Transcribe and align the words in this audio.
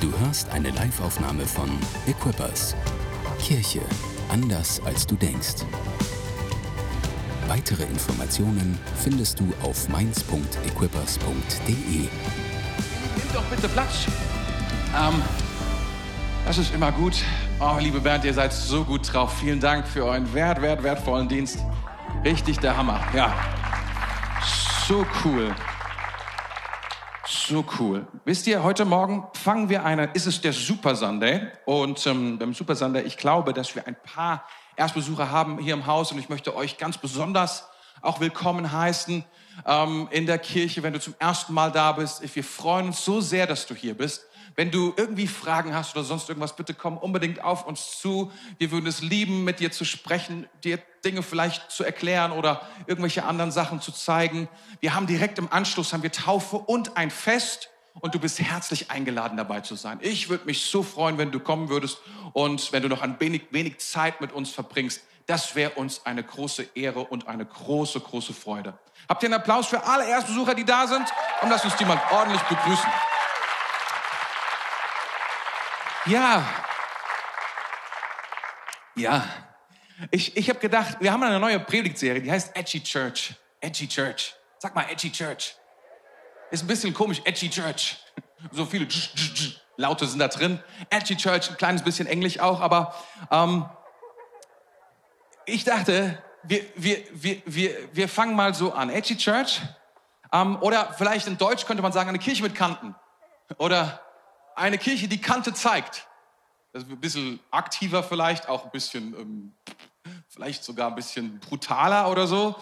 Du 0.00 0.16
hörst 0.20 0.48
eine 0.50 0.70
Liveaufnahme 0.70 1.44
von 1.44 1.68
Equippers. 2.06 2.76
Kirche 3.40 3.80
anders 4.28 4.80
als 4.84 5.04
du 5.04 5.16
denkst. 5.16 5.64
Weitere 7.48 7.82
Informationen 7.82 8.78
findest 8.94 9.40
du 9.40 9.52
auf 9.60 9.88
mainz.equippers.de. 9.88 11.74
Nimm 11.76 12.08
doch 13.32 13.42
bitte 13.44 13.68
Platz. 13.68 14.06
Ähm, 14.96 15.20
das 16.46 16.58
ist 16.58 16.72
immer 16.72 16.92
gut. 16.92 17.14
Oh, 17.58 17.78
liebe 17.80 17.98
Bernd, 17.98 18.24
ihr 18.24 18.34
seid 18.34 18.52
so 18.52 18.84
gut 18.84 19.12
drauf. 19.12 19.36
Vielen 19.40 19.58
Dank 19.58 19.84
für 19.88 20.04
euren 20.04 20.32
wert, 20.32 20.62
wert, 20.62 20.84
wertvollen 20.84 21.28
Dienst. 21.28 21.58
Richtig 22.24 22.60
der 22.60 22.76
Hammer. 22.76 23.00
Ja. 23.12 23.34
So 24.86 25.04
cool. 25.24 25.52
So 27.48 27.64
cool. 27.80 28.06
Wisst 28.26 28.46
ihr, 28.46 28.62
heute 28.62 28.84
Morgen 28.84 29.26
fangen 29.32 29.70
wir 29.70 29.82
eine, 29.82 30.10
ist 30.12 30.26
es 30.26 30.42
der 30.42 30.52
Super 30.52 30.94
Sunday. 30.94 31.46
Und 31.64 32.06
ähm, 32.06 32.38
beim 32.38 32.52
Super 32.52 32.76
Sunday, 32.76 33.04
ich 33.04 33.16
glaube, 33.16 33.54
dass 33.54 33.74
wir 33.74 33.86
ein 33.86 33.96
paar 34.02 34.44
Erstbesucher 34.76 35.30
haben 35.30 35.58
hier 35.58 35.72
im 35.72 35.86
Haus 35.86 36.12
und 36.12 36.18
ich 36.18 36.28
möchte 36.28 36.54
euch 36.54 36.76
ganz 36.76 36.98
besonders 36.98 37.66
auch 38.02 38.20
willkommen 38.20 38.70
heißen 38.70 39.24
ähm, 39.64 40.08
in 40.10 40.26
der 40.26 40.36
Kirche, 40.36 40.82
wenn 40.82 40.92
du 40.92 41.00
zum 41.00 41.14
ersten 41.18 41.54
Mal 41.54 41.72
da 41.72 41.92
bist. 41.92 42.22
Wir 42.36 42.44
freuen 42.44 42.88
uns 42.88 43.02
so 43.02 43.22
sehr, 43.22 43.46
dass 43.46 43.66
du 43.66 43.74
hier 43.74 43.96
bist. 43.96 44.26
Wenn 44.58 44.72
du 44.72 44.92
irgendwie 44.96 45.28
Fragen 45.28 45.72
hast 45.72 45.94
oder 45.94 46.04
sonst 46.04 46.28
irgendwas, 46.28 46.56
bitte 46.56 46.74
komm 46.74 46.98
unbedingt 46.98 47.44
auf 47.44 47.64
uns 47.64 48.00
zu. 48.00 48.32
Wir 48.58 48.72
würden 48.72 48.88
es 48.88 49.00
lieben, 49.00 49.44
mit 49.44 49.60
dir 49.60 49.70
zu 49.70 49.84
sprechen, 49.84 50.48
dir 50.64 50.80
Dinge 51.04 51.22
vielleicht 51.22 51.70
zu 51.70 51.84
erklären 51.84 52.32
oder 52.32 52.62
irgendwelche 52.88 53.22
anderen 53.22 53.52
Sachen 53.52 53.80
zu 53.80 53.92
zeigen. 53.92 54.48
Wir 54.80 54.96
haben 54.96 55.06
direkt 55.06 55.38
im 55.38 55.46
Anschluss 55.52 55.92
haben 55.92 56.02
wir 56.02 56.10
Taufe 56.10 56.56
und 56.56 56.96
ein 56.96 57.12
Fest 57.12 57.70
und 58.00 58.16
du 58.16 58.18
bist 58.18 58.40
herzlich 58.40 58.90
eingeladen 58.90 59.36
dabei 59.36 59.60
zu 59.60 59.76
sein. 59.76 60.00
Ich 60.02 60.28
würde 60.28 60.46
mich 60.46 60.64
so 60.64 60.82
freuen, 60.82 61.18
wenn 61.18 61.30
du 61.30 61.38
kommen 61.38 61.68
würdest 61.68 61.98
und 62.32 62.72
wenn 62.72 62.82
du 62.82 62.88
noch 62.88 63.02
ein 63.02 63.20
wenig, 63.20 63.42
wenig 63.52 63.78
Zeit 63.78 64.20
mit 64.20 64.32
uns 64.32 64.50
verbringst. 64.50 65.02
Das 65.26 65.54
wäre 65.54 65.70
uns 65.74 66.04
eine 66.04 66.24
große 66.24 66.66
Ehre 66.74 67.04
und 67.04 67.28
eine 67.28 67.46
große, 67.46 68.00
große 68.00 68.34
Freude. 68.34 68.76
Habt 69.08 69.22
ihr 69.22 69.28
einen 69.28 69.34
Applaus 69.34 69.68
für 69.68 69.84
alle 69.84 70.08
Erstbesucher, 70.08 70.56
die 70.56 70.64
da 70.64 70.88
sind? 70.88 71.06
Und 71.42 71.48
lasst 71.48 71.64
uns 71.64 71.76
die 71.76 71.84
mal 71.84 72.00
ordentlich 72.10 72.42
begrüßen. 72.42 72.90
Ja. 76.08 76.42
Ja. 78.96 79.24
Ich, 80.10 80.36
ich 80.36 80.48
habe 80.48 80.58
gedacht, 80.58 80.96
wir 81.00 81.12
haben 81.12 81.22
eine 81.22 81.38
neue 81.38 81.60
Predigtserie, 81.60 82.22
die 82.22 82.30
heißt 82.30 82.56
Edgy 82.56 82.82
Church. 82.82 83.34
Edgy 83.60 83.86
Church. 83.86 84.34
Sag 84.58 84.74
mal 84.74 84.86
Edgy 84.90 85.12
Church. 85.12 85.56
Ist 86.50 86.64
ein 86.64 86.66
bisschen 86.66 86.94
komisch, 86.94 87.20
Edgy 87.24 87.50
Church. 87.50 87.98
So 88.52 88.64
viele 88.64 88.88
Laute 89.76 90.06
sind 90.06 90.20
da 90.20 90.28
drin. 90.28 90.62
Edgy 90.88 91.16
Church, 91.16 91.50
ein 91.50 91.56
kleines 91.56 91.82
bisschen 91.82 92.06
Englisch 92.06 92.40
auch, 92.40 92.60
aber 92.60 92.94
ähm, 93.30 93.68
ich 95.44 95.64
dachte, 95.64 96.22
wir, 96.42 96.64
wir, 96.76 97.02
wir, 97.12 97.42
wir, 97.44 97.88
wir 97.92 98.08
fangen 98.08 98.34
mal 98.34 98.54
so 98.54 98.72
an. 98.72 98.88
Edgy 98.88 99.16
Church 99.16 99.60
ähm, 100.32 100.56
oder 100.62 100.94
vielleicht 100.96 101.26
in 101.26 101.36
Deutsch 101.36 101.66
könnte 101.66 101.82
man 101.82 101.92
sagen, 101.92 102.08
eine 102.08 102.18
Kirche 102.18 102.42
mit 102.42 102.54
Kanten. 102.54 102.94
Oder 103.58 104.00
eine 104.58 104.78
Kirche, 104.78 105.08
die 105.08 105.20
Kante 105.20 105.54
zeigt. 105.54 106.06
Das 106.72 106.82
ist 106.82 106.90
ein 106.90 107.00
bisschen 107.00 107.40
aktiver 107.50 108.02
vielleicht, 108.02 108.48
auch 108.48 108.64
ein 108.64 108.70
bisschen, 108.70 109.14
ähm, 109.14 109.54
vielleicht 110.28 110.64
sogar 110.64 110.88
ein 110.88 110.94
bisschen 110.94 111.40
brutaler 111.40 112.10
oder 112.10 112.26
so. 112.26 112.56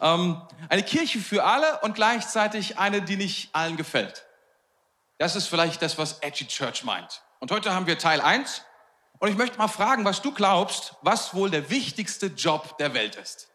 Ähm, 0.00 0.40
eine 0.68 0.82
Kirche 0.82 1.20
für 1.20 1.44
alle 1.44 1.80
und 1.80 1.94
gleichzeitig 1.94 2.78
eine, 2.78 3.02
die 3.02 3.16
nicht 3.16 3.54
allen 3.54 3.76
gefällt. 3.76 4.26
Das 5.18 5.36
ist 5.36 5.48
vielleicht 5.48 5.82
das, 5.82 5.98
was 5.98 6.20
Edgy 6.20 6.46
Church 6.46 6.84
meint. 6.84 7.22
Und 7.40 7.50
heute 7.50 7.74
haben 7.74 7.86
wir 7.86 7.98
Teil 7.98 8.20
1. 8.20 8.62
Und 9.18 9.28
ich 9.28 9.36
möchte 9.36 9.58
mal 9.58 9.68
fragen, 9.68 10.04
was 10.06 10.22
du 10.22 10.32
glaubst, 10.32 10.94
was 11.02 11.34
wohl 11.34 11.50
der 11.50 11.68
wichtigste 11.68 12.28
Job 12.28 12.78
der 12.78 12.94
Welt 12.94 13.16
ist. 13.16 13.48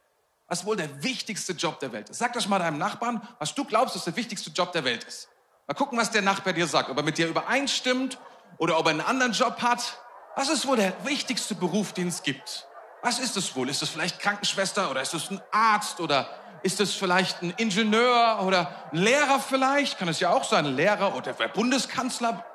Was 0.48 0.66
wohl 0.66 0.76
der 0.76 1.04
wichtigste 1.04 1.54
Job 1.54 1.80
der 1.80 1.92
Welt 1.92 2.10
ist. 2.10 2.20
Sag 2.20 2.34
das 2.34 2.48
mal 2.48 2.60
deinem 2.60 2.78
Nachbarn, 2.78 3.28
was 3.40 3.56
du 3.56 3.66
glaubst, 3.66 3.96
was 3.96 4.04
der 4.04 4.16
wichtigste 4.16 4.52
Job 4.52 4.74
der 4.74 4.84
Welt 4.84 5.04
ist. 5.06 5.28
Mal 5.68 5.74
gucken, 5.74 5.98
was 5.98 6.12
der 6.12 6.22
Nachbar 6.22 6.54
dir 6.54 6.68
sagt, 6.68 6.90
ob 6.90 6.98
er 6.98 7.04
mit 7.04 7.18
dir 7.18 7.28
übereinstimmt 7.28 8.20
oder 8.58 8.78
ob 8.78 8.86
er 8.86 8.92
einen 8.92 9.02
anderen 9.02 9.32
Job 9.32 9.62
hat. 9.64 10.00
Was 10.36 10.50
ist 10.50 10.68
wohl 10.68 10.78
der 10.78 10.94
wichtigste 11.06 11.56
Beruf, 11.56 11.94
den 11.94 12.10
es 12.10 12.22
gibt? 12.22 12.68
Was 13.02 13.20
ist 13.20 13.36
es 13.36 13.56
wohl? 13.56 13.70
Ist 13.70 13.82
es 13.82 13.90
vielleicht 13.90 14.20
Krankenschwester 14.20 14.92
oder 14.92 15.02
ist 15.02 15.14
es 15.14 15.32
ein 15.32 15.42
Arzt 15.52 16.00
oder 16.00 16.30
ist 16.62 16.80
es 16.80 16.94
vielleicht 16.94 17.42
ein 17.42 17.52
Ingenieur 17.58 18.40
oder 18.44 18.90
ein 18.92 19.00
Lehrer 19.00 19.40
vielleicht? 19.40 19.98
Kann 19.98 20.08
es 20.08 20.20
ja 20.20 20.30
auch 20.30 20.44
sein, 20.44 20.66
ein 20.66 20.76
Lehrer 20.76 21.16
oder 21.16 21.34
der 21.34 21.48
Bundeskanzler. 21.48 22.46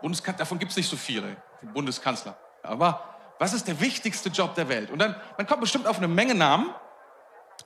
Bundeskan 0.00 0.36
davon 0.36 0.58
gibt 0.58 0.70
es 0.70 0.76
nicht 0.76 0.88
so 0.88 0.96
viele, 0.96 1.36
Bundeskanzler. 1.72 2.36
Aber 2.62 3.16
was 3.38 3.52
ist 3.52 3.66
der 3.66 3.80
wichtigste 3.80 4.28
Job 4.28 4.54
der 4.54 4.68
Welt? 4.68 4.90
Und 4.90 5.00
dann, 5.00 5.16
man 5.36 5.46
kommt 5.46 5.60
bestimmt 5.60 5.86
auf 5.86 5.98
eine 5.98 6.08
Menge 6.08 6.34
Namen. 6.34 6.72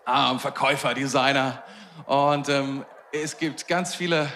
Ah, 0.07 0.39
Verkäufer, 0.39 0.95
Designer. 0.95 1.63
Und 2.07 2.49
ähm, 2.49 2.87
es 3.13 3.37
gibt 3.37 3.69
ganz 3.69 3.95
viele 3.95 4.31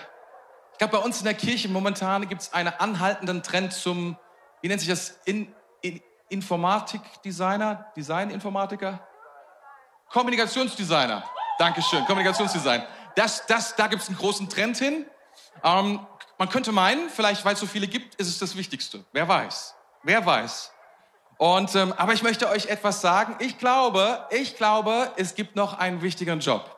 glaube, 0.82 0.98
bei 0.98 1.04
uns 1.04 1.18
in 1.18 1.24
der 1.26 1.34
Kirche 1.34 1.68
momentan 1.68 2.28
gibt 2.28 2.42
es 2.42 2.52
einen 2.52 2.72
anhaltenden 2.76 3.44
Trend 3.44 3.72
zum, 3.72 4.16
wie 4.62 4.68
nennt 4.68 4.80
sich 4.80 4.88
das, 4.88 5.20
in, 5.24 5.54
in, 5.80 6.00
Informatikdesigner, 6.28 7.92
Designinformatiker? 7.96 8.98
Kommunikationsdesigner. 10.10 11.22
Dankeschön, 11.56 12.04
Kommunikationsdesign. 12.04 12.82
Das, 13.14 13.46
das, 13.46 13.76
da 13.76 13.86
gibt 13.86 14.02
es 14.02 14.08
einen 14.08 14.18
großen 14.18 14.48
Trend 14.48 14.76
hin. 14.76 15.06
Ähm, 15.62 16.04
man 16.36 16.48
könnte 16.48 16.72
meinen, 16.72 17.10
vielleicht 17.10 17.44
weil 17.44 17.54
es 17.54 17.60
so 17.60 17.66
viele 17.66 17.86
gibt, 17.86 18.16
ist 18.16 18.26
es 18.26 18.40
das 18.40 18.56
Wichtigste. 18.56 19.04
Wer 19.12 19.28
weiß? 19.28 19.76
Wer 20.02 20.26
weiß? 20.26 20.72
Und, 21.38 21.76
ähm, 21.76 21.94
aber 21.96 22.12
ich 22.12 22.24
möchte 22.24 22.48
euch 22.48 22.66
etwas 22.66 23.00
sagen. 23.00 23.36
Ich 23.38 23.58
glaube, 23.58 24.26
ich 24.30 24.56
glaube, 24.56 25.12
es 25.16 25.36
gibt 25.36 25.54
noch 25.54 25.78
einen 25.78 26.02
wichtigeren 26.02 26.40
Job 26.40 26.76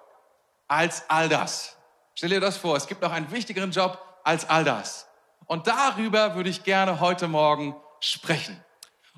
als 0.69 1.09
all 1.09 1.31
das. 1.31 1.79
Stell 2.17 2.31
dir 2.31 2.41
das 2.41 2.57
vor, 2.57 2.77
es 2.77 2.87
gibt 2.87 3.03
noch 3.03 3.11
einen 3.11 3.31
wichtigeren 3.33 3.73
Job 3.73 3.99
als 4.23 4.49
all 4.49 4.65
das. 4.65 5.09
Und 5.47 5.67
darüber 5.67 6.37
würde 6.37 6.49
ich 6.49 6.63
gerne 6.63 7.01
heute 7.01 7.27
Morgen 7.27 7.75
sprechen. 7.99 8.63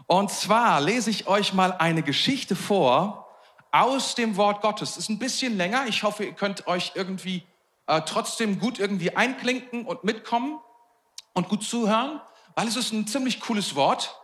Und 0.06 0.30
zwar 0.30 0.80
lese 0.80 1.10
ich 1.10 1.26
euch 1.26 1.52
mal 1.52 1.72
eine 1.72 2.02
Geschichte 2.02 2.56
vor 2.56 3.28
aus 3.70 4.14
dem 4.14 4.36
Wort 4.38 4.62
Gottes. 4.62 4.92
Es 4.92 4.96
ist 4.96 5.08
ein 5.10 5.18
bisschen 5.18 5.58
länger. 5.58 5.86
Ich 5.86 6.04
hoffe, 6.04 6.24
ihr 6.24 6.32
könnt 6.32 6.66
euch 6.68 6.92
irgendwie 6.94 7.46
äh, 7.86 8.00
trotzdem 8.00 8.58
gut 8.58 8.78
irgendwie 8.78 9.14
einklinken 9.14 9.84
und 9.84 10.02
mitkommen 10.02 10.58
und 11.34 11.50
gut 11.50 11.64
zuhören, 11.64 12.22
weil 12.54 12.66
es 12.66 12.76
ist 12.76 12.92
ein 12.92 13.06
ziemlich 13.06 13.40
cooles 13.40 13.74
Wort. 13.74 14.18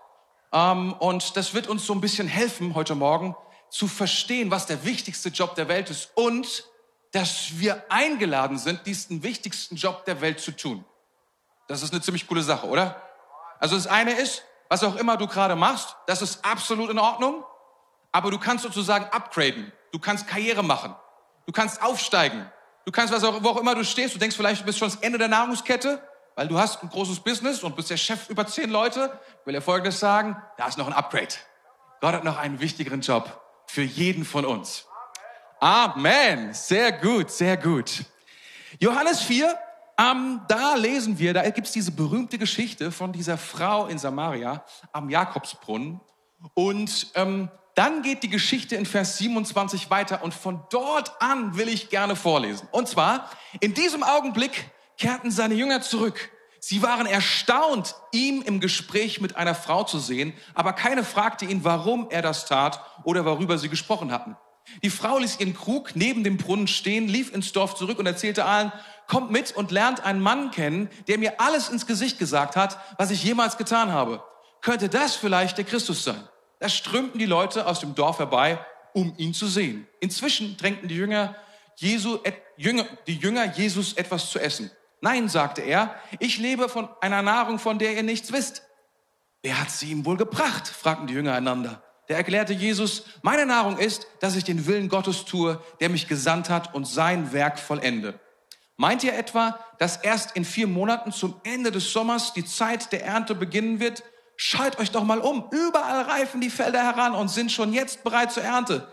Ähm, 0.51 0.95
und 0.95 1.37
das 1.37 1.53
wird 1.53 1.67
uns 1.69 1.85
so 1.85 1.93
ein 1.93 2.01
bisschen 2.01 2.27
helfen 2.27 2.75
heute 2.75 2.95
Morgen 2.95 3.37
zu 3.69 3.87
verstehen, 3.87 4.51
was 4.51 4.65
der 4.65 4.85
wichtigste 4.85 5.29
Job 5.29 5.57
der 5.57 5.69
Welt 5.69 5.91
ist 5.91 6.11
und 6.15 6.65
dass 7.13 7.59
wir 7.59 7.85
eingeladen 7.91 8.59
sind, 8.59 8.87
diesen 8.87 9.23
wichtigsten 9.23 9.77
Job 9.77 10.05
der 10.07 10.21
Welt 10.21 10.41
zu 10.41 10.53
tun. 10.53 10.85
Das 11.69 11.83
ist 11.83 11.93
eine 11.93 12.03
ziemlich 12.03 12.27
coole 12.27 12.43
Sache, 12.43 12.67
oder? 12.67 13.01
Also 13.59 13.77
das 13.77 13.87
eine 13.87 14.13
ist, 14.13 14.43
was 14.69 14.83
auch 14.83 14.97
immer 14.97 15.17
du 15.17 15.27
gerade 15.27 15.55
machst, 15.55 15.95
das 16.07 16.23
ist 16.23 16.45
absolut 16.45 16.91
in 16.91 16.99
Ordnung, 16.99 17.45
aber 18.11 18.31
du 18.31 18.39
kannst 18.39 18.65
sozusagen 18.65 19.05
upgraden. 19.07 19.73
Du 19.93 19.99
kannst 19.99 20.27
Karriere 20.27 20.63
machen. 20.65 20.95
Du 21.47 21.53
kannst 21.53 21.83
aufsteigen. 21.83 22.51
Du 22.85 22.93
kannst, 22.93 23.13
was 23.13 23.23
auch, 23.25 23.43
wo 23.45 23.51
auch 23.51 23.59
immer 23.59 23.75
du 23.75 23.85
stehst, 23.85 24.15
du 24.15 24.19
denkst 24.19 24.37
vielleicht, 24.37 24.63
du 24.63 24.65
bist 24.65 24.79
schon 24.79 24.89
das 24.89 24.99
Ende 25.01 25.19
der 25.19 25.29
Nahrungskette, 25.29 26.03
weil 26.35 26.49
du 26.49 26.59
hast 26.59 26.83
ein 26.83 26.89
großes 26.89 27.21
Business 27.21 27.63
und 27.63 27.77
bist 27.77 27.91
der 27.91 27.99
Chef 27.99 28.31
über 28.31 28.47
zehn 28.47 28.71
Leute. 28.71 29.19
Ich 29.41 29.47
will 29.47 29.53
dir 29.53 29.61
Folgendes 29.61 30.01
sagen, 30.01 30.43
da 30.57 30.67
ist 30.67 30.79
noch 30.79 30.87
ein 30.87 30.93
Upgrade. 30.95 31.35
Gott 32.01 32.15
hat 32.15 32.25
noch 32.25 32.39
einen 32.39 32.59
wichtigeren 32.61 33.03
Job 33.03 33.41
für 33.67 33.83
jeden 33.83 34.25
von 34.25 34.45
uns. 34.45 34.87
Amen. 35.63 36.53
Sehr 36.55 36.91
gut, 36.91 37.31
sehr 37.31 37.57
gut. 37.57 38.05
Johannes 38.81 39.21
4, 39.21 39.57
ähm, 39.97 40.41
da 40.49 40.75
lesen 40.75 41.21
wir, 41.21 41.33
da 41.33 41.49
gibt's 41.51 41.71
diese 41.71 41.93
berühmte 41.93 42.37
Geschichte 42.37 42.91
von 42.91 43.13
dieser 43.13 43.39
Frau 43.39 43.87
in 43.87 43.97
Samaria 43.97 44.65
am 44.91 45.09
Jakobsbrunnen. 45.09 46.01
Und 46.55 47.13
ähm, 47.15 47.49
dann 47.77 48.03
geht 48.03 48.25
die 48.25 48.29
Geschichte 48.29 48.75
in 48.75 48.87
Vers 48.87 49.19
27 49.19 49.89
weiter 49.89 50.25
und 50.25 50.35
von 50.35 50.65
dort 50.69 51.23
an 51.23 51.57
will 51.57 51.69
ich 51.69 51.91
gerne 51.91 52.17
vorlesen. 52.17 52.67
Und 52.73 52.89
zwar, 52.89 53.31
in 53.61 53.73
diesem 53.73 54.03
Augenblick 54.03 54.69
kehrten 54.99 55.31
seine 55.31 55.55
Jünger 55.55 55.81
zurück. 55.81 56.33
Sie 56.59 56.83
waren 56.83 57.07
erstaunt, 57.07 57.95
ihm 58.11 58.43
im 58.43 58.59
Gespräch 58.59 59.21
mit 59.21 59.37
einer 59.37 59.55
Frau 59.55 59.85
zu 59.85 60.01
sehen, 60.01 60.33
aber 60.55 60.73
keine 60.73 61.05
fragte 61.05 61.45
ihn, 61.45 61.63
warum 61.63 62.09
er 62.11 62.21
das 62.23 62.47
tat 62.47 62.85
oder 63.05 63.25
worüber 63.25 63.59
sie 63.59 63.69
gesprochen 63.69 64.11
hatten. 64.11 64.37
Die 64.83 64.91
Frau 64.91 65.19
ließ 65.19 65.41
ihren 65.41 65.55
Krug 65.55 65.95
neben 65.95 66.25
dem 66.25 66.37
Brunnen 66.37 66.67
stehen, 66.67 67.09
lief 67.09 67.33
ins 67.33 67.53
Dorf 67.53 67.75
zurück 67.75 67.99
und 67.99 68.07
erzählte 68.07 68.45
allen, 68.45 68.73
kommt 69.07 69.31
mit 69.31 69.53
und 69.53 69.71
lernt 69.71 70.05
einen 70.05 70.21
Mann 70.21 70.51
kennen, 70.51 70.89
der 71.09 71.19
mir 71.19 71.41
alles 71.41 71.69
ins 71.69 71.87
Gesicht 71.87 72.19
gesagt 72.19 72.57
hat, 72.57 72.79
was 72.99 73.11
ich 73.11 73.23
jemals 73.25 73.59
getan 73.59 73.93
habe. 73.93 74.23
Könnte 74.61 74.89
das 74.89 75.17
vielleicht 75.17 75.59
der 75.59 75.65
Christus 75.65 76.05
sein? 76.05 76.29
Da 76.61 76.69
strömten 76.69 77.19
die 77.19 77.27
Leute 77.27 77.67
aus 77.67 77.81
dem 77.81 77.95
Dorf 77.95 78.21
herbei, 78.21 78.65
um 78.95 79.15
ihn 79.17 79.35
zu 79.35 79.49
sehen. 79.49 79.89
Inzwischen 80.01 80.57
drängten 80.57 80.89
die 80.89 80.95
Jünger, 80.95 81.35
Jesu, 81.77 82.19
Jünger, 82.57 82.87
die 83.07 83.17
Jünger 83.17 83.53
Jesus 83.53 83.95
etwas 83.95 84.31
zu 84.31 84.39
essen. 84.39 84.71
Nein, 85.01 85.29
sagte 85.29 85.63
er, 85.63 85.97
ich 86.21 86.39
lebe 86.39 86.69
von 86.69 86.89
einer 87.01 87.23
Nahrung, 87.23 87.59
von 87.59 87.81
der 87.81 87.95
ihr 87.97 88.05
nichts 88.05 88.33
wisst. 88.33 88.63
Wer 89.43 89.61
hat 89.61 89.71
sie 89.71 89.91
ihm 89.91 90.05
wohl 90.05 90.17
gebracht? 90.17 90.69
fragten 90.69 91.09
die 91.09 91.15
Jünger 91.15 91.35
einander. 91.35 91.83
Der 92.13 92.19
erklärte 92.19 92.53
Jesus, 92.53 93.05
meine 93.23 93.47
Nahrung 93.47 93.79
ist, 93.79 94.07
dass 94.21 94.37
ich 94.37 94.45
den 94.45 94.67
Willen 94.67 94.91
Gottes 94.91 95.25
tue, 95.25 95.59
der 95.81 95.89
mich 95.89 96.09
gesandt 96.09 96.51
hat 96.51 96.75
und 96.75 96.87
sein 96.87 97.33
Werk 97.33 97.59
vollende. 97.59 98.21
Meint 98.77 99.03
ihr 99.03 99.15
etwa, 99.15 99.59
dass 99.79 99.97
erst 99.97 100.37
in 100.37 100.45
vier 100.45 100.67
Monaten 100.67 101.11
zum 101.11 101.41
Ende 101.43 101.71
des 101.71 101.91
Sommers 101.91 102.35
die 102.35 102.45
Zeit 102.45 102.93
der 102.93 103.07
Ernte 103.07 103.35
beginnen 103.35 103.81
wird? 103.81 104.03
Schaut 104.37 104.79
euch 104.79 104.91
doch 104.91 105.05
mal 105.05 105.21
um. 105.21 105.47
Überall 105.53 106.03
reifen 106.03 106.43
die 106.43 106.51
Felder 106.51 106.83
heran 106.83 107.15
und 107.15 107.29
sind 107.29 107.51
schon 107.51 107.73
jetzt 107.73 108.05
bereit 108.05 108.31
zur 108.31 108.43
Ernte. 108.43 108.87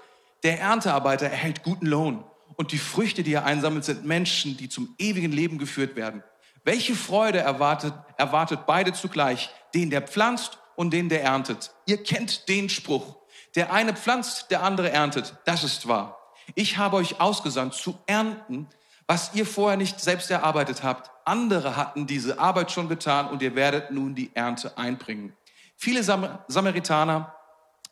Der 0.43 0.61
Erntearbeiter 0.61 1.25
erhält 1.25 1.61
guten 1.63 1.87
Lohn. 1.87 2.23
Und 2.55 2.71
die 2.71 2.77
Früchte, 2.77 3.21
die 3.21 3.33
er 3.33 3.43
einsammelt, 3.43 3.83
sind 3.83 4.05
Menschen, 4.05 4.55
die 4.55 4.69
zum 4.69 4.95
ewigen 4.97 5.33
Leben 5.33 5.57
geführt 5.57 5.97
werden. 5.97 6.23
Welche 6.63 6.95
Freude 6.95 7.39
erwartet, 7.39 7.93
erwartet 8.15 8.61
beide 8.65 8.93
zugleich, 8.93 9.49
den, 9.73 9.89
der 9.89 10.03
pflanzt 10.03 10.58
und 10.79 10.91
den, 10.91 11.09
der 11.09 11.23
erntet. 11.23 11.71
Ihr 11.87 12.01
kennt 12.01 12.47
den 12.47 12.69
Spruch. 12.69 13.17
Der 13.55 13.73
eine 13.73 13.93
pflanzt, 13.93 14.49
der 14.49 14.63
andere 14.63 14.89
erntet. 14.89 15.35
Das 15.43 15.65
ist 15.65 15.89
wahr. 15.89 16.17
Ich 16.55 16.77
habe 16.77 16.95
euch 16.95 17.19
ausgesandt, 17.19 17.73
zu 17.73 17.99
ernten, 18.07 18.65
was 19.05 19.31
ihr 19.33 19.45
vorher 19.45 19.75
nicht 19.75 19.99
selbst 19.99 20.31
erarbeitet 20.31 20.81
habt. 20.81 21.11
Andere 21.25 21.75
hatten 21.75 22.07
diese 22.07 22.39
Arbeit 22.39 22.71
schon 22.71 22.87
getan 22.87 23.27
und 23.27 23.41
ihr 23.41 23.55
werdet 23.55 23.91
nun 23.91 24.15
die 24.15 24.33
Ernte 24.33 24.77
einbringen. 24.77 25.35
Viele 25.75 26.01
Sam 26.01 26.39
Samaritaner 26.47 27.35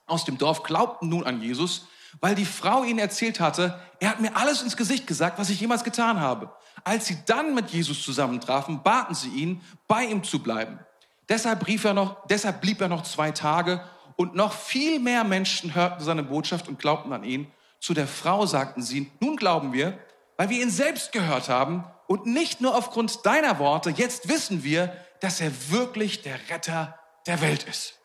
aus 0.06 0.24
dem 0.24 0.38
Dorf 0.38 0.64
glaubten 0.64 1.10
nun 1.10 1.26
an 1.26 1.42
Jesus, 1.42 1.88
weil 2.22 2.36
die 2.36 2.46
Frau 2.46 2.86
ihnen 2.86 3.00
erzählt 3.00 3.42
hatte, 3.42 3.78
er 4.00 4.12
hat 4.12 4.22
mir 4.22 4.38
alles 4.38 4.62
ins 4.62 4.78
Gesicht 4.78 5.08
gesagt, 5.08 5.40
was 5.40 5.50
ich 5.50 5.60
jemals 5.60 5.84
getan 5.84 6.22
habe. 6.22 6.54
Als 6.86 7.08
sie 7.08 7.18
dann 7.26 7.54
mit 7.54 7.70
Jesus 7.70 8.02
zusammentrafen, 8.02 8.82
baten 8.82 9.14
sie 9.14 9.30
ihn, 9.30 9.62
bei 9.90 10.06
ihm 10.06 10.24
zu 10.24 10.42
bleiben. 10.42 10.80
Deshalb, 11.30 11.60
brief 11.60 11.84
er 11.84 11.94
noch, 11.94 12.26
deshalb 12.28 12.62
blieb 12.62 12.82
er 12.82 12.88
noch 12.88 13.04
zwei 13.04 13.32
Tage 13.32 13.82
und 14.16 14.36
noch 14.36 14.54
viel 14.54 15.00
mehr 15.00 15.24
Menschen 15.24 15.76
hörten 15.76 16.04
seine 16.04 16.24
Botschaft 16.24 16.68
und 16.68 16.80
glaubten 16.80 17.14
an 17.14 17.24
ihn. 17.24 17.52
Zu 17.80 17.94
der 17.94 18.08
Frau 18.08 18.46
sagten 18.46 18.82
sie, 18.82 19.12
nun 19.20 19.36
glauben 19.36 19.74
wir, 19.74 19.98
weil 20.38 20.50
wir 20.50 20.62
ihn 20.62 20.72
selbst 20.72 21.12
gehört 21.12 21.50
haben 21.50 21.84
und 22.08 22.26
nicht 22.26 22.62
nur 22.62 22.76
aufgrund 22.76 23.26
deiner 23.26 23.60
Worte. 23.60 23.90
Jetzt 23.90 24.30
wissen 24.30 24.64
wir, 24.64 24.96
dass 25.20 25.42
er 25.42 25.52
wirklich 25.72 26.22
der 26.22 26.40
Retter 26.50 26.98
der 27.26 27.42
Welt 27.42 27.64
ist. 27.64 27.96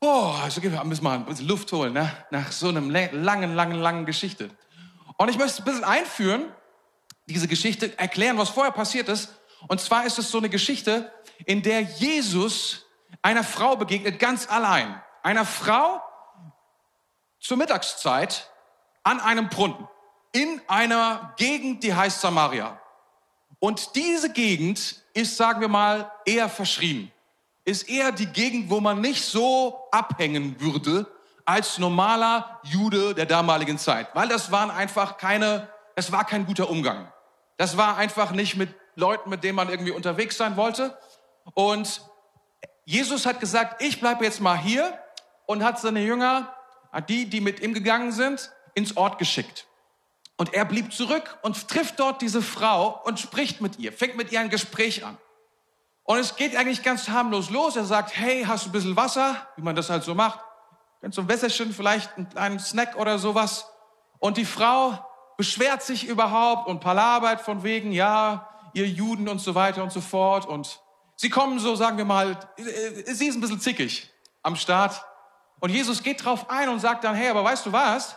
Oh, 0.00 0.34
also 0.42 0.60
müssen 0.60 1.02
wir 1.02 1.10
mal 1.10 1.14
ein 1.14 1.24
bisschen 1.24 1.46
Luft 1.46 1.70
holen, 1.72 1.92
ne? 1.92 2.10
nach 2.30 2.50
so 2.50 2.68
einem 2.68 2.90
langen, 2.90 3.54
langen, 3.54 3.80
langen 3.80 4.04
Geschichte. 4.04 4.50
Und 5.16 5.28
ich 5.28 5.38
möchte 5.38 5.62
ein 5.62 5.64
bisschen 5.64 5.84
einführen, 5.84 6.44
diese 7.26 7.46
Geschichte, 7.46 7.96
erklären, 7.98 8.36
was 8.36 8.48
vorher 8.48 8.72
passiert 8.72 9.08
ist. 9.08 9.32
Und 9.68 9.80
zwar 9.80 10.06
ist 10.06 10.18
es 10.18 10.30
so 10.30 10.38
eine 10.38 10.48
Geschichte, 10.48 11.12
in 11.44 11.62
der 11.62 11.80
Jesus 11.82 12.86
einer 13.22 13.44
Frau 13.44 13.76
begegnet, 13.76 14.18
ganz 14.18 14.48
allein. 14.48 15.00
Einer 15.22 15.44
Frau 15.44 16.02
zur 17.40 17.56
Mittagszeit 17.56 18.50
an 19.02 19.20
einem 19.20 19.48
Brunnen 19.48 19.88
in 20.32 20.60
einer 20.66 21.34
Gegend, 21.36 21.84
die 21.84 21.94
heißt 21.94 22.20
Samaria. 22.20 22.80
Und 23.58 23.94
diese 23.94 24.32
Gegend 24.32 25.02
ist, 25.14 25.36
sagen 25.36 25.60
wir 25.60 25.68
mal, 25.68 26.10
eher 26.24 26.48
verschrien. 26.48 27.12
Ist 27.64 27.88
eher 27.88 28.10
die 28.10 28.26
Gegend, 28.26 28.70
wo 28.70 28.80
man 28.80 29.00
nicht 29.00 29.24
so 29.24 29.86
abhängen 29.92 30.60
würde 30.60 31.06
als 31.44 31.78
normaler 31.78 32.60
Jude 32.64 33.14
der 33.14 33.26
damaligen 33.26 33.78
Zeit. 33.78 34.08
Weil 34.14 34.28
das 34.28 34.50
waren 34.50 34.70
einfach 34.70 35.16
keine, 35.16 35.68
es 35.94 36.10
war 36.10 36.24
kein 36.24 36.46
guter 36.46 36.70
Umgang. 36.70 37.12
Das 37.56 37.76
war 37.76 37.96
einfach 37.98 38.32
nicht 38.32 38.56
mit 38.56 38.74
Leuten, 38.94 39.30
mit 39.30 39.44
denen 39.44 39.56
man 39.56 39.68
irgendwie 39.68 39.92
unterwegs 39.92 40.36
sein 40.36 40.56
wollte. 40.56 40.96
Und 41.54 42.02
Jesus 42.84 43.26
hat 43.26 43.40
gesagt, 43.40 43.82
ich 43.82 44.00
bleibe 44.00 44.24
jetzt 44.24 44.40
mal 44.40 44.58
hier 44.58 44.98
und 45.46 45.64
hat 45.64 45.78
seine 45.80 46.00
Jünger, 46.00 46.54
die, 47.08 47.26
die 47.26 47.40
mit 47.40 47.60
ihm 47.60 47.74
gegangen 47.74 48.12
sind, 48.12 48.52
ins 48.74 48.96
Ort 48.96 49.18
geschickt. 49.18 49.66
Und 50.36 50.54
er 50.54 50.64
blieb 50.64 50.92
zurück 50.92 51.38
und 51.42 51.68
trifft 51.68 52.00
dort 52.00 52.20
diese 52.22 52.42
Frau 52.42 53.00
und 53.04 53.20
spricht 53.20 53.60
mit 53.60 53.78
ihr, 53.78 53.92
fängt 53.92 54.16
mit 54.16 54.32
ihr 54.32 54.40
ein 54.40 54.50
Gespräch 54.50 55.04
an. 55.04 55.16
Und 56.04 56.18
es 56.18 56.36
geht 56.36 56.56
eigentlich 56.56 56.82
ganz 56.82 57.08
harmlos 57.08 57.50
los. 57.50 57.76
Er 57.76 57.84
sagt, 57.84 58.16
hey, 58.16 58.44
hast 58.44 58.64
du 58.64 58.70
ein 58.70 58.72
bisschen 58.72 58.96
Wasser? 58.96 59.46
Wie 59.56 59.62
man 59.62 59.76
das 59.76 59.88
halt 59.88 60.02
so 60.02 60.14
macht. 60.14 60.40
Ganz 61.00 61.14
so 61.14 61.22
ein 61.22 61.28
Wässerchen, 61.28 61.72
vielleicht 61.72 62.10
einen 62.36 62.58
Snack 62.58 62.96
oder 62.96 63.18
sowas. 63.18 63.68
Und 64.18 64.36
die 64.36 64.44
Frau 64.44 64.98
beschwert 65.36 65.82
sich 65.82 66.06
überhaupt 66.06 66.68
und 66.68 66.80
palabert 66.80 67.40
von 67.40 67.62
wegen, 67.62 67.92
ja, 67.92 68.48
ihr 68.72 68.88
Juden 68.88 69.28
und 69.28 69.40
so 69.40 69.54
weiter 69.54 69.82
und 69.82 69.92
so 69.92 70.00
fort. 70.00 70.46
Und 70.46 70.80
sie 71.16 71.30
kommen 71.30 71.58
so, 71.58 71.74
sagen 71.74 71.98
wir 71.98 72.04
mal, 72.04 72.38
sie 72.56 73.26
ist 73.26 73.36
ein 73.36 73.40
bisschen 73.40 73.60
zickig 73.60 74.10
am 74.42 74.56
Start. 74.56 75.04
Und 75.60 75.70
Jesus 75.70 76.02
geht 76.02 76.24
drauf 76.24 76.50
ein 76.50 76.68
und 76.68 76.80
sagt 76.80 77.04
dann, 77.04 77.14
hey, 77.14 77.28
aber 77.28 77.44
weißt 77.44 77.66
du 77.66 77.72
was? 77.72 78.16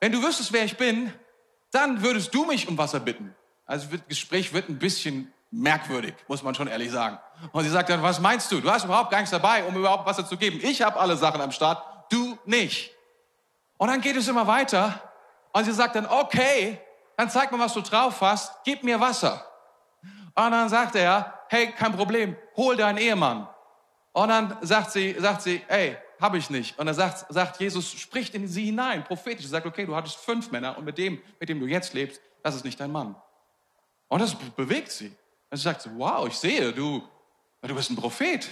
Wenn 0.00 0.12
du 0.12 0.22
wüsstest, 0.22 0.52
wer 0.52 0.64
ich 0.64 0.76
bin, 0.76 1.12
dann 1.70 2.02
würdest 2.02 2.34
du 2.34 2.44
mich 2.44 2.66
um 2.68 2.76
Wasser 2.76 3.00
bitten. 3.00 3.34
Also 3.66 3.86
das 3.90 4.00
Gespräch 4.08 4.52
wird 4.52 4.68
ein 4.68 4.78
bisschen 4.78 5.32
merkwürdig, 5.50 6.14
muss 6.26 6.42
man 6.42 6.54
schon 6.54 6.68
ehrlich 6.68 6.90
sagen. 6.90 7.18
Und 7.52 7.64
sie 7.64 7.70
sagt 7.70 7.88
dann, 7.88 8.02
was 8.02 8.20
meinst 8.20 8.50
du? 8.50 8.60
Du 8.60 8.70
hast 8.70 8.84
überhaupt 8.84 9.10
gar 9.10 9.18
nichts 9.18 9.30
dabei, 9.30 9.64
um 9.64 9.76
überhaupt 9.76 10.06
Wasser 10.06 10.26
zu 10.26 10.36
geben. 10.36 10.60
Ich 10.62 10.82
habe 10.82 10.98
alle 10.98 11.16
Sachen 11.16 11.40
am 11.40 11.52
Start, 11.52 11.84
du 12.10 12.38
nicht. 12.44 12.92
Und 13.78 13.88
dann 13.88 14.00
geht 14.00 14.16
es 14.16 14.28
immer 14.28 14.46
weiter. 14.46 15.00
Und 15.52 15.64
sie 15.64 15.72
sagt 15.72 15.96
dann, 15.96 16.06
okay, 16.06 16.80
dann 17.16 17.30
zeig 17.30 17.52
mir, 17.52 17.58
was 17.58 17.74
du 17.74 17.80
drauf 17.80 18.20
hast, 18.20 18.52
gib 18.64 18.82
mir 18.82 19.00
Wasser. 19.00 19.44
Und 20.34 20.50
dann 20.50 20.68
sagt 20.68 20.94
er, 20.94 21.40
hey, 21.48 21.72
kein 21.72 21.92
Problem, 21.92 22.36
hol 22.56 22.76
deinen 22.76 22.98
Ehemann. 22.98 23.48
Und 24.12 24.28
dann 24.28 24.56
sagt 24.62 24.92
sie, 24.92 25.14
sagt 25.18 25.42
sie, 25.42 25.62
ey, 25.68 25.96
habe 26.20 26.38
ich 26.38 26.50
nicht. 26.50 26.78
Und 26.78 26.86
dann 26.86 26.94
sagt, 26.94 27.26
sagt 27.32 27.60
Jesus, 27.60 27.92
spricht 27.92 28.34
in 28.34 28.46
sie 28.46 28.66
hinein, 28.66 29.04
prophetisch. 29.04 29.46
Er 29.46 29.50
sagt, 29.50 29.66
okay, 29.66 29.86
du 29.86 29.96
hattest 29.96 30.16
fünf 30.16 30.50
Männer 30.50 30.76
und 30.76 30.84
mit 30.84 30.98
dem, 30.98 31.20
mit 31.38 31.48
dem 31.48 31.58
du 31.60 31.66
jetzt 31.66 31.94
lebst, 31.94 32.20
das 32.42 32.54
ist 32.54 32.64
nicht 32.64 32.78
dein 32.78 32.92
Mann. 32.92 33.14
Und 34.08 34.20
das 34.20 34.34
bewegt 34.34 34.90
sie. 34.90 35.12
Und 35.50 35.56
sie 35.56 35.62
sagt, 35.62 35.88
wow, 35.96 36.26
ich 36.26 36.36
sehe, 36.36 36.72
du, 36.72 37.02
du 37.62 37.74
bist 37.74 37.90
ein 37.90 37.96
Prophet. 37.96 38.48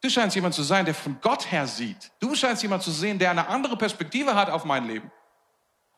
Du 0.00 0.08
scheinst 0.08 0.36
jemand 0.36 0.54
zu 0.54 0.62
sein, 0.62 0.84
der 0.84 0.94
von 0.94 1.18
Gott 1.20 1.50
her 1.50 1.66
sieht. 1.66 2.10
Du 2.20 2.34
scheinst 2.34 2.62
jemand 2.62 2.82
zu 2.82 2.90
sehen, 2.90 3.18
der 3.18 3.30
eine 3.30 3.48
andere 3.48 3.76
Perspektive 3.76 4.34
hat 4.34 4.50
auf 4.50 4.64
mein 4.64 4.86
Leben. 4.86 5.10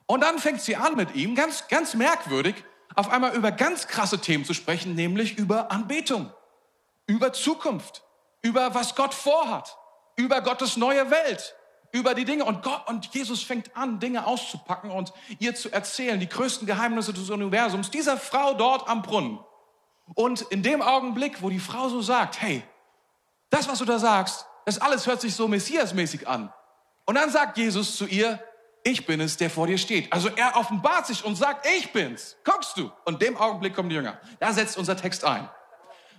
Und 0.07 0.23
dann 0.23 0.39
fängt 0.39 0.61
sie 0.61 0.77
an 0.77 0.97
mit 0.97 1.15
ihm, 1.15 1.35
ganz, 1.35 1.69
ganz 1.69 1.95
merkwürdig, 1.95 2.65
auf 2.95 3.11
einmal 3.11 3.35
über 3.35 3.53
ganz 3.53 3.87
krasse 3.87 4.21
Themen 4.21 4.45
zu 4.45 4.55
sprechen, 4.55 4.95
nämlich 4.95 5.39
über 5.39 5.71
Anbetung, 5.71 6.33
über 7.07 7.33
Zukunft, 7.33 8.03
über 8.43 8.75
was 8.75 8.95
Gott 8.95 9.15
vorhat 9.15 9.77
über 10.21 10.41
Gottes 10.43 10.77
neue 10.77 11.11
Welt, 11.11 11.57
über 11.93 12.15
die 12.15 12.25
Dinge. 12.25 12.45
Und 12.45 12.63
Gott 12.63 12.89
und 12.89 13.13
Jesus 13.15 13.43
fängt 13.43 13.77
an, 13.77 13.99
Dinge 13.99 14.27
auszupacken 14.27 14.91
und 14.91 15.13
ihr 15.39 15.55
zu 15.55 15.73
erzählen, 15.73 16.21
die 16.21 16.29
größten 16.29 16.67
Geheimnisse 16.67 17.13
des 17.13 17.31
Universums, 17.31 17.91
dieser 17.91 18.17
Frau 18.17 18.55
dort 18.55 18.89
am 18.89 19.03
Brunnen. 19.03 19.41
Und 20.15 20.43
in 20.43 20.63
dem 20.63 20.83
Augenblick, 20.83 21.43
wo 21.43 21.51
die 21.51 21.61
Frau 21.61 21.89
so 21.89 22.03
sagt, 22.03 22.41
hey, 22.41 22.63
das, 23.49 23.69
was 23.69 23.79
du 23.79 23.85
da 23.85 23.99
sagst, 23.99 24.47
das 24.67 24.81
alles 24.81 25.07
hört 25.07 25.21
sich 25.21 25.35
so 25.35 25.49
messiasmäßig 25.49 26.29
an. 26.29 26.53
Und 27.07 27.15
dann 27.17 27.31
sagt 27.31 27.59
Jesus 27.59 27.97
zu 27.97 28.07
ihr, 28.07 28.41
ich 28.91 29.07
bin 29.07 29.21
es, 29.21 29.37
der 29.37 29.51
vor 29.51 29.67
dir 29.67 29.79
steht. 29.79 30.13
Also 30.13 30.29
er 30.29 30.57
offenbart 30.57 31.07
sich 31.07 31.25
und 31.25 31.37
sagt, 31.37 31.67
ich 31.79 31.93
bin's. 31.93 32.37
Guckst 32.45 32.77
du? 32.77 32.91
Und 33.05 33.23
dem 33.23 33.37
Augenblick 33.37 33.75
kommen 33.75 33.89
die 33.89 33.95
Jünger. 33.95 34.19
Da 34.39 34.53
setzt 34.53 34.77
unser 34.77 34.97
Text 34.97 35.25
ein. 35.25 35.49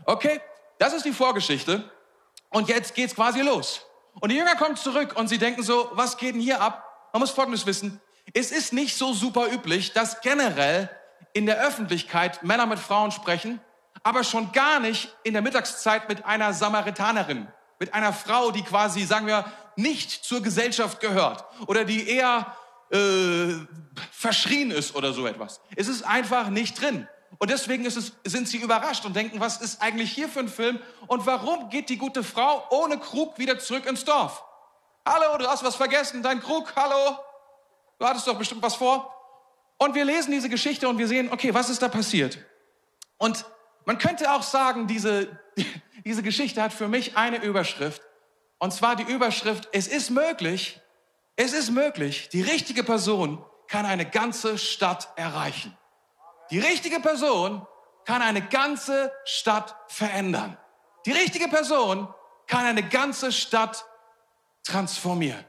Okay? 0.05 0.39
Das 0.79 0.93
ist 0.93 1.05
die 1.05 1.11
Vorgeschichte. 1.11 1.89
Und 2.49 2.69
jetzt 2.69 2.95
geht's 2.95 3.15
quasi 3.15 3.41
los. 3.41 3.85
Und 4.19 4.31
die 4.31 4.35
Jünger 4.35 4.55
kommen 4.55 4.75
zurück 4.75 5.15
und 5.15 5.27
sie 5.27 5.37
denken 5.37 5.63
so, 5.63 5.89
was 5.93 6.17
geht 6.17 6.35
denn 6.35 6.41
hier 6.41 6.61
ab? 6.61 7.09
Man 7.13 7.21
muss 7.21 7.31
Folgendes 7.31 7.65
wissen. 7.65 8.01
Es 8.33 8.51
ist 8.51 8.73
nicht 8.73 8.97
so 8.97 9.13
super 9.13 9.51
üblich, 9.51 9.93
dass 9.93 10.21
generell 10.21 10.89
in 11.33 11.45
der 11.45 11.59
Öffentlichkeit 11.61 12.43
Männer 12.43 12.65
mit 12.65 12.79
Frauen 12.79 13.11
sprechen, 13.11 13.59
aber 14.03 14.23
schon 14.23 14.51
gar 14.51 14.79
nicht 14.79 15.15
in 15.23 15.33
der 15.33 15.41
Mittagszeit 15.41 16.09
mit 16.09 16.25
einer 16.25 16.53
Samaritanerin, 16.53 17.47
mit 17.79 17.93
einer 17.93 18.13
Frau, 18.13 18.51
die 18.51 18.63
quasi, 18.63 19.05
sagen 19.05 19.27
wir, 19.27 19.45
nicht 19.75 20.11
zur 20.11 20.41
Gesellschaft 20.41 20.99
gehört 20.99 21.45
oder 21.67 21.85
die 21.85 22.07
eher 22.09 22.55
äh, 22.91 23.55
verschrien 24.11 24.71
ist 24.71 24.95
oder 24.95 25.13
so 25.13 25.25
etwas. 25.25 25.61
Es 25.75 25.87
ist 25.87 26.03
einfach 26.03 26.49
nicht 26.49 26.81
drin. 26.81 27.07
Und 27.37 27.49
deswegen 27.49 27.85
es, 27.85 28.13
sind 28.25 28.47
sie 28.47 28.57
überrascht 28.57 29.05
und 29.05 29.15
denken, 29.15 29.39
was 29.39 29.61
ist 29.61 29.81
eigentlich 29.81 30.11
hier 30.11 30.27
für 30.29 30.41
ein 30.41 30.49
Film? 30.49 30.79
Und 31.07 31.25
warum 31.25 31.69
geht 31.69 31.89
die 31.89 31.97
gute 31.97 32.23
Frau 32.23 32.65
ohne 32.69 32.99
Krug 32.99 33.37
wieder 33.37 33.57
zurück 33.59 33.85
ins 33.85 34.05
Dorf? 34.05 34.43
Hallo, 35.05 35.37
du 35.37 35.47
hast 35.47 35.63
was 35.63 35.75
vergessen, 35.75 36.21
dein 36.21 36.41
Krug, 36.41 36.73
hallo? 36.75 37.17
Du 37.97 38.05
hattest 38.05 38.27
doch 38.27 38.37
bestimmt 38.37 38.61
was 38.61 38.75
vor. 38.75 39.15
Und 39.77 39.95
wir 39.95 40.05
lesen 40.05 40.31
diese 40.31 40.49
Geschichte 40.49 40.87
und 40.87 40.97
wir 40.97 41.07
sehen, 41.07 41.31
okay, 41.31 41.53
was 41.53 41.69
ist 41.69 41.81
da 41.81 41.87
passiert? 41.87 42.37
Und 43.17 43.45
man 43.85 43.97
könnte 43.97 44.31
auch 44.31 44.43
sagen, 44.43 44.85
diese, 44.85 45.39
diese 46.05 46.21
Geschichte 46.21 46.61
hat 46.61 46.73
für 46.73 46.87
mich 46.87 47.17
eine 47.17 47.43
Überschrift. 47.43 48.01
Und 48.59 48.73
zwar 48.73 48.95
die 48.95 49.11
Überschrift, 49.11 49.69
es 49.71 49.87
ist 49.87 50.11
möglich, 50.11 50.79
es 51.35 51.53
ist 51.53 51.71
möglich, 51.71 52.29
die 52.29 52.41
richtige 52.41 52.83
Person 52.83 53.43
kann 53.67 53.85
eine 53.85 54.09
ganze 54.09 54.57
Stadt 54.57 55.09
erreichen. 55.15 55.77
Die 56.49 56.59
richtige 56.59 56.99
Person 56.99 57.65
kann 58.05 58.21
eine 58.21 58.41
ganze 58.41 59.11
Stadt 59.23 59.75
verändern. 59.87 60.57
Die 61.05 61.11
richtige 61.11 61.47
Person 61.47 62.13
kann 62.47 62.65
eine 62.65 62.87
ganze 62.87 63.31
Stadt 63.31 63.85
transformieren. 64.63 65.45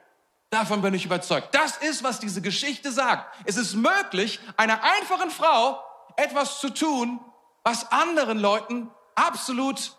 Davon 0.51 0.83
bin 0.83 0.95
ich 0.95 1.05
überzeugt. 1.05 1.55
Das 1.55 1.79
ist, 1.79 2.03
was 2.03 2.21
diese 2.21 2.43
Geschichte 2.43 2.93
sagt. 2.93 3.35
Es 3.47 3.57
ist 3.57 3.75
möglich, 3.75 4.39
einer 4.57 4.83
einfachen 4.85 5.31
Frau 5.31 5.83
etwas 6.17 6.61
zu 6.61 6.71
tun, 6.71 7.21
was 7.65 7.91
anderen 7.91 8.39
Leuten 8.39 8.91
absolut 9.15 9.97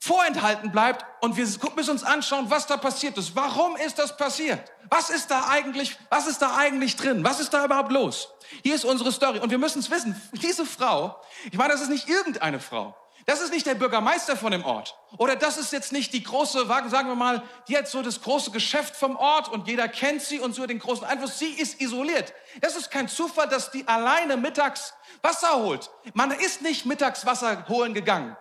vorenthalten 0.00 0.72
bleibt 0.72 1.04
und 1.20 1.36
wir 1.36 1.46
müssen 1.76 1.90
uns 1.90 2.04
anschauen, 2.04 2.46
was 2.48 2.66
da 2.66 2.78
passiert 2.78 3.18
ist. 3.18 3.36
Warum 3.36 3.76
ist 3.76 3.98
das 3.98 4.16
passiert? 4.16 4.72
Was 4.88 5.10
ist 5.10 5.30
da 5.30 5.46
eigentlich, 5.48 5.96
was 6.08 6.26
ist 6.26 6.40
da 6.40 6.56
eigentlich 6.56 6.96
drin? 6.96 7.22
Was 7.22 7.38
ist 7.38 7.52
da 7.52 7.64
überhaupt 7.64 7.92
los? 7.92 8.28
Hier 8.62 8.74
ist 8.74 8.84
unsere 8.84 9.12
Story 9.12 9.38
und 9.38 9.50
wir 9.50 9.58
müssen 9.58 9.80
es 9.80 9.90
wissen. 9.90 10.20
Diese 10.32 10.64
Frau, 10.64 11.20
ich 11.50 11.58
meine, 11.58 11.72
das 11.72 11.82
ist 11.82 11.90
nicht 11.90 12.08
irgendeine 12.08 12.60
Frau. 12.60 12.96
Das 13.26 13.42
ist 13.42 13.52
nicht 13.52 13.66
der 13.66 13.74
Bürgermeister 13.74 14.36
von 14.36 14.50
dem 14.50 14.64
Ort. 14.64 14.98
Oder 15.18 15.36
das 15.36 15.58
ist 15.58 15.72
jetzt 15.72 15.92
nicht 15.92 16.14
die 16.14 16.22
große, 16.22 16.66
sagen 16.66 17.08
wir 17.08 17.14
mal, 17.14 17.42
die 17.68 17.76
hat 17.76 17.86
so 17.86 18.02
das 18.02 18.22
große 18.22 18.50
Geschäft 18.50 18.96
vom 18.96 19.16
Ort 19.16 19.48
und 19.48 19.68
jeder 19.68 19.86
kennt 19.86 20.22
sie 20.22 20.40
und 20.40 20.54
so 20.54 20.66
den 20.66 20.78
großen 20.78 21.04
Einfluss. 21.04 21.38
Sie 21.38 21.52
ist 21.52 21.80
isoliert. 21.80 22.32
Das 22.62 22.74
ist 22.74 22.90
kein 22.90 23.06
Zufall, 23.06 23.48
dass 23.48 23.70
die 23.70 23.86
alleine 23.86 24.38
mittags 24.38 24.94
Wasser 25.22 25.62
holt. 25.62 25.90
Man 26.14 26.30
ist 26.30 26.62
nicht 26.62 26.86
mittags 26.86 27.26
Wasser 27.26 27.68
holen 27.68 27.92
gegangen. 27.92 28.36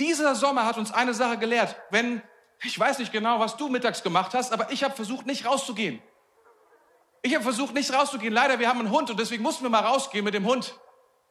Dieser 0.00 0.34
Sommer 0.34 0.64
hat 0.64 0.78
uns 0.78 0.92
eine 0.92 1.14
Sache 1.14 1.36
gelehrt. 1.36 1.76
Wenn, 1.90 2.22
ich 2.62 2.78
weiß 2.78 2.98
nicht 2.98 3.12
genau, 3.12 3.38
was 3.38 3.56
du 3.56 3.68
mittags 3.68 4.02
gemacht 4.02 4.32
hast, 4.34 4.52
aber 4.52 4.72
ich 4.72 4.82
habe 4.82 4.94
versucht, 4.94 5.26
nicht 5.26 5.46
rauszugehen. 5.46 6.02
Ich 7.22 7.34
habe 7.34 7.44
versucht, 7.44 7.74
nicht 7.74 7.92
rauszugehen. 7.92 8.32
Leider, 8.32 8.58
wir 8.58 8.68
haben 8.68 8.80
einen 8.80 8.90
Hund 8.90 9.10
und 9.10 9.20
deswegen 9.20 9.42
mussten 9.42 9.62
wir 9.62 9.68
mal 9.68 9.80
rausgehen 9.80 10.24
mit 10.24 10.32
dem 10.32 10.46
Hund. 10.46 10.74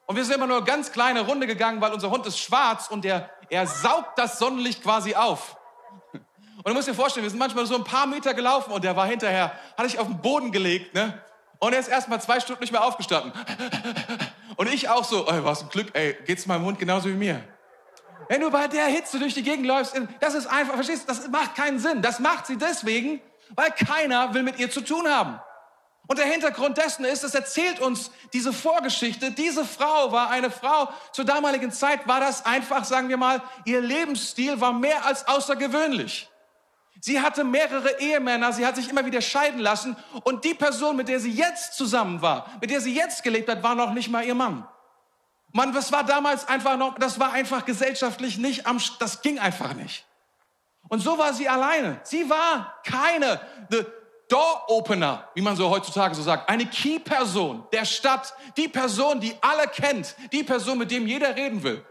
Und 0.06 0.14
wir 0.14 0.24
sind 0.24 0.36
immer 0.36 0.46
nur 0.46 0.58
eine 0.58 0.64
ganz 0.64 0.92
kleine 0.92 1.22
Runde 1.22 1.48
gegangen, 1.48 1.80
weil 1.80 1.92
unser 1.92 2.10
Hund 2.10 2.26
ist 2.26 2.38
schwarz 2.38 2.88
und 2.88 3.04
der, 3.04 3.28
er 3.48 3.66
saugt 3.66 4.16
das 4.18 4.38
Sonnenlicht 4.38 4.82
quasi 4.84 5.16
auf. 5.16 5.56
Und 6.12 6.66
du 6.66 6.74
musst 6.74 6.86
dir 6.86 6.94
vorstellen, 6.94 7.24
wir 7.24 7.30
sind 7.30 7.38
manchmal 7.40 7.66
so 7.66 7.74
ein 7.74 7.84
paar 7.84 8.06
Meter 8.06 8.34
gelaufen 8.34 8.72
und 8.72 8.84
der 8.84 8.94
war 8.94 9.06
hinterher, 9.06 9.52
hatte 9.76 9.88
ich 9.88 9.98
auf 9.98 10.06
den 10.06 10.20
Boden 10.20 10.52
gelegt, 10.52 10.94
ne? 10.94 11.20
Und 11.58 11.72
er 11.72 11.80
ist 11.80 11.88
erst 11.88 12.08
mal 12.08 12.20
zwei 12.20 12.38
Stunden 12.40 12.60
nicht 12.62 12.72
mehr 12.72 12.84
aufgestanden. 12.84 13.32
Und 14.56 14.72
ich 14.72 14.88
auch 14.88 15.04
so, 15.04 15.26
ey, 15.26 15.44
was 15.44 15.62
ein 15.62 15.68
Glück, 15.70 15.88
ey, 15.94 16.16
geht's 16.24 16.46
meinem 16.46 16.64
Hund 16.64 16.78
genauso 16.78 17.08
wie 17.08 17.14
mir. 17.14 17.42
Wenn 18.28 18.40
du 18.40 18.50
bei 18.50 18.68
der 18.68 18.86
Hitze 18.86 19.18
durch 19.18 19.34
die 19.34 19.42
Gegend 19.42 19.66
läufst, 19.66 19.94
das 20.20 20.34
ist 20.34 20.46
einfach, 20.46 20.74
verstehst 20.74 21.02
du, 21.02 21.06
das 21.08 21.28
macht 21.28 21.54
keinen 21.54 21.78
Sinn. 21.78 22.02
Das 22.02 22.18
macht 22.18 22.46
sie 22.46 22.56
deswegen, 22.56 23.20
weil 23.54 23.70
keiner 23.70 24.34
will 24.34 24.42
mit 24.42 24.58
ihr 24.58 24.70
zu 24.70 24.80
tun 24.80 25.08
haben. 25.08 25.40
Und 26.10 26.18
der 26.18 26.26
Hintergrund 26.26 26.76
dessen 26.76 27.04
ist, 27.04 27.22
es 27.22 27.36
erzählt 27.36 27.78
uns 27.78 28.10
diese 28.32 28.52
Vorgeschichte. 28.52 29.30
Diese 29.30 29.64
Frau 29.64 30.10
war 30.10 30.28
eine 30.30 30.50
Frau, 30.50 30.88
zur 31.12 31.24
damaligen 31.24 31.70
Zeit 31.70 32.08
war 32.08 32.18
das 32.18 32.44
einfach, 32.44 32.84
sagen 32.84 33.08
wir 33.08 33.16
mal, 33.16 33.40
ihr 33.64 33.80
Lebensstil 33.80 34.60
war 34.60 34.72
mehr 34.72 35.06
als 35.06 35.28
außergewöhnlich. 35.28 36.28
Sie 37.00 37.20
hatte 37.20 37.44
mehrere 37.44 38.00
Ehemänner, 38.00 38.52
sie 38.52 38.66
hat 38.66 38.76
sich 38.76 38.90
immer 38.90 39.06
wieder 39.06 39.20
scheiden 39.20 39.60
lassen 39.60 39.96
und 40.24 40.44
die 40.44 40.54
Person, 40.54 40.96
mit 40.96 41.08
der 41.08 41.20
sie 41.20 41.30
jetzt 41.30 41.74
zusammen 41.74 42.20
war, 42.20 42.50
mit 42.60 42.70
der 42.70 42.80
sie 42.80 42.94
jetzt 42.94 43.22
gelebt 43.22 43.48
hat, 43.48 43.62
war 43.62 43.76
noch 43.76 43.94
nicht 43.94 44.10
mal 44.10 44.24
ihr 44.24 44.34
Mann. 44.34 44.66
Mann, 45.52 45.72
das 45.72 45.90
war 45.92 46.04
damals 46.04 46.46
einfach 46.48 46.76
noch, 46.76 46.96
das 46.98 47.18
war 47.18 47.32
einfach 47.32 47.64
gesellschaftlich 47.64 48.38
nicht 48.38 48.66
am, 48.66 48.80
das 48.98 49.22
ging 49.22 49.38
einfach 49.38 49.74
nicht. 49.74 50.04
Und 50.88 51.00
so 51.00 51.18
war 51.18 51.32
sie 51.32 51.48
alleine. 51.48 52.00
Sie 52.04 52.28
war 52.28 52.74
keine 52.84 53.40
the 53.70 53.84
Door 54.28 54.64
Opener, 54.68 55.28
wie 55.34 55.42
man 55.42 55.56
so 55.56 55.68
heutzutage 55.68 56.14
so 56.14 56.22
sagt, 56.22 56.48
eine 56.48 56.64
Key-Person 56.64 57.64
der 57.72 57.84
Stadt, 57.84 58.32
die 58.56 58.68
Person, 58.68 59.18
die 59.18 59.34
alle 59.40 59.66
kennt, 59.66 60.14
die 60.30 60.44
Person, 60.44 60.78
mit 60.78 60.92
dem 60.92 61.06
jeder 61.08 61.34
reden 61.34 61.64
will. 61.64 61.84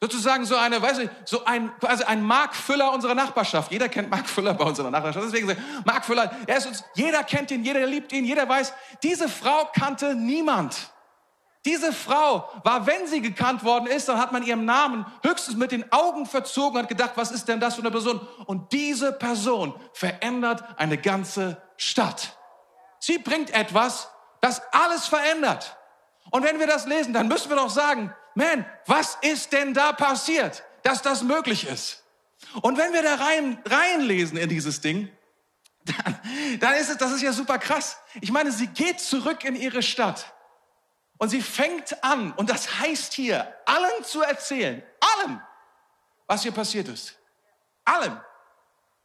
Sozusagen 0.00 0.46
so 0.46 0.56
eine, 0.56 0.80
weiß 0.80 0.98
ich, 0.98 1.10
so 1.24 1.44
ein, 1.44 1.76
quasi 1.78 2.04
ein 2.04 2.22
Mark 2.22 2.54
Füller 2.54 2.92
unserer 2.92 3.14
Nachbarschaft. 3.14 3.70
Jeder 3.72 3.88
kennt 3.88 4.08
Mark 4.08 4.28
Füller 4.28 4.54
bei 4.54 4.64
unserer 4.64 4.90
Nachbarschaft. 4.90 5.26
Deswegen 5.26 5.54
Mark 5.84 6.04
Füller, 6.06 6.30
er 6.46 6.56
ist 6.56 6.66
uns, 6.66 6.84
jeder 6.94 7.24
kennt 7.24 7.50
ihn, 7.50 7.64
jeder 7.64 7.84
liebt 7.86 8.12
ihn, 8.12 8.24
jeder 8.24 8.48
weiß, 8.48 8.72
diese 9.02 9.28
Frau 9.28 9.68
kannte 9.74 10.14
niemand. 10.14 10.92
Diese 11.66 11.92
Frau 11.92 12.48
war, 12.64 12.86
wenn 12.86 13.06
sie 13.06 13.20
gekannt 13.20 13.64
worden 13.64 13.86
ist, 13.86 14.08
dann 14.08 14.18
hat 14.18 14.32
man 14.32 14.42
ihren 14.42 14.64
Namen 14.64 15.04
höchstens 15.22 15.56
mit 15.56 15.72
den 15.72 15.92
Augen 15.92 16.24
verzogen 16.24 16.80
und 16.80 16.88
gedacht, 16.88 17.12
was 17.16 17.30
ist 17.30 17.48
denn 17.48 17.60
das 17.60 17.74
für 17.74 17.82
eine 17.82 17.90
Person? 17.90 18.26
Und 18.46 18.72
diese 18.72 19.12
Person 19.12 19.74
verändert 19.92 20.64
eine 20.78 20.96
ganze 20.96 21.60
Stadt. 21.76 22.36
Sie 22.98 23.18
bringt 23.18 23.50
etwas, 23.50 24.08
das 24.40 24.62
alles 24.72 25.06
verändert. 25.06 25.76
Und 26.30 26.44
wenn 26.44 26.58
wir 26.58 26.66
das 26.66 26.86
lesen, 26.86 27.12
dann 27.12 27.28
müssen 27.28 27.50
wir 27.50 27.56
doch 27.56 27.70
sagen, 27.70 28.14
man, 28.34 28.64
was 28.86 29.18
ist 29.20 29.52
denn 29.52 29.74
da 29.74 29.92
passiert, 29.92 30.64
dass 30.82 31.02
das 31.02 31.22
möglich 31.22 31.66
ist? 31.66 32.04
Und 32.62 32.78
wenn 32.78 32.94
wir 32.94 33.02
da 33.02 33.16
rein, 33.16 33.62
reinlesen 33.66 34.38
in 34.38 34.48
dieses 34.48 34.80
Ding, 34.80 35.10
dann, 35.84 36.20
dann 36.60 36.74
ist 36.74 36.88
es, 36.88 36.96
das 36.96 37.12
ist 37.12 37.22
ja 37.22 37.32
super 37.32 37.58
krass. 37.58 37.98
Ich 38.20 38.32
meine, 38.32 38.50
sie 38.50 38.66
geht 38.66 39.00
zurück 39.00 39.44
in 39.44 39.56
ihre 39.56 39.82
Stadt. 39.82 40.32
Und 41.20 41.28
sie 41.28 41.42
fängt 41.42 42.02
an, 42.02 42.32
und 42.32 42.48
das 42.48 42.80
heißt 42.80 43.12
hier, 43.12 43.54
allen 43.66 44.04
zu 44.04 44.22
erzählen, 44.22 44.82
allen, 45.18 45.42
was 46.26 46.42
hier 46.42 46.52
passiert 46.52 46.88
ist. 46.88 47.14
Allen. 47.84 48.18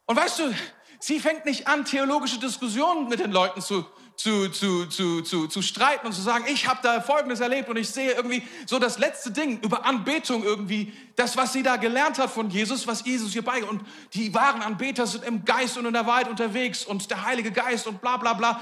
Und 0.06 0.16
weißt 0.16 0.40
du, 0.40 0.56
sie 1.02 1.20
fängt 1.20 1.44
nicht 1.44 1.68
an, 1.68 1.84
theologische 1.84 2.40
Diskussionen 2.40 3.10
mit 3.10 3.20
den 3.20 3.34
Leuten 3.34 3.62
zu, 3.62 3.86
zu, 4.16 4.48
zu, 4.48 4.86
zu, 4.86 5.24
zu, 5.24 5.48
zu 5.50 5.62
streiten 5.62 6.08
und 6.08 6.14
zu 6.14 6.22
sagen, 6.22 6.46
ich 6.48 6.70
habe 6.70 6.80
da 6.82 7.02
Folgendes 7.02 7.42
erlebt 7.42 7.68
und 7.68 7.76
ich 7.76 7.90
sehe 7.90 8.14
irgendwie 8.14 8.48
so 8.66 8.80
das 8.80 8.98
letzte 8.98 9.32
Ding 9.32 9.60
über 9.60 9.84
Anbetung 9.84 10.42
irgendwie, 10.46 10.94
das, 11.18 11.36
was 11.36 11.52
sie 11.52 11.64
da 11.64 11.76
gelernt 11.76 12.18
hat 12.18 12.30
von 12.30 12.50
Jesus, 12.50 12.88
was 12.88 13.04
Jesus 13.04 13.34
hier 13.34 13.44
bei 13.44 13.62
und 13.62 13.82
die 14.14 14.34
wahren 14.34 14.62
Anbeter 14.62 15.06
sind 15.06 15.26
im 15.26 15.44
Geist 15.44 15.78
und 15.78 15.86
in 15.86 15.92
der 15.92 16.08
Wahrheit 16.08 16.30
unterwegs 16.30 16.86
und 16.86 17.12
der 17.12 17.26
Heilige 17.26 17.52
Geist 17.52 17.88
und 17.88 18.00
bla 18.00 18.16
bla 18.16 18.32
bla. 18.32 18.62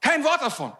Kein 0.00 0.24
Wort 0.24 0.40
davon. 0.40 0.72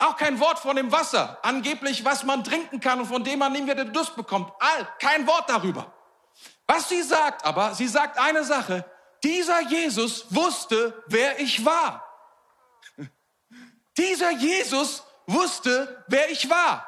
Auch 0.00 0.16
kein 0.16 0.40
Wort 0.40 0.58
von 0.58 0.76
dem 0.76 0.90
Wasser, 0.90 1.38
angeblich 1.42 2.04
was 2.04 2.24
man 2.24 2.42
trinken 2.42 2.80
kann 2.80 3.00
und 3.00 3.06
von 3.06 3.22
dem 3.22 3.38
man 3.38 3.52
nie 3.52 3.62
wieder 3.62 3.84
Durst 3.84 4.16
bekommt. 4.16 4.50
All, 4.58 4.88
kein 4.98 5.26
Wort 5.26 5.48
darüber. 5.48 5.92
Was 6.66 6.88
sie 6.88 7.02
sagt 7.02 7.44
aber, 7.44 7.74
sie 7.74 7.86
sagt 7.86 8.18
eine 8.18 8.42
Sache, 8.42 8.84
dieser 9.22 9.60
Jesus 9.60 10.34
wusste, 10.34 11.02
wer 11.06 11.38
ich 11.38 11.64
war. 11.66 12.02
Dieser 13.98 14.30
Jesus 14.30 15.02
wusste, 15.26 16.04
wer 16.08 16.30
ich 16.30 16.48
war. 16.48 16.86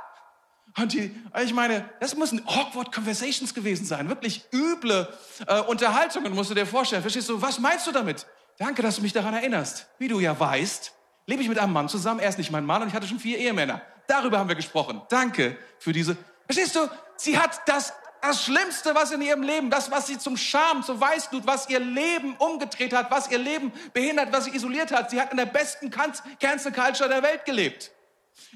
Und 0.79 0.95
die, 0.95 1.15
ich 1.45 1.53
meine, 1.53 1.91
das 2.01 2.17
müssen 2.17 2.47
awkward 2.47 2.93
conversations 2.93 3.53
gewesen 3.53 3.85
sein, 3.85 4.09
wirklich 4.09 4.43
üble 4.53 5.07
äh, 5.47 5.61
Unterhaltungen, 5.61 6.35
musst 6.35 6.49
du 6.49 6.55
dir 6.55 6.67
vorstellen. 6.67 7.03
Verstehst 7.03 7.29
du, 7.29 7.43
was 7.43 7.59
meinst 7.59 7.87
du 7.87 7.93
damit? 7.93 8.27
Danke, 8.57 8.81
dass 8.81 8.97
du 8.97 9.03
mich 9.03 9.13
daran 9.13 9.35
erinnerst. 9.35 9.87
Wie 9.99 10.09
du 10.09 10.19
ja 10.19 10.39
weißt, 10.39 10.95
lebe 11.27 11.43
ich 11.43 11.49
mit 11.49 11.59
einem 11.59 11.73
Mann 11.73 11.89
zusammen. 11.89 12.21
Er 12.21 12.29
ist 12.29 12.39
nicht 12.39 12.51
mein 12.51 12.65
Mann 12.65 12.83
und 12.83 12.89
ich 12.89 12.95
hatte 12.95 13.07
schon 13.07 13.19
vier 13.19 13.39
Ehemänner. 13.39 13.81
Darüber 14.07 14.39
haben 14.39 14.49
wir 14.49 14.57
gesprochen. 14.57 15.03
Danke 15.09 15.57
für 15.79 15.93
diese. 15.93 16.17
Verstehst 16.47 16.75
du? 16.75 16.81
Sie 17.17 17.39
hat 17.39 17.61
das, 17.67 17.93
das 18.21 18.45
Schlimmste, 18.45 18.95
was 18.95 19.13
in 19.13 19.23
ihrem 19.23 19.43
Leben, 19.43 19.71
das, 19.71 19.91
was 19.91 20.07
sie 20.07 20.19
zum 20.19 20.37
Scham, 20.37 20.83
zur 20.83 21.01
Weißglut, 21.01 21.47
was 21.47 21.69
ihr 21.69 21.81
Leben 21.81 22.35
umgedreht 22.37 22.93
hat, 22.93 23.11
was 23.11 23.31
ihr 23.31 23.39
Leben 23.39 23.73
behindert, 23.93 24.33
was 24.33 24.45
sie 24.45 24.55
isoliert 24.55 24.93
hat. 24.93 25.11
Sie 25.11 25.21
hat 25.21 25.31
in 25.31 25.37
der 25.37 25.47
besten 25.47 25.91
Cancel 25.91 26.73
Culture 26.73 27.09
der 27.09 27.23
Welt 27.23 27.45
gelebt. 27.45 27.91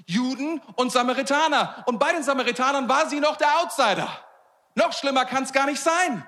Juden 0.07 0.61
und 0.75 0.93
Samaritaner. 0.93 1.85
Und 1.87 1.99
bei 1.99 2.13
den 2.13 2.23
Samaritanern 2.23 2.89
war 2.89 3.09
sie 3.09 3.21
noch 3.21 3.37
der 3.37 3.61
Outsider. 3.61 4.09
Noch 4.75 4.93
schlimmer 4.93 5.25
kann 5.25 5.45
es 5.45 5.53
gar 5.53 5.67
nicht 5.67 5.81
sein. 5.81 6.25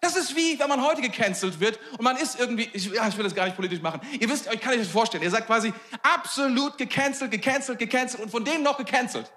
Das 0.00 0.14
ist 0.14 0.36
wie, 0.36 0.58
wenn 0.58 0.68
man 0.68 0.82
heute 0.82 1.00
gecancelt 1.00 1.58
wird 1.58 1.78
und 1.92 2.02
man 2.02 2.16
ist 2.16 2.38
irgendwie, 2.38 2.70
ich, 2.72 2.86
ja, 2.86 3.08
ich 3.08 3.16
will 3.16 3.24
das 3.24 3.34
gar 3.34 3.46
nicht 3.46 3.56
politisch 3.56 3.80
machen. 3.80 4.00
Ihr 4.20 4.28
wisst, 4.28 4.52
ich 4.52 4.60
kann 4.60 4.72
euch 4.74 4.80
das 4.80 4.88
vorstellen. 4.88 5.24
Ihr 5.24 5.30
seid 5.30 5.46
quasi 5.46 5.72
absolut 6.02 6.78
gecancelt, 6.78 7.30
gecancelt, 7.30 7.78
gecancelt 7.78 8.22
und 8.22 8.30
von 8.30 8.44
denen 8.44 8.62
noch 8.62 8.76
gecancelt. 8.76 9.30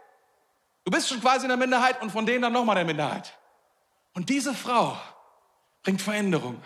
Du 0.84 0.92
bist 0.92 1.10
schon 1.10 1.20
quasi 1.20 1.46
in 1.46 1.50
der 1.50 1.58
Minderheit 1.58 2.02
und 2.02 2.12
von 2.12 2.26
denen 2.26 2.44
dann 2.44 2.54
nochmal 2.54 2.78
in 2.78 2.88
der 2.88 2.94
Minderheit. 2.94 3.38
Und 4.14 4.30
diese 4.30 4.54
Frau 4.54 5.00
bringt 5.84 6.02
Veränderung. 6.02 6.62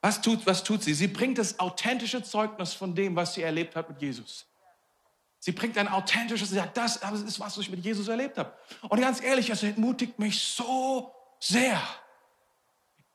Was 0.00 0.20
tut, 0.20 0.46
was 0.46 0.64
tut 0.64 0.82
sie? 0.82 0.94
Sie 0.94 1.06
bringt 1.06 1.38
das 1.38 1.58
authentische 1.60 2.22
Zeugnis 2.22 2.72
von 2.72 2.94
dem, 2.94 3.14
was 3.14 3.34
sie 3.34 3.42
erlebt 3.42 3.76
hat 3.76 3.88
mit 3.88 4.00
Jesus. 4.00 4.46
Sie 5.38 5.52
bringt 5.52 5.76
ein 5.76 5.88
authentisches, 5.88 6.50
sie 6.50 6.56
sagt, 6.56 6.76
das, 6.76 7.00
das 7.00 7.20
ist, 7.20 7.40
was 7.40 7.58
ich 7.58 7.68
mit 7.68 7.84
Jesus 7.84 8.08
erlebt 8.08 8.38
habe. 8.38 8.52
Und 8.88 9.00
ganz 9.00 9.20
ehrlich, 9.22 9.50
es 9.50 9.62
entmutigt 9.62 10.18
mich 10.18 10.40
so 10.40 11.12
sehr 11.40 11.80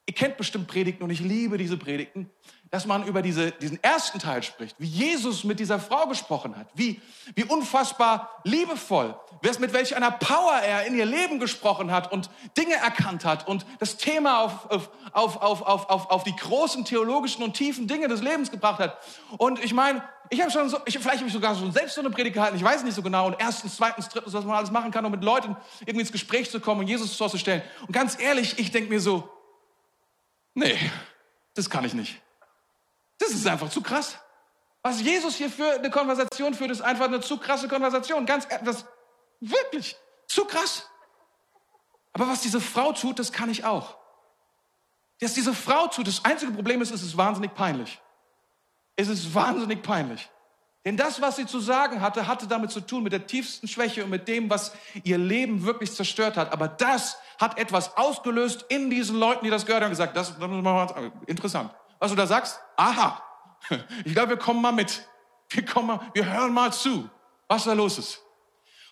ihr 0.08 0.14
kennt 0.14 0.38
bestimmt 0.38 0.68
Predigten 0.68 1.04
und 1.04 1.10
ich 1.10 1.20
liebe 1.20 1.58
diese 1.58 1.76
Predigten, 1.76 2.30
dass 2.70 2.86
man 2.86 3.06
über 3.06 3.20
diese, 3.20 3.52
diesen 3.52 3.82
ersten 3.82 4.18
Teil 4.18 4.42
spricht, 4.42 4.74
wie 4.78 4.86
Jesus 4.86 5.44
mit 5.44 5.60
dieser 5.60 5.78
Frau 5.78 6.06
gesprochen 6.06 6.56
hat, 6.56 6.66
wie, 6.74 7.00
wie 7.34 7.44
unfassbar 7.44 8.40
liebevoll, 8.44 9.14
mit 9.58 9.74
welch 9.74 9.94
einer 9.94 10.10
Power 10.10 10.54
er 10.54 10.86
in 10.86 10.96
ihr 10.96 11.04
Leben 11.04 11.38
gesprochen 11.38 11.92
hat 11.92 12.10
und 12.10 12.30
Dinge 12.56 12.74
erkannt 12.74 13.26
hat 13.26 13.46
und 13.46 13.66
das 13.80 13.98
Thema 13.98 14.40
auf, 14.40 14.70
auf, 14.70 14.90
auf, 15.12 15.42
auf, 15.42 15.90
auf, 15.90 16.10
auf, 16.10 16.24
die 16.24 16.34
großen 16.34 16.86
theologischen 16.86 17.42
und 17.42 17.52
tiefen 17.52 17.86
Dinge 17.86 18.08
des 18.08 18.22
Lebens 18.22 18.50
gebracht 18.50 18.80
hat. 18.80 18.98
Und 19.36 19.62
ich 19.62 19.74
meine, 19.74 20.02
ich 20.30 20.40
habe 20.40 20.50
schon 20.50 20.70
so, 20.70 20.78
ich, 20.86 20.98
vielleicht 20.98 21.18
habe 21.18 21.26
ich 21.26 21.34
sogar 21.34 21.54
schon 21.54 21.72
selbst 21.72 21.94
so 21.94 22.00
eine 22.00 22.10
Predigt 22.10 22.34
gehalten, 22.34 22.56
ich 22.56 22.64
weiß 22.64 22.82
nicht 22.82 22.94
so 22.94 23.02
genau, 23.02 23.26
und 23.26 23.36
erstens, 23.38 23.76
zweitens, 23.76 24.08
drittens, 24.08 24.32
was 24.32 24.44
man 24.44 24.56
alles 24.56 24.70
machen 24.70 24.90
kann, 24.90 25.04
um 25.04 25.10
mit 25.10 25.22
Leuten 25.22 25.54
irgendwie 25.80 26.00
ins 26.00 26.12
Gespräch 26.12 26.50
zu 26.50 26.60
kommen 26.60 26.80
und 26.80 26.88
Jesus 26.88 27.14
vorzustellen. 27.14 27.62
Und 27.82 27.92
ganz 27.92 28.18
ehrlich, 28.18 28.58
ich 28.58 28.70
denke 28.70 28.88
mir 28.88 29.00
so, 29.00 29.28
nee, 30.58 30.90
das 31.54 31.70
kann 31.70 31.84
ich 31.84 31.94
nicht. 31.94 32.20
Das 33.18 33.30
ist 33.30 33.46
einfach 33.46 33.70
zu 33.70 33.82
krass. 33.82 34.18
Was 34.82 35.00
Jesus 35.00 35.36
hier 35.36 35.50
für 35.50 35.72
eine 35.72 35.90
Konversation 35.90 36.54
führt, 36.54 36.70
ist 36.70 36.80
einfach 36.80 37.06
eine 37.06 37.20
zu 37.20 37.38
krasse 37.38 37.68
Konversation. 37.68 38.26
Ganz, 38.26 38.46
das, 38.64 38.84
wirklich, 39.40 39.96
zu 40.26 40.44
krass. 40.44 40.88
Aber 42.12 42.28
was 42.28 42.42
diese 42.42 42.60
Frau 42.60 42.92
tut, 42.92 43.18
das 43.18 43.32
kann 43.32 43.50
ich 43.50 43.64
auch. 43.64 43.96
Was 45.20 45.34
diese 45.34 45.52
Frau 45.52 45.88
tut, 45.88 46.06
das 46.06 46.24
einzige 46.24 46.52
Problem 46.52 46.80
ist, 46.80 46.92
es 46.92 47.02
ist 47.02 47.16
wahnsinnig 47.16 47.54
peinlich. 47.54 48.00
Es 48.96 49.08
ist 49.08 49.34
wahnsinnig 49.34 49.82
peinlich. 49.82 50.30
Denn 50.88 50.96
das, 50.96 51.20
was 51.20 51.36
sie 51.36 51.44
zu 51.44 51.60
sagen 51.60 52.00
hatte, 52.00 52.26
hatte 52.26 52.46
damit 52.46 52.70
zu 52.70 52.80
tun 52.80 53.02
mit 53.02 53.12
der 53.12 53.26
tiefsten 53.26 53.68
Schwäche 53.68 54.04
und 54.04 54.08
mit 54.08 54.26
dem, 54.26 54.48
was 54.48 54.72
ihr 55.04 55.18
Leben 55.18 55.64
wirklich 55.64 55.92
zerstört 55.92 56.38
hat. 56.38 56.50
Aber 56.50 56.66
das 56.66 57.18
hat 57.38 57.58
etwas 57.58 57.98
ausgelöst 57.98 58.64
in 58.70 58.88
diesen 58.88 59.18
Leuten, 59.18 59.44
die 59.44 59.50
das 59.50 59.66
gehört 59.66 59.82
haben, 59.82 59.90
gesagt, 59.90 60.16
das, 60.16 60.38
das 60.38 60.94
interessant 61.26 61.74
was 61.98 62.10
du 62.10 62.16
da 62.16 62.26
sagst? 62.26 62.58
Aha, 62.78 63.22
ich 64.06 64.14
glaube, 64.14 64.30
wir 64.30 64.36
kommen 64.38 64.62
mal 64.62 64.72
mit. 64.72 65.06
Wir, 65.50 65.62
kommen 65.62 65.88
mal, 65.88 66.00
wir 66.14 66.24
hören 66.24 66.54
mal 66.54 66.72
zu, 66.72 67.10
was 67.48 67.64
da 67.64 67.74
los 67.74 67.98
ist. 67.98 68.22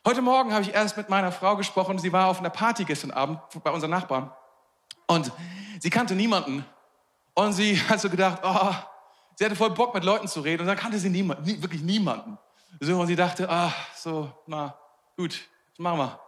Heute 0.04 0.20
Morgen 0.20 0.52
habe 0.52 0.64
ich 0.64 0.74
erst 0.74 0.98
mit 0.98 1.08
meiner 1.08 1.32
Frau 1.32 1.56
gesprochen. 1.56 1.98
Sie 1.98 2.12
war 2.12 2.26
auf 2.26 2.40
einer 2.40 2.50
Party 2.50 2.84
gestern 2.84 3.10
Abend 3.10 3.40
bei 3.64 3.70
unseren 3.70 3.92
Nachbarn. 3.92 4.30
Und 5.06 5.32
sie 5.78 5.88
kannte 5.88 6.14
niemanden. 6.14 6.62
Und 7.32 7.54
sie 7.54 7.80
hat 7.88 8.00
so 8.00 8.10
gedacht, 8.10 8.42
oh, 8.42 8.74
sie 9.36 9.44
hatte 9.44 9.56
voll 9.56 9.70
Bock 9.70 9.94
mit 9.94 10.04
Leuten 10.04 10.26
zu 10.26 10.40
reden. 10.40 10.62
Und 10.62 10.66
dann 10.66 10.76
kannte 10.76 10.98
sie 10.98 11.10
niemanden, 11.10 11.44
nie, 11.44 11.62
wirklich 11.62 11.82
niemanden. 11.82 12.36
Und 12.80 13.06
sie 13.06 13.16
dachte, 13.16 13.48
ah, 13.48 13.72
so, 13.94 14.30
na, 14.46 14.76
gut, 15.16 15.48
das 15.70 15.78
machen 15.78 15.98
wir. 15.98 16.20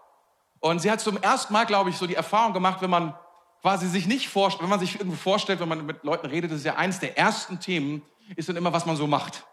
Und 0.60 0.80
sie 0.80 0.90
hat 0.90 1.00
zum 1.00 1.16
ersten 1.18 1.52
Mal, 1.52 1.66
glaube 1.66 1.90
ich, 1.90 1.96
so 1.96 2.06
die 2.06 2.14
Erfahrung 2.14 2.52
gemacht, 2.52 2.80
wenn 2.80 2.90
man 2.90 3.14
quasi 3.60 3.88
sich 3.88 4.06
nicht 4.06 4.28
vorstellt, 4.28 4.62
wenn 4.62 4.70
man 4.70 4.80
sich 4.80 4.96
irgendwo 4.96 5.16
vorstellt, 5.16 5.60
wenn 5.60 5.68
man 5.68 5.84
mit 5.84 6.04
Leuten 6.04 6.26
redet, 6.26 6.50
das 6.50 6.58
ist 6.58 6.64
ja 6.64 6.76
eins 6.76 7.00
der 7.00 7.18
ersten 7.18 7.60
Themen, 7.60 8.02
ist 8.36 8.48
dann 8.48 8.56
immer, 8.56 8.72
was 8.72 8.86
man 8.86 8.96
so 8.96 9.06
macht. 9.06 9.44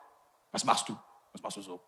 Was 0.52 0.64
machst 0.64 0.90
du? 0.90 0.98
Was 1.34 1.42
machst 1.42 1.58
du 1.58 1.62
so? 1.62 1.82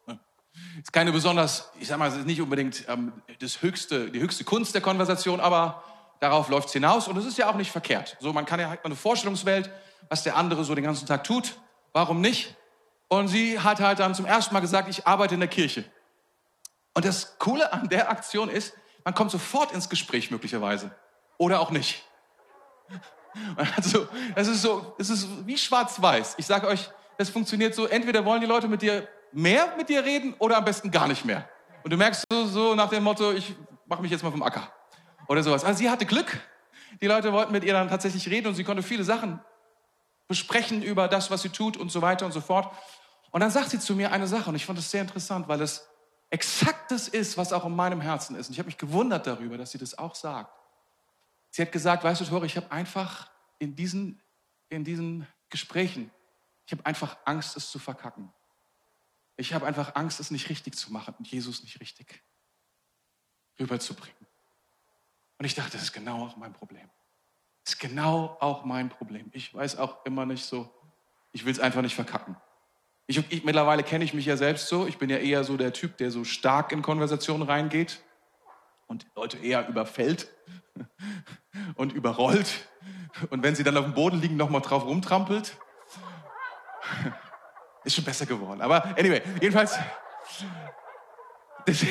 Ist 0.82 0.92
keine 0.92 1.12
besonders, 1.12 1.72
ich 1.80 1.88
sag 1.88 1.98
mal, 1.98 2.10
es 2.10 2.16
ist 2.16 2.26
nicht 2.26 2.42
unbedingt 2.42 2.86
ähm, 2.88 3.14
das 3.40 3.62
höchste, 3.62 4.12
die 4.12 4.20
höchste 4.20 4.44
Kunst 4.44 4.74
der 4.74 4.82
Konversation, 4.82 5.40
aber 5.40 5.84
darauf 6.20 6.50
läuft 6.50 6.68
es 6.68 6.74
hinaus 6.74 7.08
und 7.08 7.18
es 7.18 7.26
ist 7.26 7.38
ja 7.38 7.50
auch 7.50 7.56
nicht 7.56 7.72
verkehrt. 7.72 8.18
So, 8.20 8.34
man 8.34 8.46
kann 8.46 8.60
ja 8.60 8.70
hat 8.70 8.84
eine 8.84 8.96
Vorstellungswelt, 8.96 9.70
was 10.10 10.24
der 10.24 10.36
andere 10.36 10.64
so 10.64 10.76
den 10.76 10.84
ganzen 10.84 11.08
Tag 11.08 11.24
tut. 11.24 11.60
Warum 11.94 12.22
nicht? 12.22 12.56
Und 13.08 13.28
sie 13.28 13.60
hat 13.60 13.80
halt 13.80 14.00
dann 14.00 14.16
zum 14.16 14.26
ersten 14.26 14.54
Mal 14.54 14.60
gesagt, 14.60 14.90
ich 14.90 15.08
arbeite 15.08 15.34
in 15.34 15.40
der 15.40 15.50
Kirche. 15.50 15.84
Und 16.94 17.06
das 17.06 17.38
Coole 17.40 17.72
an 17.72 17.90
der 17.90 18.10
Aktion 18.10 18.50
ist, 18.50 18.74
man 19.04 19.14
kommt 19.14 19.32
sofort 19.32 19.72
ins 19.72 19.90
Gespräch 19.90 20.32
möglicherweise. 20.32 20.92
Oder 21.38 21.60
auch 21.60 21.72
nicht. 21.72 22.04
Also, 23.78 24.08
das 24.36 24.48
ist 24.48 24.64
so, 24.64 24.96
es 24.98 25.12
ist 25.12 25.28
wie 25.46 25.60
schwarz-weiß. 25.60 26.36
Ich 26.38 26.48
sage 26.48 26.68
euch, 26.68 26.90
es 27.20 27.30
funktioniert 27.30 27.76
so, 27.76 27.86
entweder 27.86 28.26
wollen 28.26 28.42
die 28.42 28.48
Leute 28.48 28.68
mit 28.68 28.82
dir 28.82 29.08
mehr 29.32 29.76
mit 29.78 29.90
dir 29.90 30.04
reden 30.04 30.34
oder 30.40 30.58
am 30.58 30.66
besten 30.66 30.92
gar 30.92 31.08
nicht 31.08 31.26
mehr. 31.26 31.48
Und 31.84 31.92
du 31.92 31.98
merkst 31.98 32.26
so, 32.32 32.46
so 32.46 32.76
nach 32.76 32.90
dem 32.90 33.04
Motto, 33.04 33.32
ich 33.32 33.56
mache 33.86 34.02
mich 34.02 34.12
jetzt 34.12 34.24
mal 34.24 34.32
vom 34.32 34.44
Acker. 34.44 34.72
Oder 35.28 35.44
sowas. 35.44 35.64
Also 35.64 35.78
sie 35.80 35.90
hatte 35.90 36.06
Glück. 36.06 36.40
Die 37.02 37.08
Leute 37.08 37.32
wollten 37.34 37.52
mit 37.52 37.64
ihr 37.64 37.74
dann 37.74 37.90
tatsächlich 37.90 38.28
reden 38.30 38.48
und 38.48 38.56
sie 38.56 38.64
konnte 38.64 38.82
viele 38.82 39.04
Sachen 39.04 39.40
besprechen 40.28 40.84
über 40.84 41.08
das, 41.08 41.32
was 41.32 41.42
sie 41.42 41.50
tut 41.50 41.78
und 41.78 41.90
so 41.90 42.02
weiter 42.02 42.26
und 42.26 42.32
so 42.32 42.42
fort. 42.42 42.76
Und 43.32 43.42
dann 43.42 43.52
sagt 43.52 43.70
sie 43.70 43.80
zu 43.80 43.96
mir 43.96 44.12
eine 44.12 44.28
Sache 44.28 44.50
und 44.50 44.56
ich 44.56 44.66
fand 44.66 44.78
das 44.78 44.92
sehr 44.92 45.02
interessant, 45.02 45.48
weil 45.48 45.62
es 45.62 45.88
exakt 46.30 46.92
das 46.92 47.08
ist, 47.08 47.38
was 47.38 47.54
auch 47.54 47.66
in 47.66 47.76
meinem 47.76 48.02
Herzen 48.02 48.36
ist. 48.36 48.48
Und 48.48 48.54
ich 48.54 48.60
habe 48.60 48.68
mich 48.68 48.78
gewundert 48.78 49.28
darüber, 49.28 49.58
dass 49.58 49.72
sie 49.72 49.78
das 49.78 49.98
auch 49.98 50.16
sagt. 50.16 50.52
Sie 51.52 51.62
hat 51.62 51.72
gesagt, 51.72 52.04
weißt 52.04 52.22
du, 52.22 52.26
Tore, 52.26 52.46
ich 52.46 52.58
habe 52.58 52.72
einfach 52.72 53.30
in 53.60 53.76
diesen, 53.76 54.22
in 54.70 54.84
diesen 54.84 55.28
Gesprächen, 55.50 56.12
ich 56.66 56.74
habe 56.74 56.86
einfach 56.86 57.18
Angst, 57.26 57.56
es 57.56 57.72
zu 57.72 57.80
verkacken. 57.80 58.32
Ich 59.38 59.54
habe 59.54 59.66
einfach 59.66 59.96
Angst, 59.96 60.20
es 60.20 60.32
nicht 60.32 60.50
richtig 60.50 60.76
zu 60.76 60.92
machen 60.92 61.16
und 61.18 61.28
Jesus 61.28 61.64
nicht 61.64 61.80
richtig 61.80 62.24
rüberzubringen. 63.60 64.28
Und 65.38 65.46
ich 65.46 65.56
dachte, 65.56 65.72
das 65.72 65.84
ist 65.84 65.94
genau 65.94 66.26
auch 66.26 66.36
mein 66.36 66.54
Problem. 66.54 66.90
Das 67.68 67.74
ist 67.74 67.82
genau 67.82 68.38
auch 68.40 68.64
mein 68.64 68.88
Problem. 68.88 69.30
Ich 69.34 69.54
weiß 69.54 69.78
auch 69.78 70.06
immer 70.06 70.26
nicht 70.26 70.46
so, 70.46 70.74
ich 71.34 71.44
will 71.44 71.52
es 71.52 71.60
einfach 71.60 71.82
nicht 71.82 71.96
verkacken. 71.96 72.38
Ich, 73.08 73.18
ich, 73.30 73.44
mittlerweile 73.44 73.84
kenne 73.84 74.06
ich 74.06 74.14
mich 74.14 74.26
ja 74.26 74.38
selbst 74.38 74.70
so. 74.70 74.88
Ich 74.88 74.98
bin 74.98 75.10
ja 75.10 75.18
eher 75.18 75.44
so 75.44 75.58
der 75.58 75.74
Typ, 75.74 75.98
der 75.98 76.10
so 76.10 76.24
stark 76.24 76.72
in 76.72 76.82
Konversationen 76.82 77.44
reingeht 77.44 78.02
und 78.88 79.06
Leute 79.18 79.38
eher 79.40 79.68
überfällt 79.68 80.34
und 81.76 81.92
überrollt. 81.92 82.70
Und 83.32 83.44
wenn 83.44 83.54
sie 83.54 83.66
dann 83.66 83.76
auf 83.76 83.84
dem 83.84 83.94
Boden 83.94 84.22
liegen, 84.22 84.38
nochmal 84.38 84.62
drauf 84.62 84.86
rumtrampelt. 84.86 85.58
Ist 87.84 87.96
schon 87.96 88.06
besser 88.06 88.26
geworden. 88.26 88.62
Aber 88.62 88.86
anyway, 88.98 89.22
jedenfalls, 89.42 89.78
das, 91.66 91.86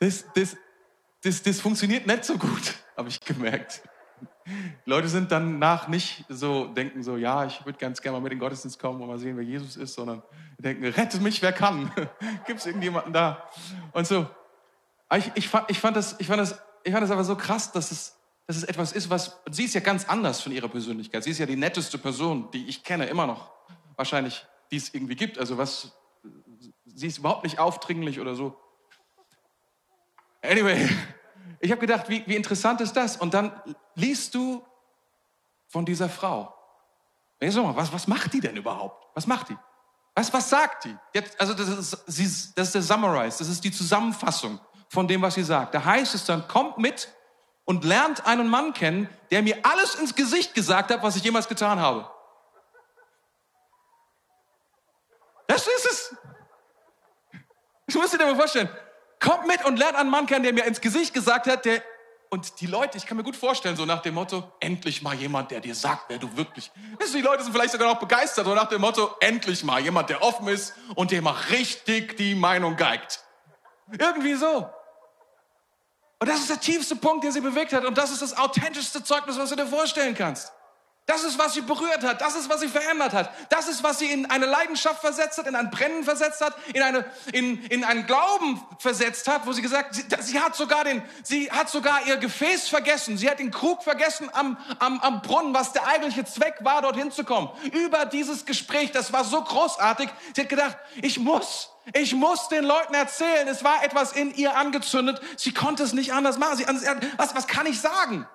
das, 0.00 0.24
das, 0.32 0.56
das, 1.22 1.42
das 1.42 1.60
funktioniert 1.60 2.06
nicht 2.06 2.24
so 2.24 2.38
gut, 2.38 2.72
habe 2.96 3.10
ich 3.10 3.20
gemerkt. 3.20 3.82
Leute 4.84 5.08
sind 5.08 5.32
dann 5.32 5.58
nach 5.58 5.88
nicht 5.88 6.24
so, 6.28 6.66
denken 6.66 7.02
so, 7.02 7.16
ja, 7.16 7.44
ich 7.44 7.64
würde 7.64 7.78
ganz 7.78 8.00
gerne 8.00 8.16
mal 8.16 8.22
mit 8.22 8.32
in 8.32 8.38
den 8.38 8.42
Gottesdienst 8.42 8.78
kommen 8.78 9.00
und 9.00 9.08
mal 9.08 9.18
sehen, 9.18 9.36
wer 9.36 9.44
Jesus 9.44 9.76
ist, 9.76 9.94
sondern 9.94 10.22
denken, 10.58 10.84
rette 10.84 11.20
mich, 11.20 11.42
wer 11.42 11.52
kann. 11.52 11.90
Gibt 12.46 12.60
es 12.60 12.66
irgendjemanden 12.66 13.12
da? 13.12 13.48
Und 13.92 14.06
so. 14.06 14.26
Ich, 15.16 15.30
ich, 15.34 15.48
fand, 15.48 15.70
ich, 15.70 15.80
fand 15.80 15.96
das, 15.96 16.16
ich, 16.18 16.26
fand 16.26 16.40
das, 16.40 16.60
ich 16.84 16.92
fand 16.92 17.02
das 17.02 17.10
aber 17.10 17.24
so 17.24 17.36
krass, 17.36 17.72
dass 17.72 17.90
es, 17.90 18.16
dass 18.46 18.56
es 18.56 18.64
etwas 18.64 18.92
ist, 18.92 19.08
was, 19.10 19.40
sie 19.50 19.64
ist 19.64 19.74
ja 19.74 19.80
ganz 19.80 20.08
anders 20.08 20.40
von 20.40 20.52
ihrer 20.52 20.68
Persönlichkeit. 20.68 21.24
Sie 21.24 21.30
ist 21.30 21.38
ja 21.38 21.46
die 21.46 21.56
netteste 21.56 21.98
Person, 21.98 22.50
die 22.52 22.66
ich 22.66 22.84
kenne, 22.84 23.06
immer 23.06 23.26
noch. 23.26 23.50
Wahrscheinlich, 23.96 24.46
die 24.70 24.76
es 24.76 24.92
irgendwie 24.92 25.16
gibt. 25.16 25.38
Also 25.38 25.58
was, 25.58 25.92
sie 26.84 27.06
ist 27.06 27.18
überhaupt 27.18 27.44
nicht 27.44 27.58
aufdringlich 27.58 28.20
oder 28.20 28.34
so. 28.34 28.56
Anyway, 30.42 30.88
ich 31.60 31.70
habe 31.70 31.80
gedacht, 31.80 32.08
wie, 32.08 32.24
wie 32.26 32.36
interessant 32.36 32.80
ist 32.80 32.94
das? 32.94 33.16
Und 33.16 33.34
dann 33.34 33.52
liest 33.94 34.34
du 34.34 34.64
von 35.68 35.84
dieser 35.84 36.08
Frau. 36.08 36.54
Mal, 37.40 37.76
was, 37.76 37.92
was 37.92 38.06
macht 38.06 38.32
die 38.32 38.40
denn 38.40 38.56
überhaupt? 38.56 39.06
Was 39.14 39.26
macht 39.26 39.50
die? 39.50 39.56
Was, 40.14 40.32
was 40.32 40.50
sagt 40.50 40.84
die? 40.84 40.96
Jetzt, 41.14 41.40
also 41.40 41.54
das 41.54 41.68
ist, 41.68 42.04
sie, 42.06 42.52
das 42.56 42.68
ist 42.68 42.74
der 42.74 42.82
Summarize, 42.82 43.38
das 43.38 43.48
ist 43.48 43.62
die 43.62 43.70
Zusammenfassung 43.70 44.58
von 44.88 45.06
dem, 45.06 45.22
was 45.22 45.34
sie 45.34 45.44
sagt. 45.44 45.74
Da 45.74 45.84
heißt 45.84 46.14
es 46.14 46.24
dann, 46.24 46.48
kommt 46.48 46.78
mit 46.78 47.08
und 47.64 47.84
lernt 47.84 48.26
einen 48.26 48.48
Mann 48.48 48.72
kennen, 48.72 49.08
der 49.30 49.42
mir 49.42 49.58
alles 49.62 49.94
ins 49.94 50.14
Gesicht 50.14 50.54
gesagt 50.54 50.90
hat, 50.90 51.02
was 51.02 51.16
ich 51.16 51.22
jemals 51.22 51.46
getan 51.46 51.78
habe. 51.78 52.10
Das 55.46 55.66
ist 55.66 55.86
es. 55.86 56.16
Ich 57.86 57.94
muss 57.94 58.10
dir 58.10 58.18
mal 58.18 58.36
vorstellen. 58.36 58.68
Kommt 59.20 59.46
mit 59.46 59.64
und 59.64 59.78
lernt 59.78 59.96
einen 59.96 60.10
Mann 60.10 60.26
kennen, 60.26 60.44
der 60.44 60.52
mir 60.52 60.64
ins 60.64 60.80
Gesicht 60.80 61.14
gesagt 61.14 61.46
hat, 61.46 61.64
der 61.64 61.82
und 62.30 62.60
die 62.60 62.66
Leute, 62.66 62.98
ich 62.98 63.06
kann 63.06 63.16
mir 63.16 63.22
gut 63.22 63.36
vorstellen, 63.36 63.76
so 63.76 63.86
nach 63.86 64.02
dem 64.02 64.14
Motto, 64.14 64.52
endlich 64.60 65.00
mal 65.00 65.14
jemand, 65.14 65.50
der 65.50 65.60
dir 65.60 65.74
sagt, 65.74 66.04
wer 66.08 66.18
du 66.18 66.36
wirklich. 66.36 66.70
Du, 66.98 67.06
die 67.06 67.22
Leute 67.22 67.42
sind 67.42 67.52
vielleicht 67.52 67.72
sogar 67.72 67.88
noch 67.88 67.98
begeistert, 67.98 68.44
so 68.44 68.54
nach 68.54 68.68
dem 68.68 68.82
Motto, 68.82 69.14
endlich 69.20 69.64
mal 69.64 69.80
jemand, 69.80 70.10
der 70.10 70.22
offen 70.22 70.46
ist 70.48 70.74
und 70.94 71.10
der 71.10 71.22
mal 71.22 71.36
richtig 71.50 72.18
die 72.18 72.34
Meinung 72.34 72.76
geigt. 72.76 73.20
Irgendwie 73.98 74.34
so. 74.34 74.68
Und 76.20 76.28
das 76.28 76.40
ist 76.40 76.50
der 76.50 76.60
tiefste 76.60 76.96
Punkt, 76.96 77.24
der 77.24 77.32
sie 77.32 77.40
bewegt 77.40 77.72
hat. 77.72 77.84
Und 77.84 77.96
das 77.96 78.10
ist 78.10 78.20
das 78.20 78.36
authentischste 78.36 79.02
Zeugnis, 79.02 79.38
was 79.38 79.48
du 79.50 79.56
dir 79.56 79.66
vorstellen 79.66 80.14
kannst. 80.14 80.52
Das 81.08 81.24
ist, 81.24 81.38
was 81.38 81.54
sie 81.54 81.62
berührt 81.62 82.04
hat. 82.04 82.20
Das 82.20 82.36
ist, 82.36 82.50
was 82.50 82.60
sie 82.60 82.68
verändert 82.68 83.14
hat. 83.14 83.32
Das 83.48 83.66
ist, 83.66 83.82
was 83.82 83.98
sie 83.98 84.12
in 84.12 84.26
eine 84.26 84.44
Leidenschaft 84.44 85.00
versetzt 85.00 85.38
hat, 85.38 85.46
in 85.46 85.56
ein 85.56 85.70
Brennen 85.70 86.04
versetzt 86.04 86.42
hat, 86.42 86.54
in, 86.74 86.82
eine, 86.82 87.02
in, 87.32 87.64
in 87.64 87.82
einen 87.82 88.04
Glauben 88.04 88.60
versetzt 88.78 89.26
hat, 89.26 89.46
wo 89.46 89.52
sie 89.52 89.62
gesagt, 89.62 89.94
sie, 89.94 90.04
sie 90.20 90.38
hat 90.38 90.54
sogar 90.54 90.84
den, 90.84 91.02
sie 91.22 91.50
hat 91.50 91.70
sogar 91.70 92.06
ihr 92.06 92.18
Gefäß 92.18 92.68
vergessen. 92.68 93.16
Sie 93.16 93.30
hat 93.30 93.38
den 93.38 93.50
Krug 93.50 93.82
vergessen 93.82 94.28
am, 94.34 94.58
am, 94.80 95.00
am 95.00 95.22
Brunnen, 95.22 95.54
was 95.54 95.72
der 95.72 95.86
eigentliche 95.86 96.26
Zweck 96.26 96.56
war, 96.60 96.82
dorthin 96.82 97.10
zu 97.10 97.24
kommen. 97.24 97.48
Über 97.72 98.04
dieses 98.04 98.44
Gespräch, 98.44 98.92
das 98.92 99.10
war 99.10 99.24
so 99.24 99.42
großartig. 99.42 100.10
Sie 100.36 100.42
hat 100.42 100.50
gedacht, 100.50 100.76
ich 101.00 101.18
muss, 101.18 101.70
ich 101.94 102.14
muss 102.14 102.50
den 102.50 102.64
Leuten 102.64 102.92
erzählen. 102.92 103.48
Es 103.48 103.64
war 103.64 103.82
etwas 103.82 104.12
in 104.12 104.34
ihr 104.34 104.54
angezündet. 104.54 105.22
Sie 105.38 105.54
konnte 105.54 105.84
es 105.84 105.94
nicht 105.94 106.12
anders 106.12 106.36
machen. 106.36 106.58
Sie, 106.58 106.66
was, 107.16 107.34
was 107.34 107.46
kann 107.46 107.64
ich 107.64 107.80
sagen? 107.80 108.28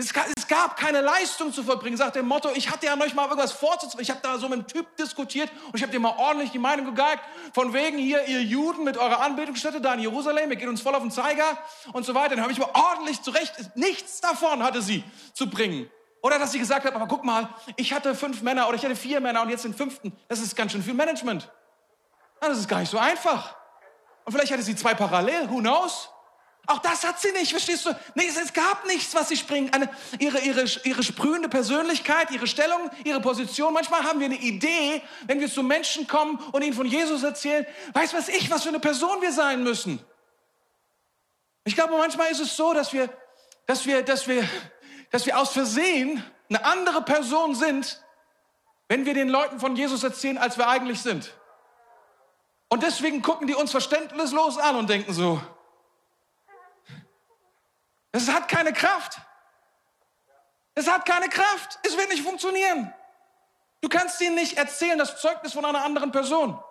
Es 0.00 0.48
gab 0.48 0.76
keine 0.76 1.00
Leistung 1.02 1.52
zu 1.52 1.62
vollbringen. 1.62 1.96
Sagt 1.96 2.16
dem 2.16 2.26
Motto, 2.26 2.50
ich 2.54 2.70
hatte 2.70 2.86
ja 2.86 2.96
noch 2.96 3.12
mal 3.14 3.24
irgendwas 3.24 3.52
vorzutragen. 3.52 4.00
Ich 4.00 4.10
habe 4.10 4.20
da 4.22 4.38
so 4.38 4.48
mit 4.48 4.60
einem 4.60 4.66
Typ 4.66 4.96
diskutiert 4.96 5.50
und 5.66 5.76
ich 5.76 5.82
habe 5.82 5.92
dir 5.92 6.00
mal 6.00 6.14
ordentlich 6.16 6.50
die 6.50 6.58
Meinung 6.58 6.86
gegeigt. 6.86 7.22
Von 7.52 7.72
wegen 7.74 7.98
hier, 7.98 8.26
ihr 8.26 8.42
Juden 8.42 8.84
mit 8.84 8.96
eurer 8.96 9.20
Anbetungsstätte 9.20 9.80
da 9.80 9.94
in 9.94 10.00
Jerusalem, 10.00 10.50
ihr 10.50 10.56
geht 10.56 10.68
uns 10.68 10.80
voll 10.80 10.94
auf 10.94 11.02
den 11.02 11.10
Zeiger 11.10 11.58
und 11.92 12.06
so 12.06 12.14
weiter. 12.14 12.30
Dann 12.30 12.42
habe 12.42 12.52
ich 12.52 12.58
mal 12.58 12.70
ordentlich 12.72 13.20
zurecht. 13.22 13.54
Nichts 13.74 14.20
davon 14.20 14.62
hatte 14.62 14.80
sie 14.80 15.04
zu 15.34 15.50
bringen. 15.50 15.90
Oder 16.22 16.38
dass 16.38 16.52
sie 16.52 16.58
gesagt 16.58 16.84
hat, 16.84 16.94
aber 16.94 17.06
guck 17.06 17.24
mal, 17.24 17.48
ich 17.76 17.92
hatte 17.92 18.14
fünf 18.14 18.42
Männer 18.42 18.68
oder 18.68 18.76
ich 18.76 18.84
hatte 18.84 18.96
vier 18.96 19.20
Männer 19.20 19.42
und 19.42 19.48
jetzt 19.48 19.64
den 19.64 19.74
fünften. 19.74 20.16
Das 20.28 20.40
ist 20.40 20.54
ganz 20.56 20.72
schön 20.72 20.82
viel 20.82 20.94
Management. 20.94 21.50
Das 22.40 22.58
ist 22.58 22.68
gar 22.68 22.80
nicht 22.80 22.90
so 22.90 22.98
einfach. 22.98 23.54
Und 24.24 24.32
vielleicht 24.32 24.52
hatte 24.52 24.62
sie 24.62 24.76
zwei 24.76 24.94
parallel, 24.94 25.50
who 25.50 25.58
knows? 25.58 26.10
Auch 26.70 26.78
das 26.78 27.04
hat 27.04 27.20
sie 27.20 27.32
nicht, 27.32 27.50
verstehst 27.50 27.86
du? 27.86 27.90
Nee, 28.14 28.26
es, 28.28 28.52
gab 28.52 28.86
nichts, 28.86 29.14
was 29.14 29.28
sie 29.28 29.36
springen. 29.36 29.72
Eine, 29.72 29.90
ihre, 30.18 30.38
ihre, 30.38 30.64
ihre 30.84 31.02
sprühende 31.02 31.48
Persönlichkeit, 31.48 32.30
ihre 32.30 32.46
Stellung, 32.46 32.90
ihre 33.04 33.20
Position. 33.20 33.72
Manchmal 33.72 34.04
haben 34.04 34.20
wir 34.20 34.26
eine 34.26 34.38
Idee, 34.38 35.02
wenn 35.26 35.40
wir 35.40 35.50
zu 35.50 35.62
Menschen 35.62 36.06
kommen 36.06 36.36
und 36.52 36.62
ihnen 36.62 36.74
von 36.74 36.86
Jesus 36.86 37.22
erzählen, 37.22 37.66
weiß 37.92 38.14
was 38.14 38.28
ich, 38.28 38.50
was 38.50 38.62
für 38.62 38.68
eine 38.68 38.80
Person 38.80 39.20
wir 39.20 39.32
sein 39.32 39.62
müssen. 39.62 40.00
Ich 41.64 41.74
glaube, 41.74 41.96
manchmal 41.98 42.30
ist 42.30 42.40
es 42.40 42.56
so, 42.56 42.72
dass 42.72 42.92
wir, 42.92 43.08
dass 43.66 43.86
wir, 43.86 44.02
dass 44.02 44.26
wir 44.26 44.48
dass 45.10 45.26
wir 45.26 45.38
aus 45.38 45.52
Versehen 45.52 46.24
eine 46.48 46.64
andere 46.64 47.02
Person 47.02 47.54
sind, 47.54 48.02
wenn 48.88 49.04
wir 49.04 49.14
den 49.14 49.28
Leuten 49.28 49.60
von 49.60 49.76
Jesus 49.76 50.02
erzählen, 50.02 50.38
als 50.38 50.56
wir 50.56 50.68
eigentlich 50.68 51.00
sind. 51.00 51.32
Und 52.68 52.82
deswegen 52.82 53.22
gucken 53.22 53.46
die 53.46 53.54
uns 53.54 53.72
verständnislos 53.72 54.58
an 54.58 54.76
und 54.76 54.88
denken 54.88 55.12
so, 55.12 55.40
es 58.12 58.28
hat 58.28 58.48
keine 58.48 58.72
Kraft. 58.72 59.20
Es 60.74 60.88
hat 60.88 61.04
keine 61.06 61.28
Kraft. 61.28 61.78
Es 61.84 61.96
wird 61.96 62.08
nicht 62.08 62.22
funktionieren. 62.22 62.92
Du 63.80 63.88
kannst 63.88 64.20
ihnen 64.20 64.34
nicht 64.34 64.56
erzählen, 64.56 64.98
das 64.98 65.20
Zeugnis 65.20 65.52
von 65.52 65.64
einer 65.64 65.84
anderen 65.84 66.12
Person. 66.12 66.62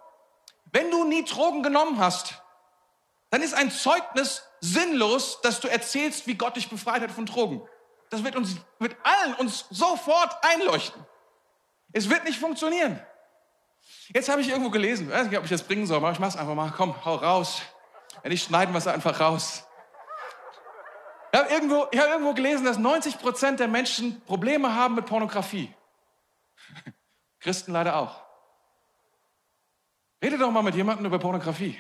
Wenn 0.72 0.92
du 0.92 1.04
nie 1.06 1.24
Drogen 1.26 1.64
genommen 1.64 2.00
hast, 2.00 2.42
dann 3.32 3.42
ist 3.42 3.54
ein 3.54 3.72
Zeugnis 3.72 4.44
sinnlos, 4.60 5.42
dass 5.42 5.60
du 5.60 5.68
erzählst, 5.68 6.28
wie 6.28 6.36
Gott 6.36 6.56
dich 6.56 6.70
befreit 6.70 7.02
hat 7.02 7.12
von 7.12 7.26
Drogen. 7.26 7.68
Das 8.10 8.24
wird 8.24 8.36
uns, 8.36 8.56
wird 8.80 8.96
allen 9.04 9.36
uns 9.36 9.66
sofort 9.70 10.36
einleuchten. 10.44 11.06
Es 11.92 12.10
wird 12.10 12.24
nicht 12.24 12.40
funktionieren. 12.40 13.00
Jetzt 14.10 14.30
habe 14.30 14.42
ich 14.42 14.50
irgendwo 14.50 14.70
gelesen, 14.70 15.08
ich 15.08 15.14
weiß 15.14 15.28
nicht, 15.28 15.38
ob 15.38 15.44
ich 15.44 15.50
das 15.50 15.64
bringen 15.64 15.88
soll, 15.88 15.98
aber 15.98 16.12
ich 16.12 16.20
mache 16.20 16.30
es 16.30 16.38
einfach 16.38 16.56
mal. 16.56 16.72
Komm, 16.76 16.94
hau 17.06 17.16
raus. 17.16 17.62
Wenn 18.22 18.32
nicht, 18.32 18.46
schneiden 18.46 18.76
es 18.76 18.88
einfach 18.88 19.20
raus. 19.20 19.64
Ich 21.32 21.40
habe 21.40 21.50
irgendwo, 21.50 21.86
habe 21.86 22.10
irgendwo 22.10 22.34
gelesen, 22.34 22.66
dass 22.66 22.78
90 22.78 23.20
Prozent 23.20 23.60
der 23.60 23.68
Menschen 23.68 24.22
Probleme 24.22 24.74
haben 24.74 24.96
mit 24.96 25.06
Pornografie. 25.06 25.74
Christen 27.40 27.72
leider 27.72 27.98
auch. 27.98 28.22
Rede 30.24 30.38
doch 30.38 30.52
mal 30.52 30.64
mit 30.64 30.76
jemandem 30.76 31.06
über 31.06 31.20
Pornografie. 31.20 31.78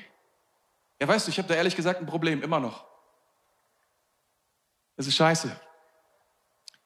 Ja, 1.01 1.07
weißt 1.07 1.27
du, 1.27 1.31
ich 1.31 1.37
habe 1.37 1.47
da 1.47 1.55
ehrlich 1.55 1.75
gesagt 1.75 1.99
ein 1.99 2.05
Problem, 2.05 2.41
immer 2.41 2.59
noch. 2.59 2.85
Das 4.95 5.07
ist 5.07 5.15
scheiße. 5.15 5.59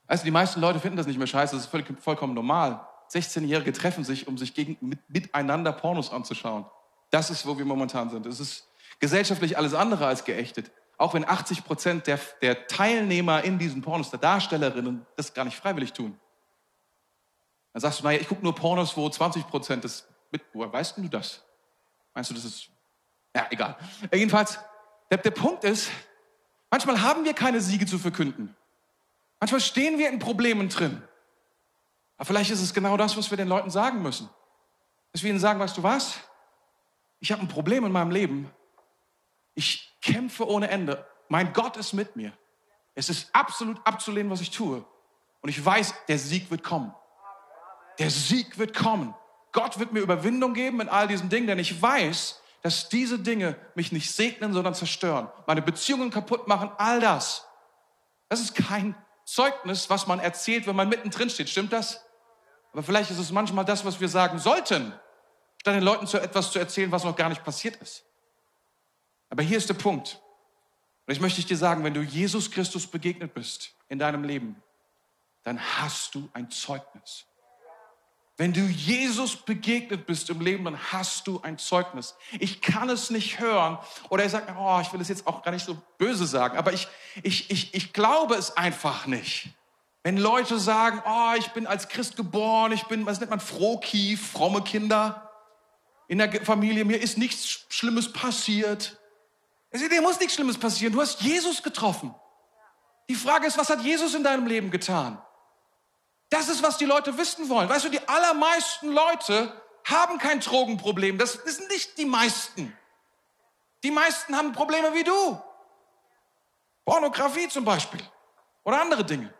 Du, 0.08 0.17
die 0.17 0.32
meisten 0.32 0.62
Leute 0.62 0.80
finden 0.80 0.97
das 0.97 1.08
nicht 1.08 1.17
mehr 1.17 1.28
scheiße, 1.28 1.56
das 1.56 1.65
ist 1.65 1.71
völlig, 1.71 1.88
vollkommen 1.99 2.34
normal. 2.34 2.88
16-Jährige 3.12 3.73
treffen 3.73 4.04
sich, 4.04 4.28
um 4.28 4.38
sich 4.38 4.54
gegen, 4.54 4.78
mit, 4.82 4.99
miteinander 5.10 5.71
Pornos 5.71 6.12
anzuschauen. 6.12 6.65
Das 7.10 7.30
ist, 7.30 7.45
wo 7.45 7.58
wir 7.58 7.65
momentan 7.65 8.10
sind. 8.10 8.26
Es 8.26 8.39
ist 8.39 8.67
gesellschaftlich 8.99 9.58
alles 9.58 9.73
andere 9.73 10.08
als 10.08 10.26
geächtet. 10.26 10.71
Auch 11.04 11.13
wenn 11.13 11.28
80 11.28 11.66
Prozent 11.66 12.08
der, 12.08 12.18
der 12.42 12.66
Teilnehmer 12.66 13.44
in 13.44 13.60
diesen 13.60 13.82
Pornos, 13.82 14.10
der 14.10 14.20
Darstellerinnen, 14.20 15.06
das 15.18 15.34
gar 15.34 15.44
nicht 15.44 15.58
freiwillig 15.58 15.92
tun. 15.92 16.18
Dann 17.74 17.82
sagst 17.82 18.00
du, 18.00 18.06
naja, 18.06 18.22
ich 18.22 18.30
gucke 18.30 18.42
nur 18.42 18.56
Pornos, 18.56 18.96
wo 18.96 19.10
20 19.10 19.46
Prozent 19.50 19.84
das 19.84 20.08
mit. 20.32 20.42
Woher 20.54 20.72
weißt 20.72 20.96
du 20.96 21.10
das? 21.10 21.44
Meinst 22.13 22.30
du, 22.30 22.36
das 22.36 22.46
ist. 22.46 22.70
Ja, 23.36 23.48
egal. 23.50 23.76
Jedenfalls, 24.13 24.58
der, 25.12 25.18
der 25.18 25.32
Punkt 25.32 25.66
ist, 25.66 25.92
manchmal 26.72 27.02
haben 27.02 27.26
wir 27.26 27.34
keine 27.34 27.60
Siege 27.60 27.86
zu 27.86 28.00
verkünden. 28.00 28.56
Manchmal 29.42 29.60
stehen 29.60 30.00
wir 30.00 30.08
in 30.08 30.20
Problemen 30.20 30.70
drin. 30.70 31.04
Aber 32.16 32.28
vielleicht 32.28 32.52
ist 32.52 32.62
es 32.62 32.74
genau 32.74 32.96
das, 32.96 33.18
was 33.18 33.30
wir 33.30 33.36
den 33.36 33.50
Leuten 33.50 33.72
sagen 33.72 34.02
müssen. 34.02 34.30
Dass 35.12 35.22
wir 35.22 35.32
ihnen 35.32 35.39
sagen, 35.42 35.60
weißt 35.60 35.76
du 35.76 35.84
was? 35.84 36.16
Ich 37.20 37.34
habe 37.34 37.42
ein 37.42 37.50
Problem 37.50 37.84
in 37.84 37.92
meinem 37.92 38.12
Leben. 38.12 38.50
Ich 39.56 39.98
kämpfe 40.02 40.48
ohne 40.48 40.70
Ende. 40.70 41.06
Mein 41.30 41.54
Gott 41.54 41.78
ist 41.78 41.94
mit 41.94 42.16
mir. 42.16 42.34
Es 42.96 43.10
ist 43.10 43.30
absolut 43.34 43.80
abzulehnen, 43.86 44.32
was 44.32 44.42
ich 44.42 44.52
tue. 44.52 44.86
Und 45.42 45.50
ich 45.50 45.63
weiß, 45.63 45.94
der 46.08 46.20
Sieg 46.20 46.52
wird 46.52 46.63
kommen. 46.63 46.94
Der 48.00 48.10
Sieg 48.10 48.58
wird 48.58 48.74
kommen. 48.76 49.13
Gott 49.52 49.78
wird 49.80 49.94
mir 49.94 50.00
Überwindung 50.00 50.54
geben 50.54 50.82
in 50.82 50.89
all 50.89 51.08
diesen 51.08 51.30
Dingen, 51.30 51.48
denn 51.48 51.60
ich 51.60 51.82
weiß, 51.82 52.42
dass 52.62 52.89
diese 52.89 53.20
Dinge 53.20 53.58
mich 53.76 53.92
nicht 53.92 54.12
segnen, 54.12 54.54
sondern 54.54 54.74
zerstören. 54.74 55.30
Meine 55.46 55.62
Beziehungen 55.62 56.10
kaputt 56.10 56.48
machen, 56.48 56.72
all 56.78 57.00
das. 57.00 57.46
Das 58.30 58.39
ist 58.39 58.56
kein 58.56 58.96
Zeugnis, 59.26 59.89
was 59.89 60.08
man 60.08 60.20
erzählt, 60.20 60.66
wenn 60.66 60.76
man 60.76 60.89
mittendrin 60.89 61.30
steht. 61.30 61.50
Stimmt 61.50 61.74
das? 61.74 62.04
Aber 62.72 62.82
vielleicht 62.82 63.12
ist 63.12 63.20
es 63.20 63.32
manchmal 63.32 63.66
das, 63.66 63.86
was 63.86 64.00
wir 64.00 64.10
sagen 64.10 64.39
sollten, 64.39 64.94
statt 65.62 65.76
den 65.76 65.84
Leuten 65.84 66.08
zu 66.08 66.20
etwas 66.20 66.52
zu 66.52 66.60
erzählen, 66.60 66.92
was 66.92 67.04
noch 67.04 67.16
gar 67.16 67.30
nicht 67.30 67.44
passiert 67.44 67.76
ist. 67.76 68.06
Aber 69.34 69.41
hier 69.41 69.58
ist 69.58 69.67
der 69.67 69.74
Punkt. 69.74 70.22
Und 71.08 71.12
ich 71.12 71.19
möchte 71.19 71.41
dir 71.41 71.58
sagen, 71.58 71.84
wenn 71.84 71.96
du 71.96 72.04
Jesus 72.04 72.52
Christus 72.52 72.86
begegnet 72.86 73.34
bist 73.34 73.74
in 73.89 73.98
deinem 73.98 74.24
Leben, 74.24 74.62
dann 75.41 75.60
hast 75.60 76.13
du 76.13 76.30
ein 76.34 76.52
Zeugnis. 76.52 77.26
Wenn 78.38 78.54
du 78.54 78.62
Jesus 78.62 79.36
begegnet 79.36 80.06
bist 80.06 80.30
im 80.30 80.39
Leben, 80.39 80.63
dann 80.65 80.78
hast 80.91 81.26
du 81.26 81.41
ein 81.41 81.58
Zeugnis. 81.58 82.13
Ich 82.39 82.62
kann 82.62 82.91
es 82.91 83.10
nicht 83.10 83.39
hören. 83.39 83.80
Oder 84.10 84.22
er 84.22 84.30
sagt, 84.30 84.54
oh, 84.56 84.80
ich 84.84 84.93
will 84.93 85.02
es 85.02 85.08
jetzt 85.08 85.26
auch 85.26 85.41
gar 85.41 85.52
nicht 85.52 85.65
so 85.65 85.82
böse 85.98 86.28
sagen, 86.28 86.56
aber 86.56 86.72
ich, 86.72 86.88
ich, 87.24 87.50
ich, 87.50 87.74
ich 87.74 87.91
glaube 87.91 88.36
es 88.36 88.56
einfach 88.56 89.08
nicht. 89.08 89.50
Wenn 90.04 90.17
Leute 90.17 90.60
sagen, 90.60 91.02
oh, 91.08 91.34
ich 91.39 91.48
bin 91.54 91.65
als 91.65 91.89
Christ 91.89 92.17
geboren, 92.17 92.72
ich 92.72 92.84
bin, 92.84 93.08
was 93.08 93.19
nennt 93.19 93.32
man, 93.32 93.39
frohkief, 93.39 94.34
fromme 94.34 94.62
Kinder 94.62 95.32
in 96.08 96.19
der 96.19 96.46
Familie, 96.46 96.86
mir 96.86 97.02
ist 97.02 97.17
nichts 97.17 97.65
Schlimmes 97.69 98.13
passiert. 98.13 99.00
Dir 99.73 100.01
muss 100.01 100.19
nichts 100.19 100.36
Schlimmes 100.36 100.57
passieren. 100.57 100.93
Du 100.93 101.01
hast 101.01 101.21
Jesus 101.21 101.63
getroffen. 101.63 102.13
Die 103.09 103.15
Frage 103.15 103.47
ist, 103.47 103.57
was 103.57 103.69
hat 103.69 103.81
Jesus 103.81 104.13
in 104.13 104.23
deinem 104.23 104.45
Leben 104.45 104.71
getan? 104.71 105.21
Das 106.29 106.47
ist, 106.47 106.63
was 106.63 106.77
die 106.77 106.86
Leute 106.86 107.17
wissen 107.17 107.49
wollen. 107.49 107.69
Weißt 107.69 107.86
du, 107.86 107.89
die 107.89 108.07
allermeisten 108.07 108.91
Leute 108.91 109.62
haben 109.83 110.17
kein 110.17 110.39
Drogenproblem. 110.39 111.17
Das 111.17 111.33
sind 111.33 111.69
nicht 111.69 111.97
die 111.97 112.05
meisten. 112.05 112.75
Die 113.83 113.91
meisten 113.91 114.36
haben 114.36 114.53
Probleme 114.53 114.93
wie 114.93 115.03
du. 115.03 115.41
Pornografie 116.86 117.49
zum 117.49 117.65
Beispiel. 117.65 118.01
Oder 118.63 118.81
andere 118.81 119.03
Dinge. 119.03 119.33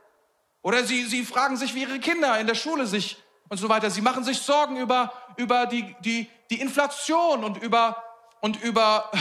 Oder 0.61 0.83
sie, 0.83 1.05
sie 1.05 1.25
fragen 1.25 1.57
sich, 1.57 1.73
wie 1.75 1.81
ihre 1.81 1.99
Kinder 1.99 2.39
in 2.39 2.47
der 2.47 2.55
Schule 2.55 2.87
sich 2.87 3.21
und 3.49 3.57
so 3.57 3.69
weiter. 3.69 3.89
Sie 3.89 4.01
machen 4.01 4.23
sich 4.23 4.41
Sorgen 4.41 4.77
über, 4.77 5.13
über 5.37 5.65
die, 5.65 5.95
die, 6.01 6.29
die 6.49 6.59
Inflation 6.59 7.43
und 7.43 7.57
über, 7.57 8.03
und 8.41 8.61
über 8.61 9.11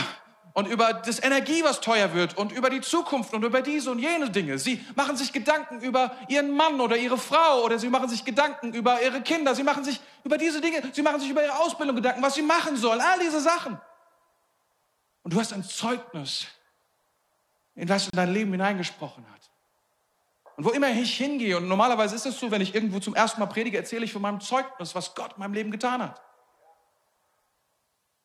und 0.53 0.67
über 0.67 0.93
das 0.93 1.21
Energie, 1.21 1.63
was 1.63 1.81
teuer 1.81 2.13
wird 2.13 2.37
und 2.37 2.51
über 2.51 2.69
die 2.69 2.81
Zukunft 2.81 3.33
und 3.33 3.43
über 3.43 3.61
diese 3.61 3.89
und 3.89 3.99
jene 3.99 4.29
Dinge. 4.29 4.59
Sie 4.59 4.85
machen 4.95 5.17
sich 5.17 5.33
Gedanken 5.33 5.81
über 5.81 6.15
ihren 6.27 6.55
Mann 6.55 6.79
oder 6.79 6.95
ihre 6.95 7.17
Frau 7.17 7.63
oder 7.63 7.79
sie 7.79 7.89
machen 7.89 8.07
sich 8.07 8.23
Gedanken 8.23 8.71
über 8.73 9.01
ihre 9.01 9.21
Kinder. 9.21 9.55
Sie 9.55 9.63
machen 9.63 9.83
sich 9.83 9.99
über 10.23 10.37
diese 10.37 10.61
Dinge, 10.61 10.83
sie 10.93 11.01
machen 11.01 11.19
sich 11.19 11.29
über 11.29 11.43
ihre 11.43 11.57
Ausbildung 11.57 11.95
Gedanken, 11.95 12.21
was 12.21 12.35
sie 12.35 12.43
machen 12.43 12.77
sollen, 12.77 13.01
all 13.01 13.19
diese 13.19 13.41
Sachen. 13.41 13.79
Und 15.23 15.33
du 15.33 15.39
hast 15.39 15.53
ein 15.53 15.63
Zeugnis, 15.63 16.45
in 17.73 17.87
das 17.87 18.05
in 18.05 18.11
dein 18.15 18.31
Leben 18.31 18.51
hineingesprochen 18.51 19.25
hat. 19.31 19.49
Und 20.55 20.65
wo 20.65 20.69
immer 20.69 20.89
ich 20.89 21.17
hingehe, 21.17 21.57
und 21.57 21.67
normalerweise 21.67 22.15
ist 22.15 22.27
es 22.27 22.39
so, 22.39 22.51
wenn 22.51 22.61
ich 22.61 22.75
irgendwo 22.75 22.99
zum 22.99 23.15
ersten 23.15 23.39
Mal 23.39 23.47
predige, 23.47 23.77
erzähle 23.77 24.05
ich 24.05 24.13
von 24.13 24.21
meinem 24.21 24.39
Zeugnis, 24.39 24.93
was 24.93 25.15
Gott 25.15 25.33
in 25.33 25.39
meinem 25.39 25.53
Leben 25.53 25.71
getan 25.71 26.03
hat. 26.03 26.21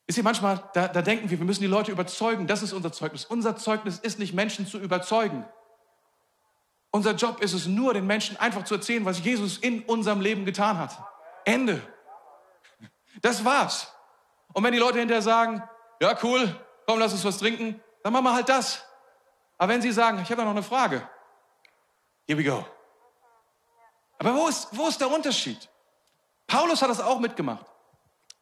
Wisst 0.08 0.16
ihr, 0.16 0.24
manchmal, 0.24 0.62
da, 0.72 0.88
da 0.88 1.02
denken 1.02 1.28
wir, 1.28 1.38
wir 1.38 1.44
müssen 1.44 1.60
die 1.60 1.66
Leute 1.66 1.92
überzeugen, 1.92 2.46
das 2.46 2.62
ist 2.62 2.72
unser 2.72 2.90
Zeugnis. 2.90 3.26
Unser 3.26 3.56
Zeugnis 3.56 3.98
ist 3.98 4.18
nicht, 4.18 4.32
Menschen 4.32 4.66
zu 4.66 4.78
überzeugen. 4.78 5.44
Unser 6.90 7.12
Job 7.12 7.42
ist 7.42 7.52
es 7.52 7.66
nur, 7.66 7.92
den 7.92 8.06
Menschen 8.06 8.38
einfach 8.38 8.64
zu 8.64 8.76
erzählen, 8.76 9.04
was 9.04 9.22
Jesus 9.22 9.58
in 9.58 9.82
unserem 9.82 10.22
Leben 10.22 10.46
getan 10.46 10.78
hat. 10.78 10.98
Ende. 11.44 11.82
Das 13.20 13.44
war's. 13.44 13.92
Und 14.54 14.64
wenn 14.64 14.72
die 14.72 14.78
Leute 14.78 14.98
hinterher 14.98 15.20
sagen, 15.20 15.62
ja 16.00 16.18
cool, 16.22 16.58
komm, 16.86 16.98
lass 16.98 17.12
uns 17.12 17.26
was 17.26 17.36
trinken, 17.36 17.78
dann 18.02 18.14
machen 18.14 18.24
wir 18.24 18.32
halt 18.32 18.48
das. 18.48 18.82
Aber 19.58 19.74
wenn 19.74 19.82
sie 19.82 19.92
sagen, 19.92 20.20
ich 20.22 20.30
habe 20.30 20.36
da 20.36 20.44
noch 20.44 20.52
eine 20.52 20.62
Frage, 20.62 21.06
here 22.26 22.38
we 22.38 22.44
go. 22.44 22.64
Aber 24.18 24.34
wo 24.34 24.48
ist, 24.48 24.68
wo 24.72 24.88
ist 24.88 25.02
der 25.02 25.12
Unterschied? 25.12 25.68
Paulus 26.46 26.80
hat 26.80 26.88
das 26.88 27.02
auch 27.02 27.20
mitgemacht. 27.20 27.66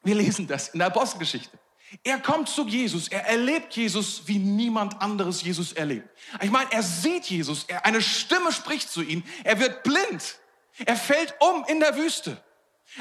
Wir 0.07 0.15
lesen 0.15 0.47
das 0.47 0.69
in 0.69 0.79
der 0.79 0.87
Apostelgeschichte. 0.87 1.59
Er 2.01 2.17
kommt 2.19 2.47
zu 2.47 2.65
Jesus, 2.65 3.09
er 3.09 3.25
erlebt 3.27 3.75
Jesus, 3.75 4.21
wie 4.25 4.39
niemand 4.39 5.01
anderes 5.01 5.43
Jesus 5.43 5.73
erlebt. 5.73 6.07
Ich 6.41 6.49
meine, 6.49 6.71
er 6.71 6.81
sieht 6.81 7.25
Jesus, 7.25 7.65
er, 7.67 7.85
eine 7.85 8.01
Stimme 8.01 8.53
spricht 8.53 8.89
zu 8.89 9.01
ihm, 9.01 9.21
er 9.43 9.59
wird 9.59 9.83
blind, 9.83 10.39
er 10.85 10.95
fällt 10.95 11.35
um 11.41 11.65
in 11.65 11.81
der 11.81 11.97
Wüste. 11.97 12.41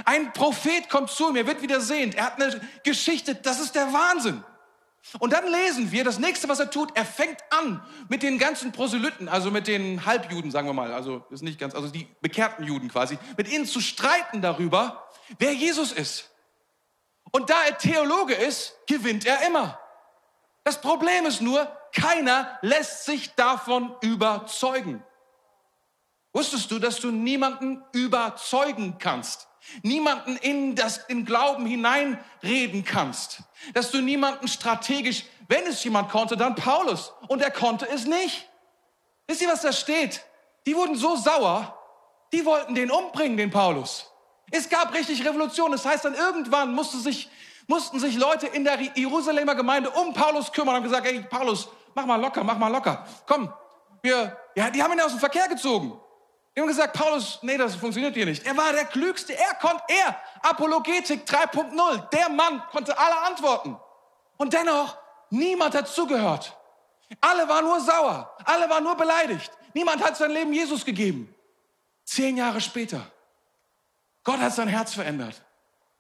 Ein 0.04 0.32
Prophet 0.32 0.90
kommt 0.90 1.10
zu 1.10 1.28
ihm, 1.28 1.36
er 1.36 1.46
wird 1.46 1.62
wieder 1.62 1.80
sehend, 1.80 2.16
er 2.16 2.26
hat 2.26 2.42
eine 2.42 2.60
Geschichte, 2.82 3.36
das 3.36 3.60
ist 3.60 3.76
der 3.76 3.92
Wahnsinn. 3.92 4.42
Und 5.20 5.32
dann 5.32 5.44
lesen 5.48 5.92
wir, 5.92 6.02
das 6.02 6.18
nächste, 6.18 6.48
was 6.48 6.58
er 6.58 6.72
tut, 6.72 6.90
er 6.96 7.04
fängt 7.04 7.38
an 7.50 7.86
mit 8.08 8.24
den 8.24 8.36
ganzen 8.36 8.72
Proselyten, 8.72 9.28
also 9.28 9.52
mit 9.52 9.68
den 9.68 10.04
Halbjuden, 10.06 10.50
sagen 10.50 10.66
wir 10.66 10.74
mal, 10.74 10.92
also 10.92 11.24
ist 11.30 11.44
nicht 11.44 11.60
ganz, 11.60 11.76
also 11.76 11.86
die 11.86 12.08
bekehrten 12.20 12.64
Juden 12.64 12.88
quasi, 12.88 13.16
mit 13.36 13.48
ihnen 13.48 13.64
zu 13.64 13.80
streiten 13.80 14.42
darüber, 14.42 15.08
wer 15.38 15.52
Jesus 15.52 15.92
ist. 15.92 16.30
Und 17.32 17.50
da 17.50 17.64
er 17.64 17.78
Theologe 17.78 18.34
ist, 18.34 18.74
gewinnt 18.86 19.26
er 19.26 19.46
immer. 19.46 19.78
Das 20.64 20.80
Problem 20.80 21.26
ist 21.26 21.40
nur, 21.40 21.64
keiner 21.94 22.58
lässt 22.62 23.04
sich 23.04 23.34
davon 23.34 23.94
überzeugen. 24.00 25.02
Wusstest 26.32 26.70
du, 26.70 26.78
dass 26.78 27.00
du 27.00 27.10
niemanden 27.10 27.82
überzeugen 27.92 28.98
kannst? 28.98 29.48
Niemanden 29.82 30.36
in 30.36 30.74
das, 30.74 30.98
in 31.08 31.24
Glauben 31.24 31.66
hineinreden 31.66 32.84
kannst? 32.84 33.40
Dass 33.74 33.90
du 33.90 34.00
niemanden 34.00 34.46
strategisch, 34.46 35.24
wenn 35.48 35.66
es 35.66 35.82
jemand 35.82 36.10
konnte, 36.10 36.36
dann 36.36 36.54
Paulus. 36.54 37.12
Und 37.28 37.42
er 37.42 37.50
konnte 37.50 37.88
es 37.88 38.04
nicht. 38.04 38.48
Wisst 39.26 39.40
ihr, 39.40 39.48
was 39.48 39.62
da 39.62 39.72
steht? 39.72 40.24
Die 40.66 40.76
wurden 40.76 40.96
so 40.96 41.16
sauer, 41.16 41.78
die 42.32 42.44
wollten 42.44 42.74
den 42.74 42.90
umbringen, 42.90 43.36
den 43.36 43.50
Paulus. 43.50 44.10
Es 44.50 44.68
gab 44.68 44.92
richtig 44.94 45.24
Revolution. 45.24 45.72
Das 45.72 45.84
heißt, 45.84 46.04
dann 46.04 46.14
irgendwann 46.14 46.74
musste 46.74 46.98
sich, 46.98 47.28
mussten 47.66 47.98
sich 47.98 48.16
Leute 48.16 48.46
in 48.46 48.64
der 48.64 48.80
Jerusalemer 48.80 49.54
Gemeinde 49.54 49.90
um 49.90 50.14
Paulus 50.14 50.52
kümmern 50.52 50.70
und 50.70 50.74
haben 50.76 50.84
gesagt, 50.84 51.06
ey, 51.06 51.20
Paulus, 51.20 51.68
mach 51.94 52.06
mal 52.06 52.20
locker, 52.20 52.44
mach 52.44 52.56
mal 52.56 52.68
locker. 52.68 53.06
Komm, 53.26 53.52
wir, 54.02 54.36
ja, 54.54 54.70
die 54.70 54.82
haben 54.82 54.92
ihn 54.92 55.00
aus 55.00 55.12
dem 55.12 55.20
Verkehr 55.20 55.48
gezogen. 55.48 56.00
Die 56.54 56.60
haben 56.60 56.68
gesagt, 56.68 56.94
Paulus, 56.96 57.40
nee, 57.42 57.58
das 57.58 57.74
funktioniert 57.74 58.14
hier 58.14 58.24
nicht. 58.24 58.46
Er 58.46 58.56
war 58.56 58.72
der 58.72 58.86
Klügste. 58.86 59.36
Er 59.36 59.54
konnte, 59.54 59.82
er, 59.88 60.16
Apologetik 60.42 61.28
3.0. 61.28 62.08
Der 62.10 62.28
Mann 62.30 62.62
konnte 62.70 62.96
alle 62.96 63.18
antworten. 63.26 63.78
Und 64.38 64.52
dennoch, 64.52 64.96
niemand 65.28 65.74
hat 65.74 65.88
zugehört. 65.88 66.56
Alle 67.20 67.46
waren 67.48 67.64
nur 67.64 67.80
sauer. 67.80 68.34
Alle 68.44 68.70
waren 68.70 68.84
nur 68.84 68.94
beleidigt. 68.94 69.50
Niemand 69.74 70.02
hat 70.02 70.16
sein 70.16 70.30
Leben 70.30 70.52
Jesus 70.52 70.84
gegeben. 70.84 71.34
Zehn 72.04 72.36
Jahre 72.36 72.60
später 72.60 73.10
Gott 74.26 74.40
hat 74.40 74.52
sein 74.52 74.66
Herz 74.66 74.92
verändert. 74.92 75.40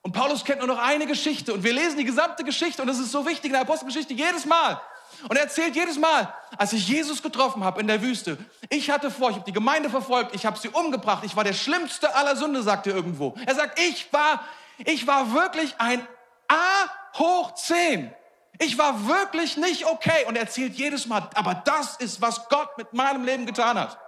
Und 0.02 0.12
Paulus 0.12 0.44
kennt 0.44 0.58
nur 0.58 0.66
noch 0.66 0.80
eine 0.80 1.06
Geschichte 1.06 1.54
und 1.54 1.62
wir 1.62 1.72
lesen 1.72 1.96
die 1.96 2.04
gesamte 2.04 2.42
Geschichte 2.42 2.82
und 2.82 2.88
das 2.88 2.98
ist 2.98 3.12
so 3.12 3.24
wichtig 3.24 3.46
in 3.46 3.52
der 3.52 3.60
Apostelgeschichte 3.62 4.14
jedes 4.14 4.44
Mal. 4.44 4.80
Und 5.28 5.36
er 5.36 5.44
erzählt 5.44 5.76
jedes 5.76 5.96
Mal, 5.96 6.34
als 6.58 6.72
ich 6.72 6.88
Jesus 6.88 7.22
getroffen 7.22 7.62
habe 7.62 7.80
in 7.80 7.86
der 7.86 8.02
Wüste, 8.02 8.36
ich 8.68 8.90
hatte 8.90 9.12
vor, 9.12 9.30
ich 9.30 9.36
habe 9.36 9.46
die 9.46 9.52
Gemeinde 9.52 9.90
verfolgt, 9.90 10.34
ich 10.34 10.44
habe 10.44 10.58
sie 10.58 10.68
umgebracht, 10.68 11.24
ich 11.24 11.36
war 11.36 11.44
der 11.44 11.52
schlimmste 11.52 12.14
aller 12.16 12.34
Sünde, 12.34 12.62
sagt 12.62 12.88
er 12.88 12.94
irgendwo. 12.96 13.36
Er 13.46 13.54
sagt, 13.54 13.78
ich 13.78 14.12
war, 14.12 14.44
ich 14.78 15.06
war 15.06 15.32
wirklich 15.32 15.76
ein 15.78 16.06
A 16.48 17.18
hoch 17.18 17.54
10. 17.54 18.12
Ich 18.58 18.76
war 18.76 19.06
wirklich 19.06 19.56
nicht 19.56 19.86
okay. 19.86 20.24
Und 20.26 20.34
er 20.34 20.42
erzählt 20.42 20.74
jedes 20.74 21.06
Mal, 21.06 21.28
aber 21.34 21.54
das 21.54 21.96
ist, 21.96 22.20
was 22.20 22.48
Gott 22.48 22.76
mit 22.76 22.92
meinem 22.92 23.24
Leben 23.24 23.46
getan 23.46 23.78
hat. 23.78 23.98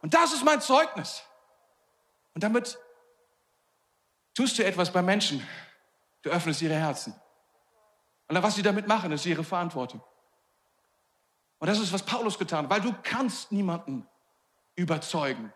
Und 0.00 0.14
das 0.14 0.32
ist 0.32 0.42
mein 0.42 0.60
Zeugnis. 0.62 1.22
Und 2.34 2.44
damit 2.44 2.78
tust 4.34 4.58
du 4.58 4.64
etwas 4.64 4.92
bei 4.92 5.02
Menschen, 5.02 5.46
du 6.22 6.30
öffnest 6.30 6.62
ihre 6.62 6.74
Herzen. 6.74 7.14
Und 8.28 8.42
was 8.42 8.54
sie 8.54 8.62
damit 8.62 8.86
machen, 8.86 9.12
ist 9.12 9.26
ihre 9.26 9.44
Verantwortung. 9.44 10.02
Und 11.58 11.68
das 11.68 11.78
ist, 11.78 11.92
was 11.92 12.02
Paulus 12.02 12.38
getan 12.38 12.64
hat, 12.64 12.70
weil 12.70 12.80
du 12.80 12.94
kannst 13.02 13.52
niemanden 13.52 14.06
überzeugen. 14.74 15.52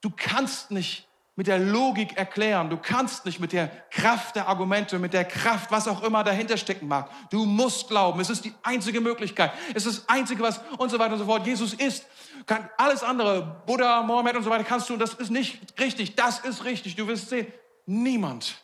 Du 0.00 0.10
kannst 0.14 0.70
nicht 0.70 1.08
mit 1.34 1.46
der 1.46 1.58
Logik 1.58 2.16
erklären. 2.16 2.70
Du 2.70 2.78
kannst 2.78 3.26
nicht 3.26 3.38
mit 3.40 3.52
der 3.52 3.68
Kraft 3.90 4.36
der 4.36 4.48
Argumente, 4.48 4.98
mit 4.98 5.12
der 5.12 5.26
Kraft, 5.26 5.70
was 5.70 5.86
auch 5.86 6.02
immer 6.02 6.24
dahinter 6.24 6.56
stecken 6.56 6.88
mag. 6.88 7.10
Du 7.30 7.44
musst 7.44 7.88
glauben. 7.88 8.20
Es 8.20 8.30
ist 8.30 8.46
die 8.46 8.54
einzige 8.62 9.02
Möglichkeit. 9.02 9.52
Es 9.74 9.84
ist 9.84 9.98
das 9.98 10.08
einzige, 10.08 10.42
was 10.42 10.60
und 10.78 10.90
so 10.90 10.98
weiter 10.98 11.12
und 11.12 11.18
so 11.18 11.26
fort. 11.26 11.46
Jesus 11.46 11.74
ist. 11.74 12.06
Kann 12.46 12.70
alles 12.78 13.02
andere, 13.02 13.62
Buddha, 13.66 14.02
Mohammed 14.02 14.36
und 14.36 14.44
so 14.44 14.50
weiter 14.50 14.64
kannst 14.64 14.88
du. 14.88 14.96
Das 14.96 15.14
ist 15.14 15.30
nicht 15.30 15.78
richtig. 15.78 16.14
Das 16.14 16.40
ist 16.40 16.64
richtig. 16.64 16.96
Du 16.96 17.06
wirst 17.06 17.28
sehen. 17.28 17.52
Niemand 17.86 18.56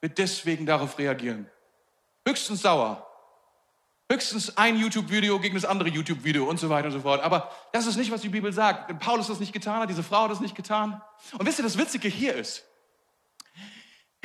wird 0.00 0.18
deswegen 0.18 0.66
darauf 0.66 0.98
reagieren. 0.98 1.48
Höchstens 2.26 2.62
sauer. 2.62 3.06
Höchstens 4.10 4.56
ein 4.56 4.76
YouTube-Video 4.76 5.38
gegen 5.38 5.54
das 5.54 5.64
andere 5.64 5.88
YouTube-Video 5.88 6.44
und 6.48 6.58
so 6.58 6.68
weiter 6.68 6.86
und 6.86 6.92
so 6.92 7.00
fort. 7.00 7.22
Aber 7.22 7.52
das 7.72 7.86
ist 7.86 7.96
nicht, 7.96 8.10
was 8.10 8.22
die 8.22 8.28
Bibel 8.28 8.52
sagt. 8.52 8.98
Paulus 8.98 9.28
das 9.28 9.38
nicht 9.38 9.52
getan 9.52 9.82
hat, 9.82 9.90
diese 9.90 10.02
Frau 10.02 10.24
hat 10.24 10.30
das 10.32 10.40
nicht 10.40 10.56
getan. 10.56 11.00
Und 11.38 11.46
wisst 11.46 11.60
ihr, 11.60 11.62
das 11.62 11.78
Witzige 11.78 12.08
hier 12.08 12.34
ist, 12.34 12.64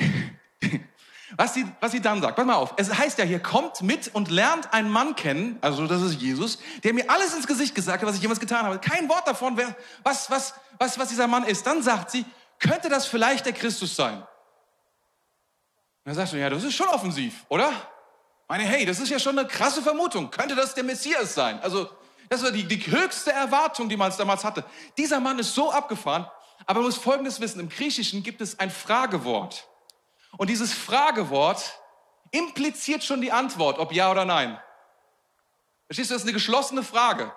was 1.36 1.54
sie, 1.54 1.66
was 1.80 1.92
sie 1.92 2.00
dann 2.00 2.20
sagt. 2.20 2.34
Pass 2.34 2.46
mal 2.46 2.54
auf. 2.54 2.74
Es 2.78 2.92
heißt 2.92 3.18
ja 3.18 3.24
hier, 3.24 3.38
kommt 3.38 3.82
mit 3.82 4.12
und 4.12 4.28
lernt 4.28 4.72
einen 4.72 4.90
Mann 4.90 5.14
kennen, 5.14 5.58
also 5.60 5.86
das 5.86 6.02
ist 6.02 6.20
Jesus, 6.20 6.58
der 6.82 6.92
mir 6.92 7.08
alles 7.08 7.32
ins 7.34 7.46
Gesicht 7.46 7.74
gesagt 7.74 8.02
hat, 8.02 8.08
was 8.08 8.16
ich 8.16 8.22
jemals 8.22 8.40
getan 8.40 8.64
habe. 8.64 8.80
Kein 8.80 9.08
Wort 9.08 9.28
davon, 9.28 9.56
wer, 9.56 9.76
was, 10.02 10.30
was, 10.30 10.54
was, 10.78 10.98
was 10.98 11.10
dieser 11.10 11.28
Mann 11.28 11.44
ist. 11.44 11.64
Dann 11.64 11.82
sagt 11.82 12.10
sie, 12.10 12.24
könnte 12.58 12.88
das 12.88 13.06
vielleicht 13.06 13.46
der 13.46 13.52
Christus 13.52 13.94
sein? 13.94 14.26
Dann 16.06 16.14
sagst 16.14 16.32
du, 16.32 16.38
ja, 16.38 16.48
das 16.48 16.62
ist 16.62 16.74
schon 16.74 16.88
offensiv, 16.88 17.44
oder? 17.48 17.72
Meine, 18.46 18.62
hey, 18.62 18.86
das 18.86 19.00
ist 19.00 19.08
ja 19.08 19.18
schon 19.18 19.36
eine 19.36 19.48
krasse 19.48 19.82
Vermutung. 19.82 20.30
Könnte 20.30 20.54
das 20.54 20.72
der 20.72 20.84
Messias 20.84 21.34
sein? 21.34 21.58
Also, 21.60 21.90
das 22.28 22.44
war 22.44 22.52
die, 22.52 22.62
die 22.62 22.78
höchste 22.86 23.32
Erwartung, 23.32 23.88
die 23.88 23.96
man 23.96 24.12
damals 24.16 24.44
hatte. 24.44 24.64
Dieser 24.96 25.18
Mann 25.18 25.38
ist 25.40 25.52
so 25.52 25.72
abgefahren, 25.72 26.30
aber 26.64 26.80
man 26.80 26.84
muss 26.86 26.96
Folgendes 26.96 27.40
wissen. 27.40 27.58
Im 27.58 27.68
Griechischen 27.68 28.22
gibt 28.22 28.40
es 28.40 28.58
ein 28.60 28.70
Fragewort. 28.70 29.68
Und 30.36 30.48
dieses 30.48 30.72
Fragewort 30.72 31.80
impliziert 32.30 33.02
schon 33.02 33.20
die 33.20 33.32
Antwort, 33.32 33.80
ob 33.80 33.92
ja 33.92 34.08
oder 34.10 34.24
nein. 34.24 34.60
Verstehst 35.86 36.10
du, 36.10 36.14
das 36.14 36.22
ist 36.22 36.28
eine 36.28 36.34
geschlossene 36.34 36.84
Frage. 36.84 37.32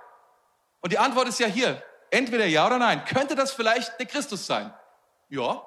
Und 0.82 0.94
die 0.94 1.00
Antwort 1.00 1.28
ist 1.28 1.40
ja 1.40 1.48
hier, 1.48 1.84
entweder 2.12 2.46
ja 2.46 2.68
oder 2.68 2.78
nein. 2.78 3.04
Könnte 3.06 3.36
das 3.36 3.52
vielleicht 3.52 4.00
der 4.00 4.06
Christus 4.06 4.46
sein? 4.46 4.72
Ja. 5.30 5.66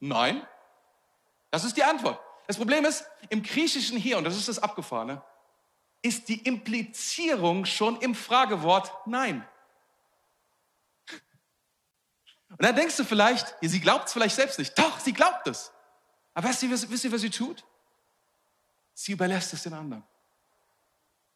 Nein. 0.00 0.46
Das 1.54 1.62
ist 1.62 1.76
die 1.76 1.84
Antwort. 1.84 2.18
Das 2.48 2.56
Problem 2.56 2.84
ist, 2.84 3.04
im 3.28 3.40
Griechischen 3.40 3.96
hier, 3.96 4.18
und 4.18 4.24
das 4.24 4.36
ist 4.36 4.48
das 4.48 4.58
Abgefahrene, 4.58 5.22
ist 6.02 6.28
die 6.28 6.40
Implizierung 6.40 7.64
schon 7.64 7.96
im 8.00 8.16
Fragewort 8.16 8.90
Nein. 9.06 9.46
Und 12.50 12.58
dann 12.58 12.74
denkst 12.74 12.96
du 12.96 13.04
vielleicht, 13.04 13.54
ja, 13.60 13.68
sie 13.68 13.78
glaubt 13.78 14.08
es 14.08 14.12
vielleicht 14.12 14.34
selbst 14.34 14.58
nicht. 14.58 14.76
Doch, 14.76 14.98
sie 14.98 15.12
glaubt 15.12 15.46
es. 15.46 15.70
Aber 16.34 16.48
wisst 16.48 16.64
ihr, 16.64 16.70
wisst 16.72 17.04
ihr, 17.04 17.12
was 17.12 17.20
sie 17.20 17.30
tut? 17.30 17.64
Sie 18.92 19.12
überlässt 19.12 19.52
es 19.52 19.62
den 19.62 19.74
anderen. 19.74 20.02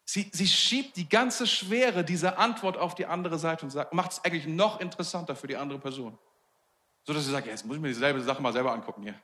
Sie, 0.05 0.29
sie 0.33 0.49
schiebt 0.49 0.97
die 0.97 1.09
ganze 1.09 1.47
Schwere 1.47 2.03
dieser 2.03 2.41
Antwort 2.41 2.77
auf 2.77 2.97
die 2.97 3.07
andere 3.07 3.39
Seite 3.39 3.65
und 3.65 3.71
sagt, 3.71 3.93
macht 3.93 4.11
es 4.11 4.25
eigentlich 4.25 4.49
noch 4.49 4.81
interessanter 4.81 5.37
für 5.37 5.47
die 5.47 5.57
andere 5.57 5.79
Person. 5.79 6.19
So 7.05 7.13
dass 7.13 7.25
sie 7.25 7.31
sagt, 7.31 7.47
ja, 7.47 7.53
jetzt 7.53 7.65
muss 7.65 7.77
ich 7.77 7.83
mir 7.83 7.87
dieselbe 7.87 8.21
Sache 8.21 8.43
mal 8.43 8.53
selber 8.53 8.73
angucken 8.73 9.05
hier. 9.05 9.15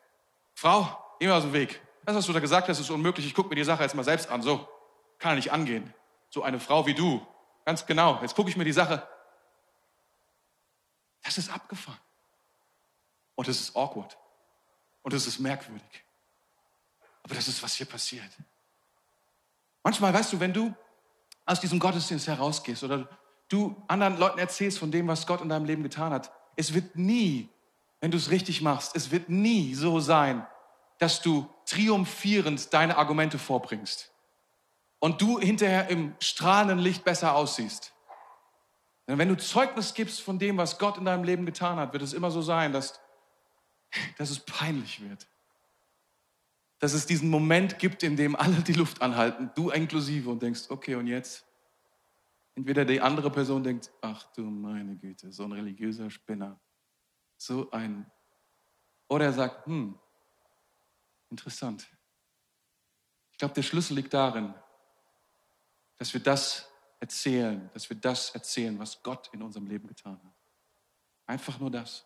Frau, 0.55 1.17
geh 1.19 1.27
mir 1.27 1.35
aus 1.35 1.43
dem 1.43 1.53
Weg. 1.53 1.81
Das, 2.05 2.17
was 2.17 2.27
du 2.27 2.33
da 2.33 2.41
gesagt 2.41 2.69
hast, 2.69 2.79
ist 2.79 2.91
unmöglich. 2.91 3.27
Ich 3.27 3.35
gucke 3.35 3.49
mir 3.49 3.57
die 3.57 3.65
Sache 3.65 3.83
jetzt 3.83 3.95
mal 3.95 4.05
selbst 4.05 4.29
an. 4.29 4.43
So, 4.43 4.69
kann 5.19 5.33
ja 5.33 5.37
nicht 5.37 5.53
angehen. 5.53 5.93
So 6.31 6.43
eine 6.43 6.61
Frau 6.61 6.87
wie 6.87 6.95
du. 6.95 7.27
Ganz 7.65 7.87
genau. 7.87 8.21
Jetzt 8.21 8.35
gucke 8.35 8.51
ich 8.51 8.57
mir 8.57 8.65
die 8.65 8.73
Sache. 8.73 9.07
Das 11.23 11.39
ist 11.39 11.51
abgefahren. 11.51 11.99
Und 13.35 13.49
es 13.49 13.61
ist 13.61 13.77
awkward. 13.77 14.17
Und 15.03 15.13
es 15.15 15.27
ist 15.27 15.39
merkwürdig. 15.39 16.05
Aber 17.23 17.35
das 17.35 17.49
ist, 17.49 17.63
was 17.63 17.75
hier 17.75 17.87
passiert. 17.87 18.31
Manchmal, 19.83 20.13
weißt 20.13 20.33
du, 20.33 20.41
wenn 20.41 20.53
du 20.53 20.75
aus 21.47 21.61
diesem 21.61 21.79
Gottesdienst 21.79 22.27
herausgehst 22.27 22.85
oder 22.85 23.09
du 23.49 23.83
anderen 23.89 24.19
Leuten 24.19 24.39
erzählst 24.39 24.79
von 24.79 24.91
dem, 24.91 25.09
was 25.09 25.27
Gott 25.27 25.41
in 25.41 25.49
deinem 25.49 25.65
Leben 25.65 25.83
getan 25.83 26.13
hat, 26.13 26.33
es 26.57 26.75
wird 26.75 26.97
nie 26.97 27.49
wenn 28.05 28.11
du 28.11 28.19
es 28.19 28.31
richtig 28.31 28.61
machst, 28.61 28.95
es 28.95 29.11
wird 29.13 29.31
nie 29.31 29.75
so 29.75 29.99
sein, 29.99 30.47
dass 30.99 31.23
du 31.23 31.49
triumphierend 31.65 32.75
deine 32.75 32.99
Argumente 32.99 33.39
vorbringst 33.39 34.13
und 34.99 35.23
du 35.23 35.41
hinterher 35.41 35.89
im 35.89 36.15
strahlenden 36.21 36.81
Licht 36.81 37.03
besser 37.03 37.35
aussiehst. 37.35 37.95
Denn 39.09 39.17
wenn 39.17 39.31
du 39.31 39.39
Zeugnis 39.39 39.95
gibst 39.95 40.21
von 40.21 40.39
dem, 40.39 40.59
was 40.59 40.79
Gott 40.79 40.99
in 40.99 41.07
deinem 41.07 41.25
Leben 41.25 41.47
getan 41.47 41.79
hat, 41.79 41.95
wird 41.95 42.03
es 42.03 42.13
immer 42.13 42.31
so 42.31 42.43
sein, 42.43 42.75
dass, 42.75 43.01
dass 44.19 44.29
es 44.29 44.41
peinlich 44.41 45.01
wird. 45.01 45.27
Dass 46.81 46.93
es 46.93 47.07
diesen 47.07 47.31
Moment 47.31 47.79
gibt, 47.79 48.03
in 48.03 48.17
dem 48.17 48.37
alle 48.37 48.57
die 48.57 48.75
Luft 48.75 49.01
anhalten, 49.01 49.51
du 49.55 49.71
inklusive, 49.71 50.29
und 50.29 50.43
denkst, 50.43 50.65
okay, 50.69 50.97
und 50.97 51.07
jetzt? 51.07 51.47
Entweder 52.55 52.85
die 52.85 53.01
andere 53.01 53.31
Person 53.31 53.65
denkt, 53.65 53.91
ach 54.03 54.31
du 54.35 54.43
meine 54.43 54.95
Güte, 54.95 55.33
so 55.33 55.45
ein 55.45 55.53
religiöser 55.53 56.11
Spinner 56.11 56.61
so 57.45 57.71
ein. 57.71 58.11
Oder 59.09 59.27
er 59.27 59.33
sagt, 59.33 59.67
hm, 59.67 59.99
interessant. 61.31 61.87
Ich 63.33 63.39
glaube, 63.39 63.55
der 63.55 63.63
Schlüssel 63.63 63.95
liegt 63.95 64.15
darin, 64.15 64.55
dass 65.99 66.13
wir 66.13 66.21
das 66.21 66.69
erzählen, 67.01 67.71
dass 67.75 67.91
wir 67.91 67.97
das 67.97 68.31
erzählen, 68.31 68.79
was 68.79 69.03
Gott 69.03 69.29
in 69.33 69.43
unserem 69.43 69.67
Leben 69.67 69.87
getan 69.87 70.21
hat. 70.25 70.35
Einfach 71.27 71.59
nur 71.59 71.71
das. 71.71 72.05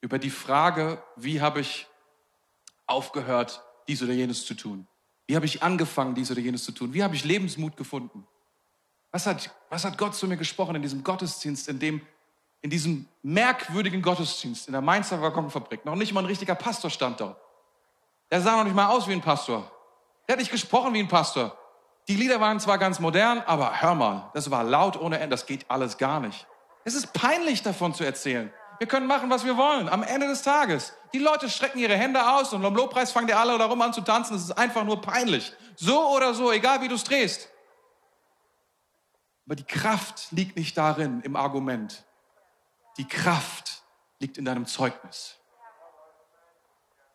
Über 0.00 0.18
die 0.18 0.30
Frage, 0.30 1.02
wie 1.16 1.40
habe 1.40 1.60
ich 1.60 1.86
aufgehört, 2.86 3.62
dies 3.88 4.02
oder 4.02 4.12
jenes 4.12 4.44
zu 4.44 4.54
tun? 4.54 4.86
Wie 5.26 5.36
habe 5.36 5.46
ich 5.46 5.62
angefangen, 5.62 6.14
dies 6.14 6.30
oder 6.30 6.40
jenes 6.40 6.64
zu 6.64 6.72
tun? 6.72 6.92
Wie 6.92 7.02
habe 7.02 7.14
ich 7.14 7.24
Lebensmut 7.24 7.76
gefunden? 7.76 8.26
Was 9.10 9.26
hat, 9.26 9.54
was 9.70 9.84
hat 9.84 9.96
Gott 9.96 10.14
zu 10.14 10.26
mir 10.26 10.36
gesprochen 10.36 10.76
in 10.76 10.82
diesem 10.82 11.02
Gottesdienst, 11.02 11.68
in 11.68 11.78
dem, 11.78 12.06
in 12.64 12.70
diesem 12.70 13.06
merkwürdigen 13.22 14.00
Gottesdienst 14.00 14.68
in 14.68 14.72
der 14.72 14.80
Mainzer 14.80 15.20
Waggonfabrik? 15.20 15.84
Noch 15.84 15.96
nicht 15.96 16.14
mal 16.14 16.20
ein 16.20 16.26
richtiger 16.26 16.54
Pastor 16.54 16.88
stand 16.88 17.20
dort. 17.20 17.36
Der 18.30 18.40
sah 18.40 18.56
noch 18.56 18.64
nicht 18.64 18.74
mal 18.74 18.86
aus 18.86 19.06
wie 19.06 19.12
ein 19.12 19.20
Pastor. 19.20 19.70
Der 20.26 20.32
hat 20.32 20.40
nicht 20.40 20.50
gesprochen 20.50 20.94
wie 20.94 21.00
ein 21.00 21.08
Pastor. 21.08 21.54
Die 22.08 22.16
Lieder 22.16 22.40
waren 22.40 22.58
zwar 22.60 22.78
ganz 22.78 23.00
modern, 23.00 23.40
aber 23.40 23.82
hör 23.82 23.94
mal, 23.94 24.30
das 24.32 24.50
war 24.50 24.64
laut 24.64 24.98
ohne 24.98 25.16
Ende. 25.18 25.28
Das 25.28 25.44
geht 25.44 25.70
alles 25.70 25.98
gar 25.98 26.20
nicht. 26.20 26.46
Es 26.84 26.94
ist 26.94 27.12
peinlich 27.12 27.62
davon 27.62 27.92
zu 27.92 28.02
erzählen. 28.02 28.50
Wir 28.78 28.86
können 28.86 29.06
machen, 29.06 29.28
was 29.28 29.44
wir 29.44 29.58
wollen. 29.58 29.90
Am 29.90 30.02
Ende 30.02 30.26
des 30.26 30.40
Tages. 30.40 30.94
Die 31.12 31.18
Leute 31.18 31.50
strecken 31.50 31.78
ihre 31.78 31.96
Hände 31.96 32.32
aus 32.32 32.54
und 32.54 32.64
am 32.64 32.74
Lobpreis 32.74 33.12
fangen 33.12 33.26
die 33.26 33.34
alle 33.34 33.58
darum 33.58 33.82
an 33.82 33.92
zu 33.92 34.00
tanzen. 34.00 34.36
Es 34.36 34.44
ist 34.44 34.52
einfach 34.52 34.84
nur 34.84 35.02
peinlich. 35.02 35.52
So 35.76 36.08
oder 36.16 36.32
so, 36.32 36.50
egal 36.50 36.80
wie 36.80 36.88
du 36.88 36.94
es 36.94 37.04
drehst. 37.04 37.50
Aber 39.44 39.54
die 39.54 39.64
Kraft 39.64 40.28
liegt 40.30 40.56
nicht 40.56 40.78
darin 40.78 41.20
im 41.20 41.36
Argument. 41.36 42.04
Die 42.98 43.08
Kraft 43.08 43.82
liegt 44.18 44.38
in 44.38 44.44
deinem 44.44 44.66
Zeugnis. 44.66 45.36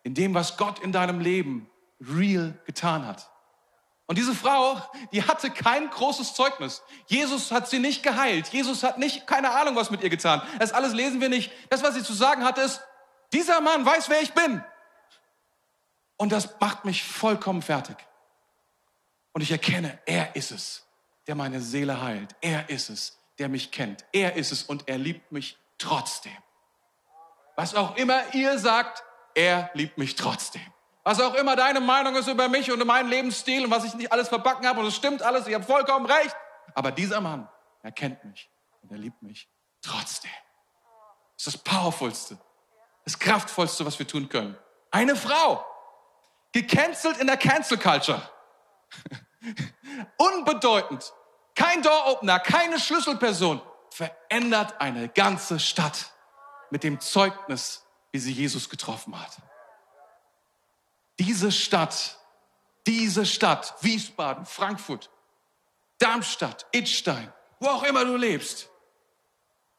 In 0.02 0.14
dem, 0.14 0.34
was 0.34 0.56
Gott 0.56 0.78
in 0.78 0.92
deinem 0.92 1.20
Leben 1.20 1.70
real 2.00 2.58
getan 2.64 3.06
hat. 3.06 3.30
Und 4.06 4.18
diese 4.18 4.34
Frau, 4.34 4.82
die 5.12 5.22
hatte 5.22 5.50
kein 5.50 5.88
großes 5.88 6.34
Zeugnis. 6.34 6.82
Jesus 7.06 7.52
hat 7.52 7.68
sie 7.68 7.78
nicht 7.78 8.02
geheilt. 8.02 8.48
Jesus 8.48 8.82
hat 8.82 8.98
nicht, 8.98 9.26
keine 9.26 9.52
Ahnung, 9.52 9.76
was 9.76 9.90
mit 9.90 10.02
ihr 10.02 10.10
getan. 10.10 10.42
Das 10.58 10.72
alles 10.72 10.94
lesen 10.94 11.20
wir 11.20 11.28
nicht. 11.28 11.52
Das, 11.68 11.82
was 11.82 11.94
sie 11.94 12.02
zu 12.02 12.12
sagen 12.12 12.44
hatte, 12.44 12.60
ist, 12.60 12.82
dieser 13.32 13.60
Mann 13.60 13.86
weiß, 13.86 14.08
wer 14.08 14.20
ich 14.20 14.32
bin. 14.32 14.64
Und 16.16 16.32
das 16.32 16.58
macht 16.58 16.84
mich 16.84 17.04
vollkommen 17.04 17.62
fertig. 17.62 17.96
Und 19.32 19.42
ich 19.42 19.52
erkenne, 19.52 19.98
er 20.06 20.34
ist 20.34 20.50
es, 20.50 20.84
der 21.28 21.36
meine 21.36 21.60
Seele 21.60 22.02
heilt. 22.02 22.34
Er 22.40 22.68
ist 22.68 22.90
es, 22.90 23.18
der 23.38 23.48
mich 23.48 23.70
kennt. 23.70 24.04
Er 24.12 24.34
ist 24.34 24.50
es 24.50 24.64
und 24.64 24.88
er 24.88 24.98
liebt 24.98 25.30
mich 25.30 25.56
trotzdem. 25.80 26.36
Was 27.56 27.74
auch 27.74 27.96
immer 27.96 28.22
ihr 28.34 28.58
sagt, 28.58 29.02
er 29.34 29.70
liebt 29.74 29.98
mich 29.98 30.14
trotzdem. 30.14 30.62
Was 31.02 31.20
auch 31.20 31.34
immer 31.34 31.56
deine 31.56 31.80
Meinung 31.80 32.14
ist 32.16 32.28
über 32.28 32.48
mich 32.48 32.70
und 32.70 32.84
meinen 32.86 33.08
Lebensstil 33.08 33.64
und 33.64 33.70
was 33.70 33.84
ich 33.84 33.94
nicht 33.94 34.12
alles 34.12 34.28
verbacken 34.28 34.66
habe 34.66 34.80
und 34.80 34.86
es 34.86 34.96
stimmt 34.96 35.22
alles, 35.22 35.46
ich 35.46 35.54
habe 35.54 35.64
vollkommen 35.64 36.06
recht. 36.06 36.36
Aber 36.74 36.92
dieser 36.92 37.20
Mann, 37.20 37.48
er 37.82 37.92
kennt 37.92 38.22
mich 38.24 38.50
und 38.82 38.92
er 38.92 38.98
liebt 38.98 39.22
mich 39.22 39.48
trotzdem. 39.82 40.30
Das 41.36 41.46
ist 41.46 41.54
das 41.54 41.58
Powerfulste, 41.58 42.38
das 43.04 43.18
Kraftvollste, 43.18 43.86
was 43.86 43.98
wir 43.98 44.06
tun 44.06 44.28
können. 44.28 44.56
Eine 44.90 45.16
Frau, 45.16 45.64
gecancelt 46.52 47.16
in 47.18 47.26
der 47.26 47.38
Cancel 47.38 47.78
Culture. 47.78 48.22
Unbedeutend, 50.18 51.12
kein 51.54 51.82
Door-Opener, 51.82 52.40
keine 52.40 52.78
Schlüsselperson, 52.78 53.62
verändert 53.90 54.80
eine 54.80 55.08
ganze 55.08 55.58
Stadt 55.58 56.12
mit 56.70 56.84
dem 56.84 57.00
Zeugnis, 57.00 57.84
wie 58.12 58.18
sie 58.18 58.32
Jesus 58.32 58.68
getroffen 58.68 59.20
hat. 59.20 59.36
Diese 61.18 61.52
Stadt, 61.52 62.18
diese 62.86 63.26
Stadt, 63.26 63.74
Wiesbaden, 63.82 64.46
Frankfurt, 64.46 65.10
Darmstadt, 65.98 66.66
Idstein, 66.72 67.32
wo 67.58 67.68
auch 67.68 67.82
immer 67.82 68.04
du 68.04 68.16
lebst, 68.16 68.68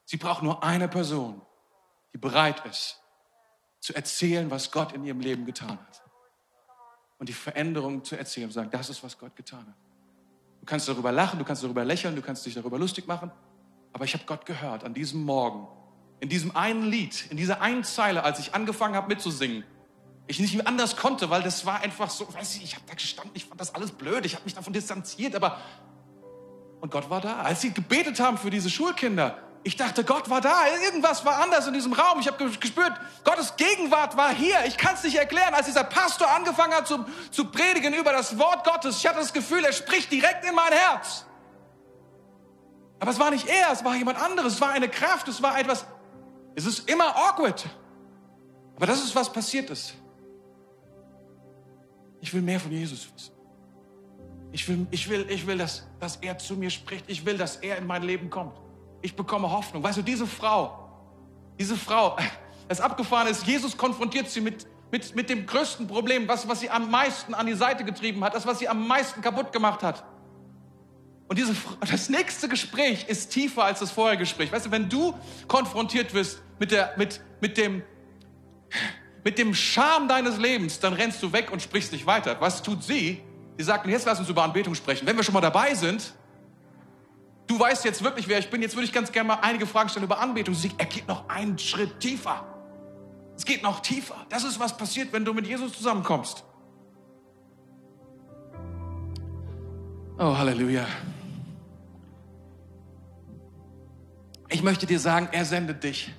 sie 0.05 0.17
braucht 0.17 0.43
nur 0.43 0.63
eine 0.63 0.87
Person, 0.87 1.41
die 2.13 2.17
bereit 2.17 2.63
ist, 2.65 3.01
zu 3.79 3.95
erzählen, 3.95 4.51
was 4.51 4.71
Gott 4.71 4.93
in 4.93 5.03
ihrem 5.03 5.19
Leben 5.19 5.45
getan 5.45 5.79
hat. 5.79 6.03
Und 7.17 7.29
die 7.29 7.33
Veränderung 7.33 8.03
zu 8.03 8.15
erzählen 8.15 8.47
und 8.47 8.53
sagen, 8.53 8.69
das 8.71 8.89
ist, 8.89 9.03
was 9.03 9.17
Gott 9.17 9.35
getan 9.35 9.65
hat. 9.65 9.75
Du 10.59 10.65
kannst 10.65 10.87
darüber 10.87 11.11
lachen, 11.11 11.39
du 11.39 11.45
kannst 11.45 11.63
darüber 11.63 11.83
lächeln, 11.83 12.15
du 12.15 12.21
kannst 12.21 12.45
dich 12.45 12.53
darüber 12.53 12.77
lustig 12.77 13.07
machen. 13.07 13.31
Aber 13.93 14.05
ich 14.05 14.13
habe 14.13 14.23
Gott 14.25 14.45
gehört 14.45 14.83
an 14.83 14.93
diesem 14.93 15.23
Morgen, 15.23 15.67
in 16.19 16.29
diesem 16.29 16.55
einen 16.55 16.83
Lied, 16.83 17.25
in 17.29 17.37
dieser 17.37 17.61
einen 17.61 17.83
Zeile, 17.83 18.23
als 18.23 18.39
ich 18.39 18.53
angefangen 18.53 18.95
habe 18.95 19.07
mitzusingen, 19.07 19.63
ich 20.27 20.39
nicht 20.39 20.55
mehr 20.55 20.67
anders 20.67 20.95
konnte, 20.95 21.29
weil 21.29 21.43
das 21.43 21.65
war 21.65 21.81
einfach 21.81 22.09
so, 22.09 22.31
weiß 22.33 22.55
ich, 22.55 22.63
ich 22.63 22.75
habe 22.75 22.85
da 22.87 22.93
gestanden, 22.93 23.31
ich 23.35 23.45
fand 23.45 23.59
das 23.59 23.75
alles 23.75 23.91
blöd, 23.91 24.25
ich 24.25 24.35
habe 24.35 24.45
mich 24.45 24.53
davon 24.53 24.71
distanziert, 24.71 25.35
aber 25.35 25.57
und 26.79 26.91
Gott 26.91 27.09
war 27.09 27.21
da. 27.21 27.41
Als 27.41 27.61
sie 27.61 27.71
gebetet 27.71 28.19
haben 28.19 28.37
für 28.37 28.49
diese 28.49 28.69
Schulkinder, 28.69 29.37
ich 29.63 29.75
dachte, 29.75 30.03
Gott 30.03 30.29
war 30.29 30.41
da, 30.41 30.55
irgendwas 30.83 31.23
war 31.23 31.39
anders 31.41 31.67
in 31.67 31.73
diesem 31.73 31.93
Raum. 31.93 32.19
Ich 32.19 32.27
habe 32.27 32.49
gespürt, 32.49 32.93
Gottes 33.23 33.55
Gegenwart 33.55 34.17
war 34.17 34.33
hier. 34.33 34.55
Ich 34.65 34.75
kann 34.75 34.95
es 34.95 35.03
nicht 35.03 35.15
erklären. 35.15 35.53
Als 35.53 35.67
dieser 35.67 35.83
Pastor 35.83 36.27
angefangen 36.31 36.73
hat 36.73 36.87
zu, 36.87 37.05
zu 37.29 37.45
predigen 37.45 37.93
über 37.93 38.11
das 38.11 38.39
Wort 38.39 38.63
Gottes, 38.63 38.97
ich 38.97 39.07
hatte 39.07 39.19
das 39.19 39.33
Gefühl, 39.33 39.63
er 39.63 39.73
spricht 39.73 40.11
direkt 40.11 40.43
in 40.45 40.55
mein 40.55 40.73
Herz. 40.73 41.25
Aber 43.01 43.09
es 43.09 43.19
war 43.19 43.31
nicht 43.31 43.47
er, 43.47 43.71
es 43.73 43.83
war 43.83 43.95
jemand 43.95 44.21
anderes, 44.21 44.53
es 44.53 44.61
war 44.61 44.69
eine 44.69 44.87
Kraft, 44.87 45.27
es 45.27 45.41
war 45.41 45.59
etwas. 45.59 45.87
Es 46.53 46.67
ist 46.67 46.87
immer 46.87 47.15
awkward. 47.15 47.67
Aber 48.75 48.85
das 48.85 49.03
ist, 49.03 49.15
was 49.15 49.33
passiert 49.33 49.71
ist. 49.71 49.95
Ich 52.19 52.31
will 52.31 52.43
mehr 52.43 52.59
von 52.59 52.71
Jesus 52.71 53.09
wissen. 53.11 53.33
Ich 54.51 54.69
will, 54.69 54.85
ich 54.91 55.09
will, 55.09 55.25
ich 55.29 55.47
will, 55.47 55.57
dass, 55.57 55.87
dass 55.99 56.17
er 56.17 56.37
zu 56.37 56.55
mir 56.55 56.69
spricht. 56.69 57.05
Ich 57.07 57.25
will, 57.25 57.39
dass 57.39 57.55
er 57.55 57.77
in 57.77 57.87
mein 57.87 58.03
Leben 58.03 58.29
kommt. 58.29 58.61
Ich 59.01 59.15
bekomme 59.15 59.49
Hoffnung. 59.49 59.81
Weißt 59.81 59.97
du, 59.97 60.03
diese 60.03 60.27
Frau, 60.27 60.87
diese 61.57 61.75
Frau, 61.75 62.17
das 62.67 62.79
abgefahren 62.81 63.27
ist, 63.27 63.47
Jesus 63.47 63.75
konfrontiert 63.75 64.29
sie 64.29 64.41
mit, 64.41 64.67
mit, 64.91 65.15
mit 65.15 65.27
dem 65.27 65.47
größten 65.47 65.87
Problem, 65.87 66.27
was, 66.27 66.47
was 66.47 66.59
sie 66.59 66.69
am 66.69 66.91
meisten 66.91 67.33
an 67.33 67.47
die 67.47 67.55
Seite 67.55 67.83
getrieben 67.83 68.23
hat, 68.23 68.35
das, 68.35 68.45
was 68.45 68.59
sie 68.59 68.69
am 68.69 68.87
meisten 68.87 69.23
kaputt 69.23 69.51
gemacht 69.51 69.81
hat. 69.81 70.03
Und 71.31 71.37
diese, 71.37 71.55
das 71.89 72.09
nächste 72.09 72.49
Gespräch 72.49 73.05
ist 73.07 73.29
tiefer 73.29 73.63
als 73.63 73.79
das 73.79 73.89
vorherige 73.89 74.23
Gespräch. 74.23 74.51
Weißt 74.51 74.65
du, 74.65 74.71
wenn 74.71 74.89
du 74.89 75.13
konfrontiert 75.47 76.13
wirst 76.13 76.41
mit, 76.59 76.71
der, 76.71 76.93
mit, 76.97 77.21
mit 77.39 77.55
dem, 77.55 77.83
mit 79.23 79.37
dem 79.37 79.53
Charme 79.53 80.09
deines 80.09 80.37
Lebens, 80.37 80.81
dann 80.81 80.91
rennst 80.91 81.23
du 81.23 81.31
weg 81.31 81.49
und 81.49 81.61
sprichst 81.61 81.93
nicht 81.93 82.05
weiter. 82.05 82.35
Was 82.41 82.61
tut 82.61 82.83
sie? 82.83 83.21
Sie 83.57 83.63
sagt, 83.63 83.87
jetzt 83.87 84.05
lass 84.05 84.19
uns 84.19 84.27
über 84.27 84.43
Anbetung 84.43 84.75
sprechen. 84.75 85.07
Wenn 85.07 85.15
wir 85.15 85.23
schon 85.23 85.33
mal 85.33 85.39
dabei 85.39 85.73
sind, 85.73 86.13
du 87.47 87.57
weißt 87.57 87.85
jetzt 87.85 88.03
wirklich, 88.03 88.27
wer 88.27 88.39
ich 88.39 88.49
bin, 88.49 88.61
jetzt 88.61 88.75
würde 88.75 88.87
ich 88.87 88.91
ganz 88.91 89.09
gerne 89.09 89.29
mal 89.29 89.39
einige 89.41 89.65
Fragen 89.65 89.87
stellen 89.87 90.03
über 90.03 90.19
Anbetung. 90.19 90.53
Sie 90.53 90.67
sagt, 90.67 90.81
er 90.81 90.87
geht 90.87 91.07
noch 91.07 91.29
einen 91.29 91.57
Schritt 91.57 91.97
tiefer. 92.01 92.45
Es 93.37 93.45
geht 93.45 93.63
noch 93.63 93.79
tiefer. 93.79 94.17
Das 94.27 94.43
ist, 94.43 94.59
was 94.59 94.75
passiert, 94.75 95.13
wenn 95.13 95.23
du 95.23 95.33
mit 95.33 95.47
Jesus 95.47 95.71
zusammenkommst. 95.77 96.43
Oh, 100.19 100.37
Halleluja. 100.37 100.85
Ich 104.51 104.61
möchte 104.61 104.85
dir 104.85 104.99
sagen, 104.99 105.29
er 105.31 105.45
sendet 105.45 105.83
dich 105.83 106.11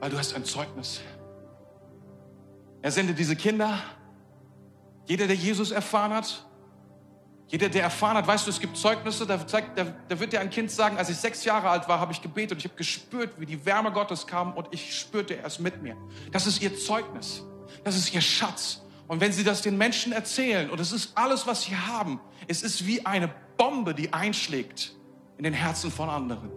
weil 0.00 0.10
du 0.10 0.18
hast 0.18 0.34
ein 0.34 0.44
Zeugnis. 0.44 1.00
Er 2.82 2.92
sendet 2.92 3.18
diese 3.18 3.36
Kinder. 3.36 3.82
Jeder, 5.06 5.26
der 5.26 5.36
Jesus 5.36 5.70
erfahren 5.70 6.12
hat, 6.12 6.44
jeder, 7.48 7.68
der 7.68 7.82
erfahren 7.82 8.16
hat, 8.16 8.26
weißt 8.26 8.46
du, 8.46 8.50
es 8.50 8.58
gibt 8.58 8.76
Zeugnisse, 8.76 9.24
da, 9.24 9.46
zeigt, 9.46 9.78
da, 9.78 9.86
da 10.08 10.18
wird 10.18 10.32
dir 10.32 10.40
ein 10.40 10.50
Kind 10.50 10.70
sagen, 10.70 10.98
als 10.98 11.08
ich 11.08 11.16
sechs 11.16 11.44
Jahre 11.44 11.70
alt 11.70 11.88
war, 11.88 12.00
habe 12.00 12.12
ich 12.12 12.20
gebetet 12.20 12.52
und 12.52 12.58
ich 12.58 12.64
habe 12.64 12.74
gespürt, 12.74 13.38
wie 13.38 13.46
die 13.46 13.64
Wärme 13.64 13.92
Gottes 13.92 14.26
kam 14.26 14.52
und 14.54 14.66
ich 14.72 14.98
spürte, 14.98 15.36
er 15.36 15.46
ist 15.46 15.60
mit 15.60 15.80
mir. 15.80 15.96
Das 16.32 16.46
ist 16.46 16.60
ihr 16.60 16.76
Zeugnis. 16.76 17.44
Das 17.84 17.96
ist 17.96 18.12
ihr 18.12 18.20
Schatz. 18.20 18.82
Und 19.06 19.20
wenn 19.20 19.32
sie 19.32 19.44
das 19.44 19.62
den 19.62 19.78
Menschen 19.78 20.12
erzählen, 20.12 20.70
und 20.70 20.80
es 20.80 20.90
ist 20.90 21.16
alles, 21.16 21.46
was 21.46 21.62
sie 21.62 21.76
haben, 21.76 22.20
es 22.48 22.62
ist 22.62 22.84
wie 22.84 23.06
eine 23.06 23.32
Bombe, 23.56 23.94
die 23.94 24.12
einschlägt 24.12 24.95
in 25.38 25.44
den 25.44 25.52
Herzen 25.52 25.90
von 25.90 26.08
anderen. 26.08 26.50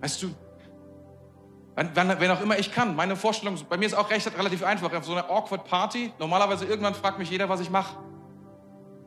Weißt 0.00 0.22
du, 0.22 0.34
wenn, 1.74 1.96
wenn, 1.96 2.30
auch 2.30 2.40
immer 2.40 2.58
ich 2.58 2.72
kann. 2.72 2.94
Meine 2.96 3.16
Vorstellung, 3.16 3.56
bei 3.68 3.78
mir 3.78 3.86
ist 3.86 3.94
auch 3.94 4.10
recht 4.10 4.26
relativ 4.36 4.62
einfach. 4.62 4.92
Auf 4.92 5.04
so 5.04 5.12
einer 5.12 5.30
awkward 5.30 5.64
Party, 5.64 6.12
normalerweise 6.18 6.66
irgendwann 6.66 6.94
fragt 6.94 7.18
mich 7.18 7.30
jeder, 7.30 7.48
was 7.48 7.60
ich 7.60 7.70
mache. 7.70 7.96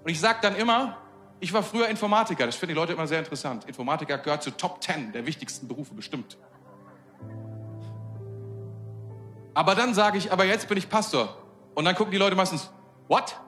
Und 0.03 0.09
ich 0.09 0.19
sage 0.19 0.39
dann 0.41 0.55
immer, 0.55 0.97
ich 1.39 1.53
war 1.53 1.61
früher 1.61 1.88
Informatiker. 1.89 2.45
Das 2.45 2.55
finden 2.55 2.73
die 2.73 2.79
Leute 2.79 2.93
immer 2.93 3.07
sehr 3.07 3.19
interessant. 3.19 3.65
Informatiker 3.65 4.17
gehört 4.17 4.41
zu 4.41 4.51
Top 4.51 4.81
10 4.81 5.11
der 5.11 5.27
wichtigsten 5.27 5.67
Berufe 5.67 5.93
bestimmt. 5.93 6.38
Aber 9.53 9.75
dann 9.75 9.93
sage 9.93 10.17
ich, 10.17 10.31
aber 10.31 10.45
jetzt 10.45 10.67
bin 10.67 10.78
ich 10.78 10.89
Pastor. 10.89 11.38
Und 11.76 11.86
dann 11.86 11.95
gucken 11.95 12.11
die 12.11 12.17
Leute 12.17 12.36
meistens, 12.36 12.71
what? 13.07 13.39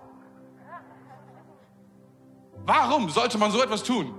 Warum 2.66 3.10
sollte 3.10 3.38
man 3.38 3.52
so 3.52 3.64
etwas 3.64 3.84
tun? 3.84 4.14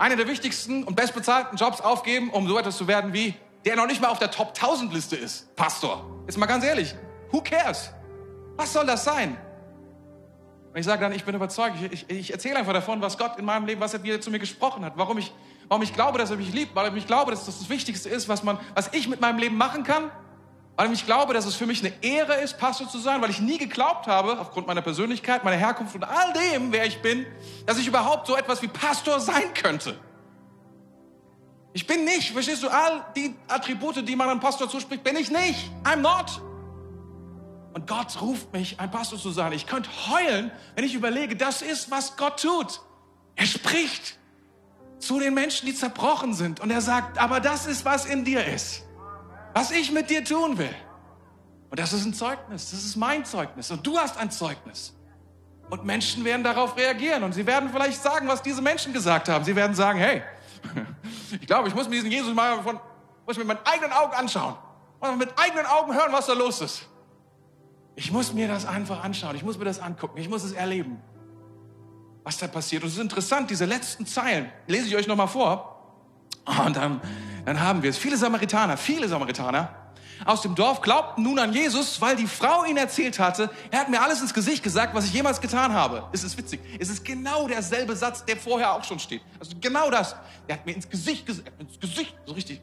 Einer 0.00 0.16
der 0.16 0.26
wichtigsten 0.28 0.82
und 0.84 0.96
bestbezahlten 0.96 1.58
Jobs 1.58 1.82
aufgeben, 1.82 2.30
um 2.30 2.48
so 2.48 2.58
etwas 2.58 2.78
zu 2.78 2.88
werden 2.88 3.12
wie 3.12 3.34
der 3.66 3.76
noch 3.76 3.86
nicht 3.86 4.00
mal 4.00 4.08
auf 4.08 4.18
der 4.18 4.30
Top 4.30 4.54
1000 4.58 4.94
Liste 4.94 5.14
ist, 5.14 5.54
Pastor. 5.56 6.22
Jetzt 6.24 6.38
mal 6.38 6.46
ganz 6.46 6.64
ehrlich, 6.64 6.94
who 7.30 7.42
cares? 7.42 7.90
Was 8.56 8.72
soll 8.72 8.86
das 8.86 9.04
sein? 9.04 9.36
Und 10.72 10.78
ich 10.78 10.86
sage 10.86 11.02
dann, 11.02 11.12
ich 11.12 11.24
bin 11.24 11.34
überzeugt, 11.34 11.76
ich, 11.82 11.92
ich, 11.92 12.10
ich 12.10 12.32
erzähle 12.32 12.56
einfach 12.56 12.72
davon, 12.72 13.02
was 13.02 13.18
Gott 13.18 13.38
in 13.38 13.44
meinem 13.44 13.66
Leben, 13.66 13.82
was 13.82 13.92
er 13.92 14.20
zu 14.22 14.30
mir 14.30 14.38
gesprochen 14.38 14.86
hat, 14.86 14.94
warum 14.96 15.18
ich, 15.18 15.34
warum 15.68 15.82
ich 15.82 15.92
glaube, 15.92 16.16
dass 16.16 16.30
er 16.30 16.38
mich 16.38 16.50
liebt, 16.50 16.74
weil 16.74 16.96
ich 16.96 17.06
glaube, 17.06 17.30
dass 17.30 17.44
das 17.44 17.58
das 17.58 17.68
Wichtigste 17.68 18.08
ist, 18.08 18.26
was, 18.26 18.42
man, 18.42 18.58
was 18.74 18.94
ich 18.94 19.06
mit 19.06 19.20
meinem 19.20 19.38
Leben 19.38 19.58
machen 19.58 19.84
kann, 19.84 20.10
weil 20.80 20.94
ich 20.94 21.04
glaube, 21.04 21.34
dass 21.34 21.44
es 21.44 21.56
für 21.56 21.66
mich 21.66 21.84
eine 21.84 21.92
Ehre 22.00 22.36
ist, 22.36 22.56
Pastor 22.56 22.88
zu 22.88 22.98
sein, 22.98 23.20
weil 23.20 23.28
ich 23.28 23.38
nie 23.38 23.58
geglaubt 23.58 24.06
habe, 24.06 24.40
aufgrund 24.40 24.66
meiner 24.66 24.80
Persönlichkeit, 24.80 25.44
meiner 25.44 25.58
Herkunft 25.58 25.94
und 25.94 26.04
all 26.04 26.32
dem, 26.32 26.72
wer 26.72 26.86
ich 26.86 27.02
bin, 27.02 27.26
dass 27.66 27.78
ich 27.78 27.86
überhaupt 27.86 28.26
so 28.26 28.34
etwas 28.34 28.62
wie 28.62 28.68
Pastor 28.68 29.20
sein 29.20 29.52
könnte. 29.52 29.98
Ich 31.74 31.86
bin 31.86 32.06
nicht, 32.06 32.32
verstehst 32.32 32.62
du, 32.62 32.68
all 32.68 33.04
die 33.14 33.34
Attribute, 33.46 34.08
die 34.08 34.16
man 34.16 34.30
einem 34.30 34.40
Pastor 34.40 34.70
zuspricht, 34.70 35.04
bin 35.04 35.16
ich 35.16 35.30
nicht. 35.30 35.70
I'm 35.84 35.96
not. 35.96 36.40
Und 37.74 37.86
Gott 37.86 38.18
ruft 38.22 38.50
mich, 38.54 38.80
ein 38.80 38.90
Pastor 38.90 39.18
zu 39.18 39.32
sein. 39.32 39.52
Ich 39.52 39.66
könnte 39.66 39.90
heulen, 40.08 40.50
wenn 40.76 40.84
ich 40.84 40.94
überlege, 40.94 41.36
das 41.36 41.60
ist, 41.60 41.90
was 41.90 42.16
Gott 42.16 42.40
tut. 42.40 42.80
Er 43.36 43.44
spricht 43.44 44.16
zu 44.98 45.20
den 45.20 45.34
Menschen, 45.34 45.66
die 45.66 45.74
zerbrochen 45.74 46.32
sind. 46.32 46.58
Und 46.58 46.70
er 46.70 46.80
sagt, 46.80 47.18
aber 47.18 47.40
das 47.40 47.66
ist, 47.66 47.84
was 47.84 48.06
in 48.06 48.24
dir 48.24 48.46
ist. 48.46 48.82
Was 49.52 49.70
ich 49.70 49.90
mit 49.90 50.10
dir 50.10 50.24
tun 50.24 50.58
will. 50.58 50.74
Und 51.70 51.78
das 51.78 51.92
ist 51.92 52.04
ein 52.04 52.14
Zeugnis. 52.14 52.70
Das 52.70 52.84
ist 52.84 52.96
mein 52.96 53.24
Zeugnis. 53.24 53.70
Und 53.70 53.86
du 53.86 53.98
hast 53.98 54.16
ein 54.18 54.30
Zeugnis. 54.30 54.94
Und 55.70 55.84
Menschen 55.84 56.24
werden 56.24 56.42
darauf 56.42 56.76
reagieren. 56.76 57.22
Und 57.22 57.32
sie 57.32 57.46
werden 57.46 57.70
vielleicht 57.70 58.02
sagen, 58.02 58.26
was 58.26 58.42
diese 58.42 58.60
Menschen 58.60 58.92
gesagt 58.92 59.28
haben. 59.28 59.44
Sie 59.44 59.54
werden 59.54 59.74
sagen, 59.74 59.98
hey, 59.98 60.22
ich 61.40 61.46
glaube, 61.46 61.68
ich 61.68 61.74
muss 61.74 61.88
mir 61.88 61.96
diesen 61.96 62.10
Jesus 62.10 62.34
mal 62.34 62.62
von, 62.62 62.80
muss 63.26 63.38
mit 63.38 63.46
meinen 63.46 63.64
eigenen 63.64 63.92
Augen 63.92 64.14
anschauen. 64.14 64.56
Und 64.98 65.18
mit 65.18 65.32
eigenen 65.38 65.66
Augen 65.66 65.94
hören, 65.94 66.12
was 66.12 66.26
da 66.26 66.34
los 66.34 66.60
ist. 66.60 66.82
Ich 67.94 68.10
muss 68.10 68.32
mir 68.32 68.48
das 68.48 68.66
einfach 68.66 69.02
anschauen. 69.04 69.36
Ich 69.36 69.44
muss 69.44 69.58
mir 69.58 69.64
das 69.64 69.80
angucken. 69.80 70.18
Ich 70.18 70.28
muss 70.28 70.42
es 70.42 70.52
erleben, 70.52 71.00
was 72.24 72.38
da 72.38 72.48
passiert. 72.48 72.82
Und 72.82 72.88
es 72.88 72.94
ist 72.94 73.00
interessant, 73.00 73.50
diese 73.50 73.64
letzten 73.64 74.06
Zeilen 74.06 74.50
lese 74.66 74.88
ich 74.88 74.96
euch 74.96 75.06
nochmal 75.06 75.28
vor. 75.28 75.76
Und 76.66 76.76
dann, 76.76 77.00
dann 77.44 77.60
haben 77.60 77.82
wir 77.82 77.90
es. 77.90 77.98
Viele 77.98 78.16
Samaritaner, 78.16 78.76
viele 78.76 79.08
Samaritaner 79.08 79.74
aus 80.24 80.42
dem 80.42 80.54
Dorf 80.54 80.82
glaubten 80.82 81.22
nun 81.22 81.38
an 81.38 81.52
Jesus, 81.52 82.00
weil 82.00 82.16
die 82.16 82.26
Frau 82.26 82.64
ihn 82.64 82.76
erzählt 82.76 83.18
hatte, 83.18 83.50
er 83.70 83.80
hat 83.80 83.88
mir 83.88 84.02
alles 84.02 84.20
ins 84.20 84.34
Gesicht 84.34 84.62
gesagt, 84.62 84.94
was 84.94 85.06
ich 85.06 85.12
jemals 85.12 85.40
getan 85.40 85.72
habe. 85.72 86.04
Es 86.12 86.24
ist 86.24 86.36
witzig. 86.36 86.60
Es 86.78 86.90
ist 86.90 87.04
genau 87.04 87.48
derselbe 87.48 87.96
Satz, 87.96 88.24
der 88.24 88.36
vorher 88.36 88.74
auch 88.74 88.84
schon 88.84 88.98
steht. 88.98 89.22
Also 89.38 89.52
genau 89.60 89.90
das. 89.90 90.14
Er 90.46 90.56
hat 90.56 90.66
mir 90.66 90.72
ins 90.72 90.88
Gesicht 90.88 91.24
gesagt, 91.24 91.50
ins 91.58 91.80
Gesicht, 91.80 92.14
so 92.26 92.34
richtig. 92.34 92.60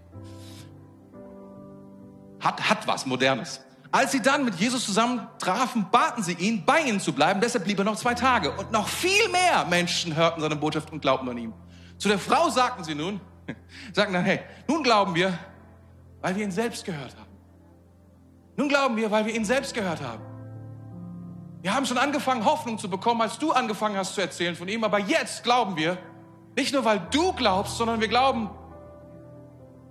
Hat, 2.39 2.69
hat 2.69 2.85
was 2.85 3.05
Modernes. 3.05 3.61
Als 3.91 4.11
sie 4.11 4.21
dann 4.21 4.45
mit 4.45 4.55
Jesus 4.55 4.85
zusammen 4.85 5.27
trafen, 5.39 5.87
baten 5.89 6.21
sie 6.21 6.33
ihn, 6.33 6.63
bei 6.65 6.81
ihnen 6.81 6.99
zu 6.99 7.13
bleiben. 7.13 7.41
Deshalb 7.41 7.63
blieb 7.63 7.79
er 7.79 7.85
noch 7.85 7.95
zwei 7.95 8.13
Tage. 8.13 8.51
Und 8.51 8.71
noch 8.71 8.87
viel 8.87 9.29
mehr 9.29 9.65
Menschen 9.65 10.15
hörten 10.15 10.41
seine 10.41 10.57
Botschaft 10.57 10.91
und 10.91 11.01
glaubten 11.01 11.27
an 11.29 11.37
ihm. 11.37 11.53
Zu 11.97 12.09
der 12.09 12.19
Frau 12.19 12.49
sagten 12.49 12.83
sie 12.83 12.93
nun, 12.93 13.19
sagten 13.93 14.13
dann, 14.13 14.25
hey, 14.25 14.39
nun 14.67 14.83
glauben 14.83 15.15
wir, 15.15 15.37
weil 16.21 16.35
wir 16.35 16.43
ihn 16.43 16.51
selbst 16.51 16.85
gehört 16.85 17.15
haben. 17.15 17.27
Nun 18.55 18.69
glauben 18.69 18.97
wir, 18.97 19.11
weil 19.11 19.25
wir 19.25 19.35
ihn 19.35 19.45
selbst 19.45 19.73
gehört 19.73 20.01
haben. 20.01 20.23
Wir 21.61 21.73
haben 21.73 21.85
schon 21.85 21.97
angefangen, 21.97 22.45
Hoffnung 22.45 22.77
zu 22.79 22.89
bekommen, 22.89 23.21
als 23.21 23.37
du 23.39 23.51
angefangen 23.51 23.97
hast 23.97 24.15
zu 24.15 24.21
erzählen 24.21 24.55
von 24.55 24.67
ihm. 24.67 24.83
Aber 24.83 24.99
jetzt 24.99 25.43
glauben 25.43 25.75
wir, 25.75 25.97
nicht 26.55 26.73
nur 26.73 26.85
weil 26.85 26.99
du 27.11 27.33
glaubst, 27.33 27.77
sondern 27.77 28.01
wir 28.01 28.07
glauben, 28.07 28.49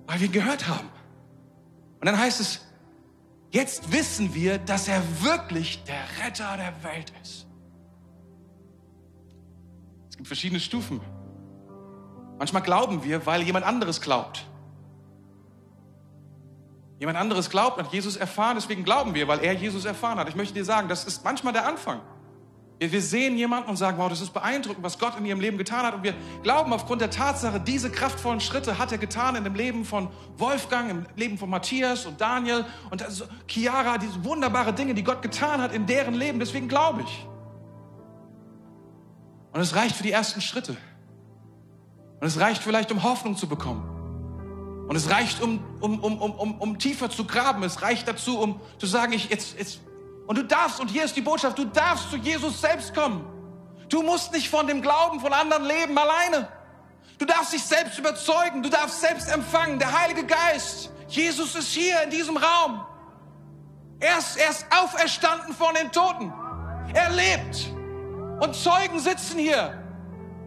weil 0.07 0.21
wir 0.21 0.27
ihn 0.27 0.33
gehört 0.33 0.69
haben. 0.69 0.89
Und 2.01 2.07
dann 2.07 2.19
heißt 2.19 2.41
es, 2.41 2.67
jetzt 3.51 3.93
wissen 3.93 4.35
wir, 4.35 4.59
dass 4.59 4.89
er 4.89 5.03
wirklich 5.23 5.85
der 5.85 6.25
Retter 6.25 6.57
der 6.57 6.83
Welt 6.83 7.13
ist. 7.23 7.47
Es 10.11 10.17
gibt 10.17 10.27
verschiedene 10.27 10.61
Stufen. 10.61 11.01
Manchmal 12.39 12.63
glauben 12.63 13.03
wir, 13.05 13.25
weil 13.27 13.43
jemand 13.43 13.65
anderes 13.65 14.01
glaubt. 14.01 14.47
Jemand 16.99 17.19
anderes 17.19 17.51
glaubt, 17.51 17.79
hat 17.79 17.93
Jesus 17.93 18.17
erfahren, 18.17 18.57
deswegen 18.57 18.83
glauben 18.83 19.15
wir, 19.15 19.29
weil 19.29 19.41
er 19.41 19.53
Jesus 19.53 19.85
erfahren 19.85 20.19
hat. 20.19 20.29
Ich 20.29 20.37
möchte 20.37 20.55
dir 20.55 20.65
sagen, 20.65 20.89
das 20.89 21.05
ist 21.05 21.25
manchmal 21.25 21.53
der 21.53 21.67
Anfang. 21.67 22.01
Wir 22.79 23.01
sehen 23.01 23.39
jemanden 23.39 23.71
und 23.71 23.77
sagen, 23.77 23.97
wow, 23.97 24.09
das 24.11 24.21
ist 24.21 24.35
beeindruckend, 24.35 24.85
was 24.85 24.99
Gott 24.99 25.19
in 25.19 25.25
ihrem 25.25 25.41
Leben 25.41 25.57
getan 25.57 25.87
hat. 25.87 25.95
Und 25.95 26.03
wir 26.03 26.15
glauben 26.43 26.75
aufgrund 26.75 27.01
der 27.01 27.09
Tatsache, 27.09 27.59
diese 27.59 27.91
kraftvollen 27.91 28.41
Schritte 28.41 28.79
hat 28.79 28.93
er 28.93 28.99
getan 28.99 29.35
in 29.35 29.45
dem 29.45 29.55
Leben 29.55 29.87
von 29.87 30.09
Wolfgang, 30.37 30.91
im 30.91 31.07
Leben 31.17 31.39
von 31.39 31.49
Matthias 31.49 32.05
und 32.05 32.21
Daniel 32.21 32.67
und 32.91 33.03
Chiara, 33.49 33.97
diese 33.97 34.23
wunderbare 34.25 34.75
Dinge, 34.75 34.93
die 34.93 35.05
Gott 35.05 35.23
getan 35.23 35.63
hat 35.63 35.73
in 35.73 35.87
deren 35.87 36.13
Leben. 36.13 36.39
Deswegen 36.39 36.69
glaube 36.69 37.01
ich. 37.03 37.27
Und 39.55 39.61
es 39.61 39.75
reicht 39.75 39.97
für 39.97 40.03
die 40.03 40.13
ersten 40.13 40.43
Schritte. 40.43 40.77
Und 42.21 42.27
es 42.27 42.41
reicht 42.41 42.63
vielleicht, 42.63 42.91
um 42.93 43.03
Hoffnung 43.03 43.37
zu 43.37 43.47
bekommen. 43.47 43.97
Und 44.89 44.97
es 44.97 45.11
reicht, 45.11 45.43
um, 45.43 45.63
um, 45.81 45.99
um, 46.01 46.21
um, 46.21 46.31
um, 46.33 46.61
um 46.61 46.79
tiefer 46.79 47.11
zu 47.11 47.25
graben. 47.25 47.63
Es 47.63 47.83
reicht 47.83 48.07
dazu, 48.07 48.39
um 48.39 48.61
zu 48.79 48.87
sagen, 48.87 49.13
ich 49.13 49.29
jetzt, 49.29 49.59
jetzt, 49.59 49.81
und 50.27 50.39
du 50.39 50.45
darfst, 50.45 50.81
und 50.81 50.89
hier 50.89 51.05
ist 51.05 51.17
die 51.17 51.21
Botschaft, 51.21 51.59
du 51.59 51.65
darfst 51.65 52.11
zu 52.11 52.17
Jesus 52.17 52.61
selbst 52.61 52.95
kommen. 52.95 53.25
Du 53.89 54.03
musst 54.03 54.33
nicht 54.33 54.49
von 54.49 54.67
dem 54.67 54.83
Glauben 54.83 55.21
von 55.21 55.33
anderen 55.33 55.65
leben 55.65 55.97
alleine. 55.97 56.49
Du 57.19 57.25
darfst 57.25 57.53
dich 57.53 57.63
selbst 57.63 57.99
überzeugen, 57.99 58.63
du 58.63 58.69
darfst 58.69 59.01
selbst 59.01 59.33
empfangen. 59.33 59.79
Der 59.79 60.01
Heilige 60.01 60.25
Geist, 60.25 60.91
Jesus 61.09 61.55
ist 61.55 61.69
hier 61.69 62.03
in 62.03 62.11
diesem 62.11 62.37
Raum. 62.37 62.85
Er 64.01 64.19
ist, 64.19 64.37
er 64.37 64.51
ist 64.51 64.67
auferstanden 64.71 65.55
von 65.55 65.75
den 65.75 65.91
Toten. 65.91 66.33
Er 66.93 67.11
lebt. 67.11 67.71
Und 68.41 68.55
Zeugen 68.55 68.99
sitzen 69.01 69.39
hier. 69.39 69.83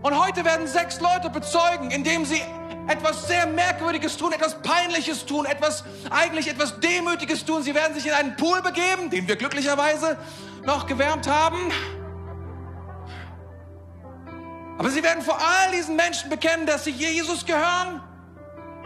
Und 0.02 0.18
heute 0.18 0.46
werden 0.46 0.66
sechs 0.68 1.00
Leute 1.02 1.30
bezeugen, 1.30 1.92
indem 1.92 2.26
sie 2.26 2.42
etwas 2.88 3.28
sehr 3.28 3.46
Merkwürdiges 3.46 4.18
tun, 4.18 4.32
etwas 4.32 4.62
Peinliches 4.62 5.26
tun, 5.26 5.46
etwas, 5.46 5.84
eigentlich 6.10 6.48
etwas 6.48 6.80
Demütiges 6.80 7.46
tun. 7.46 7.64
Sie 7.64 7.76
werden 7.76 7.94
sich 7.94 8.08
in 8.08 8.14
einen 8.14 8.36
Pool 8.36 8.62
begeben, 8.62 9.10
den 9.10 9.28
wir 9.28 9.36
glücklicherweise 9.36 10.18
noch 10.64 10.88
gewärmt 10.88 11.28
haben. 11.28 11.72
Aber 14.78 14.90
sie 14.90 15.04
werden 15.04 15.22
vor 15.22 15.38
all 15.38 15.72
diesen 15.74 15.98
Menschen 15.98 16.30
bekennen, 16.30 16.66
dass 16.66 16.86
sie 16.86 16.92
Jesus 16.92 17.46
gehören, 17.46 18.02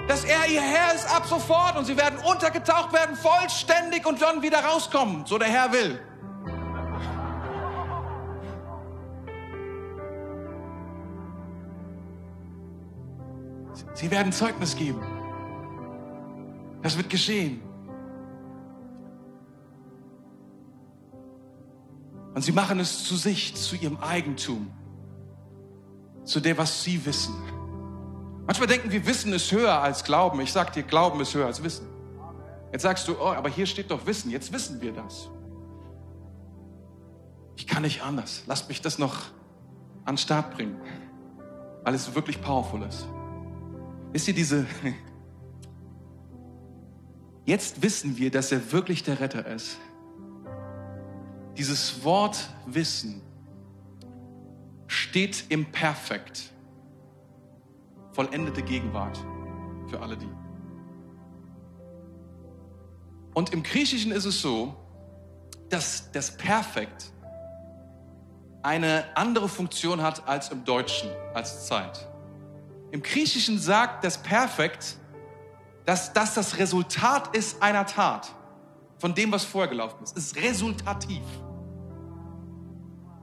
dass 0.08 0.26
er 0.26 0.48
ihr 0.48 0.62
Herr 0.62 0.96
ist 0.96 1.06
ab 1.06 1.28
sofort 1.28 1.78
und 1.78 1.86
sie 1.86 1.96
werden 1.96 2.20
untergetaucht 2.20 2.92
werden, 2.92 3.16
vollständig 3.16 4.06
und 4.06 4.22
dann 4.22 4.42
wieder 4.42 4.66
rauskommen, 4.66 5.26
so 5.28 5.38
der 5.38 5.48
Herr 5.48 5.72
will. 5.72 6.02
Sie 13.94 14.10
werden 14.12 14.32
Zeugnis 14.32 14.76
geben. 14.76 15.02
Das 16.82 16.98
wird 16.98 17.10
geschehen. 17.10 17.62
Und 22.34 22.42
sie 22.42 22.52
machen 22.52 22.80
es 22.80 23.04
zu 23.04 23.16
sich, 23.16 23.56
zu 23.56 23.76
ihrem 23.76 23.98
Eigentum, 23.98 24.72
zu 26.24 26.40
dem, 26.40 26.58
was 26.58 26.84
sie 26.84 27.06
wissen. 27.06 27.36
Manchmal 28.46 28.68
denken 28.68 28.92
wir, 28.92 29.06
Wissen 29.06 29.32
ist 29.34 29.52
höher 29.52 29.82
als 29.82 30.04
Glauben. 30.04 30.42
Ich 30.42 30.52
sag 30.52 30.74
dir, 30.74 30.84
Glauben 30.84 31.22
ist 31.22 31.34
höher 31.34 31.46
als 31.46 31.64
Wissen. 31.64 31.88
Jetzt 32.72 32.82
sagst 32.82 33.08
du, 33.08 33.16
oh, 33.20 33.28
aber 33.28 33.50
hier 33.50 33.68
steht 33.68 33.92
doch 33.92 34.06
Wissen. 34.06 34.32
Jetzt 34.32 34.52
wissen 34.52 34.82
wir 34.82 34.92
das. 34.92 35.30
Ich 37.56 37.68
kann 37.68 37.84
nicht 37.84 38.02
anders. 38.02 38.44
Lass 38.48 38.68
mich 38.68 38.82
das 38.82 38.98
noch 38.98 39.16
an 40.06 40.16
den 40.16 40.18
Start 40.18 40.56
bringen, 40.56 40.76
weil 41.84 41.94
es 41.94 42.14
wirklich 42.16 42.42
powerful 42.42 42.82
ist. 42.82 43.08
Wisst 44.14 44.28
ihr, 44.28 44.36
diese, 44.36 44.68
jetzt 47.46 47.82
wissen 47.82 48.16
wir, 48.18 48.30
dass 48.30 48.52
er 48.52 48.72
wirklich 48.72 49.02
der 49.02 49.20
Retter 49.20 49.44
ist. 49.48 49.80
Dieses 51.58 52.04
Wort 52.04 52.48
Wissen 52.68 53.22
steht 54.86 55.46
im 55.50 55.66
Perfekt. 55.66 56.52
Vollendete 58.12 58.62
Gegenwart 58.62 59.18
für 59.88 60.00
alle 60.00 60.16
die. 60.16 60.30
Und 63.34 63.52
im 63.52 63.64
Griechischen 63.64 64.12
ist 64.12 64.26
es 64.26 64.42
so, 64.42 64.76
dass 65.70 66.12
das 66.12 66.38
Perfekt 66.38 67.12
eine 68.62 69.06
andere 69.18 69.50
Funktion 69.50 70.04
hat 70.04 70.28
als 70.28 70.50
im 70.50 70.64
Deutschen, 70.66 71.10
als 71.34 71.66
Zeit. 71.66 72.13
Im 72.94 73.02
Griechischen 73.02 73.58
sagt 73.58 74.04
das 74.04 74.20
Perfekt, 74.22 74.98
dass 75.84 76.14
das 76.14 76.36
das 76.36 76.60
Resultat 76.60 77.36
ist 77.36 77.60
einer 77.60 77.88
Tat, 77.88 78.32
von 79.00 79.16
dem, 79.16 79.32
was 79.32 79.44
vorher 79.44 79.68
gelaufen 79.68 80.04
ist. 80.04 80.16
Es 80.16 80.28
ist 80.28 80.36
resultativ. 80.36 81.24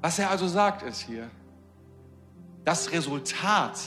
Was 0.01 0.19
er 0.19 0.29
also 0.29 0.49
sagt 0.49 0.83
ist 0.83 1.03
hier, 1.03 1.31
das 2.65 2.91
Resultat, 2.91 3.79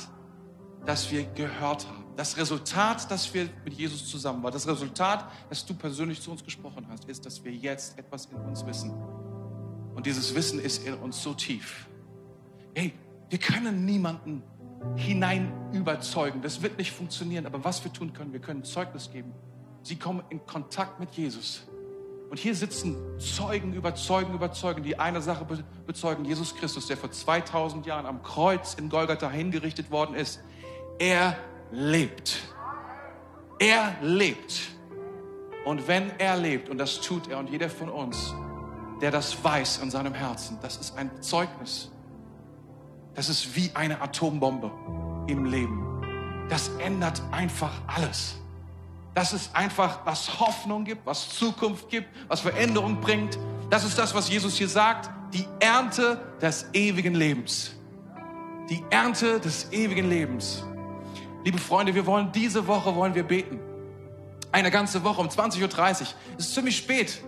das 0.85 1.11
wir 1.11 1.25
gehört 1.25 1.85
haben, 1.85 2.05
das 2.15 2.37
Resultat, 2.37 3.11
dass 3.11 3.33
wir 3.33 3.49
mit 3.65 3.73
Jesus 3.73 4.07
zusammen 4.07 4.41
waren, 4.41 4.53
das 4.53 4.65
Resultat, 4.65 5.29
dass 5.49 5.65
du 5.65 5.73
persönlich 5.73 6.21
zu 6.21 6.31
uns 6.31 6.45
gesprochen 6.45 6.87
hast, 6.89 7.03
ist, 7.09 7.25
dass 7.25 7.43
wir 7.43 7.51
jetzt 7.51 7.99
etwas 7.99 8.27
in 8.27 8.37
uns 8.37 8.65
wissen, 8.65 8.93
Und 9.95 10.05
dieses 10.05 10.33
Wissen 10.33 10.61
ist 10.61 10.87
in 10.87 10.93
uns 10.93 11.21
so 11.21 11.33
tief. 11.33 11.89
Hey, 12.73 12.93
wir 13.29 13.37
können 13.37 13.83
niemanden 13.83 14.43
hinein 14.95 15.51
überzeugen. 15.71 16.41
Das 16.41 16.61
wird 16.61 16.77
nicht 16.77 16.91
funktionieren. 16.91 17.45
Aber 17.45 17.63
was 17.63 17.83
wir 17.83 17.91
tun 17.91 18.13
können, 18.13 18.33
wir 18.33 18.39
können 18.39 18.63
Zeugnis 18.63 19.11
geben. 19.11 19.33
Sie 19.81 19.97
kommen 19.97 20.23
in 20.29 20.45
Kontakt 20.45 20.99
mit 20.99 21.11
Jesus. 21.11 21.63
Und 22.29 22.39
hier 22.39 22.55
sitzen 22.55 22.97
Zeugen 23.19 23.73
über 23.73 23.93
Zeugen 23.93 24.33
über 24.33 24.51
Zeugen, 24.51 24.81
die 24.81 24.97
eine 24.97 25.21
Sache 25.21 25.45
bezeugen. 25.85 26.25
Jesus 26.25 26.55
Christus, 26.55 26.87
der 26.87 26.97
vor 26.97 27.11
2000 27.11 27.85
Jahren 27.85 28.05
am 28.05 28.23
Kreuz 28.23 28.73
in 28.73 28.89
Golgatha 28.89 29.29
hingerichtet 29.29 29.91
worden 29.91 30.15
ist. 30.15 30.41
Er 30.97 31.37
lebt. 31.71 32.39
Er 33.59 33.95
lebt. 34.01 34.61
Und 35.65 35.87
wenn 35.87 36.09
er 36.19 36.37
lebt, 36.37 36.69
und 36.69 36.77
das 36.77 37.01
tut 37.01 37.27
er 37.27 37.37
und 37.37 37.49
jeder 37.49 37.69
von 37.69 37.89
uns, 37.89 38.33
der 38.99 39.11
das 39.11 39.43
weiß 39.43 39.77
in 39.79 39.91
seinem 39.91 40.13
Herzen, 40.13 40.57
das 40.61 40.77
ist 40.77 40.97
ein 40.97 41.21
Zeugnis. 41.21 41.91
Das 43.15 43.29
ist 43.29 43.55
wie 43.55 43.71
eine 43.73 44.01
Atombombe 44.01 44.71
im 45.27 45.45
Leben. 45.45 46.45
Das 46.49 46.69
ändert 46.79 47.21
einfach 47.31 47.71
alles. 47.87 48.35
Das 49.13 49.33
ist 49.33 49.55
einfach, 49.55 49.99
was 50.05 50.39
Hoffnung 50.39 50.85
gibt, 50.85 51.05
was 51.05 51.29
Zukunft 51.29 51.89
gibt, 51.89 52.07
was 52.27 52.41
Veränderung 52.41 52.99
bringt. 52.99 53.37
Das 53.69 53.83
ist 53.83 53.97
das, 53.97 54.15
was 54.15 54.29
Jesus 54.29 54.57
hier 54.57 54.67
sagt. 54.67 55.09
Die 55.33 55.45
Ernte 55.59 56.19
des 56.41 56.65
ewigen 56.73 57.13
Lebens. 57.13 57.75
Die 58.69 58.83
Ernte 58.89 59.39
des 59.39 59.71
ewigen 59.71 60.09
Lebens. 60.09 60.63
Liebe 61.43 61.57
Freunde, 61.57 61.93
wir 61.93 62.05
wollen 62.05 62.31
diese 62.31 62.65
Woche 62.65 62.95
wollen 62.95 63.13
wir 63.13 63.23
beten. 63.23 63.59
Eine 64.51 64.71
ganze 64.71 65.03
Woche 65.03 65.21
um 65.21 65.27
20.30 65.27 65.61
Uhr. 65.61 66.07
Es 66.37 66.45
ist 66.45 66.53
ziemlich 66.53 66.77
spät. 66.77 67.21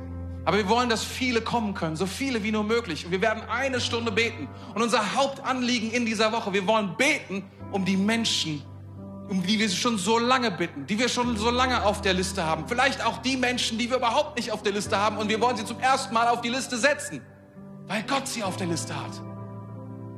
Aber 0.46 0.58
wir 0.58 0.70
wollen, 0.70 0.90
dass 0.90 1.04
viele 1.04 1.42
kommen 1.42 1.74
können, 1.74 1.96
so 1.96 2.06
viele 2.06 2.44
wie 2.44 2.52
nur 2.52 2.64
möglich. 2.64 3.06
Und 3.06 3.12
wir 3.12 3.22
werden 3.22 3.44
eine 3.50 3.82
Stunde 3.82 4.12
beten. 4.12 4.48
Und 4.76 4.84
unser 4.84 5.16
Hauptanliegen 5.16 5.92
in 5.92 6.06
dieser 6.06 6.32
Woche, 6.32 6.54
wir 6.54 6.68
wollen 6.68 6.96
beten 6.98 7.44
um 7.72 7.84
die 7.84 7.98
Menschen, 7.98 8.62
um 9.28 9.42
die 9.42 9.58
wir 9.58 9.70
schon 9.70 9.98
so 9.98 10.20
lange 10.20 10.52
bitten, 10.52 10.86
die 10.86 11.00
wir 11.00 11.10
schon 11.10 11.36
so 11.36 11.50
lange 11.50 11.84
auf 11.84 12.02
der 12.02 12.14
Liste 12.14 12.46
haben. 12.46 12.66
Vielleicht 12.68 13.04
auch 13.04 13.18
die 13.18 13.38
Menschen, 13.38 13.80
die 13.80 13.90
wir 13.90 13.98
überhaupt 13.98 14.38
nicht 14.38 14.52
auf 14.52 14.62
der 14.62 14.72
Liste 14.72 14.98
haben 14.98 15.18
und 15.18 15.30
wir 15.30 15.42
wollen 15.42 15.58
sie 15.58 15.66
zum 15.66 15.80
ersten 15.80 16.14
Mal 16.14 16.28
auf 16.28 16.42
die 16.42 16.50
Liste 16.50 16.78
setzen, 16.78 17.22
weil 17.88 18.04
Gott 18.04 18.28
sie 18.28 18.44
auf 18.44 18.56
der 18.56 18.68
Liste 18.68 18.96
hat. 18.96 19.14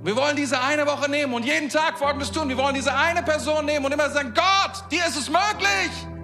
Wir 0.04 0.16
wollen 0.16 0.36
diese 0.36 0.62
eine 0.62 0.86
Woche 0.86 1.10
nehmen 1.10 1.34
und 1.34 1.44
jeden 1.44 1.70
Tag 1.70 1.98
Folgendes 1.98 2.32
tun. 2.32 2.50
Wir 2.50 2.58
wollen 2.58 2.76
diese 2.76 2.94
eine 2.94 3.24
Person 3.24 3.66
nehmen 3.66 3.86
und 3.86 3.94
immer 3.94 4.10
sagen, 4.10 4.34
Gott, 4.34 4.92
dir 4.92 5.06
ist 5.06 5.18
es 5.18 5.30
möglich. 5.30 6.17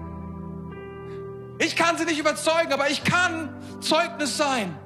Ich 1.58 1.76
kann 1.76 1.96
sie 1.96 2.04
nicht 2.04 2.18
überzeugen, 2.18 2.72
aber 2.72 2.90
ich 2.90 3.04
kann 3.04 3.48
Zeugnis 3.80 4.36
sein. 4.36 4.76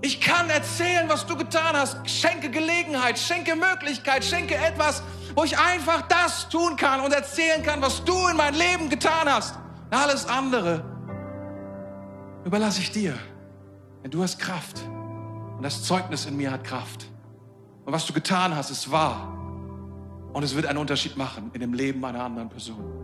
Ich 0.00 0.20
kann 0.20 0.48
erzählen, 0.50 1.08
was 1.08 1.26
du 1.26 1.36
getan 1.36 1.74
hast. 1.74 2.08
Schenke 2.08 2.50
Gelegenheit, 2.50 3.18
schenke 3.18 3.56
Möglichkeit, 3.56 4.24
schenke 4.24 4.54
etwas, 4.54 5.02
wo 5.34 5.44
ich 5.44 5.58
einfach 5.58 6.02
das 6.02 6.48
tun 6.48 6.76
kann 6.76 7.00
und 7.00 7.12
erzählen 7.12 7.62
kann, 7.62 7.82
was 7.82 8.04
du 8.04 8.28
in 8.28 8.36
mein 8.36 8.54
Leben 8.54 8.88
getan 8.88 9.28
hast. 9.28 9.58
Alles 9.90 10.26
andere 10.26 10.84
überlasse 12.44 12.80
ich 12.80 12.92
dir. 12.92 13.18
Denn 14.02 14.10
du 14.10 14.22
hast 14.22 14.38
Kraft. 14.38 14.80
Und 15.56 15.62
das 15.62 15.82
Zeugnis 15.82 16.26
in 16.26 16.36
mir 16.36 16.52
hat 16.52 16.64
Kraft. 16.64 17.06
Und 17.84 17.92
was 17.92 18.06
du 18.06 18.12
getan 18.12 18.54
hast, 18.54 18.70
ist 18.70 18.90
wahr. 18.90 19.32
Und 20.32 20.42
es 20.42 20.54
wird 20.54 20.66
einen 20.66 20.78
Unterschied 20.78 21.16
machen 21.16 21.50
in 21.54 21.60
dem 21.60 21.72
Leben 21.72 22.04
einer 22.04 22.22
anderen 22.22 22.48
Person. 22.48 22.95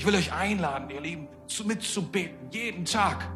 Ich 0.00 0.06
will 0.06 0.14
euch 0.14 0.32
einladen, 0.32 0.88
ihr 0.88 1.02
Lieben, 1.02 1.28
mitzubeten, 1.66 2.48
jeden 2.50 2.86
Tag 2.86 3.28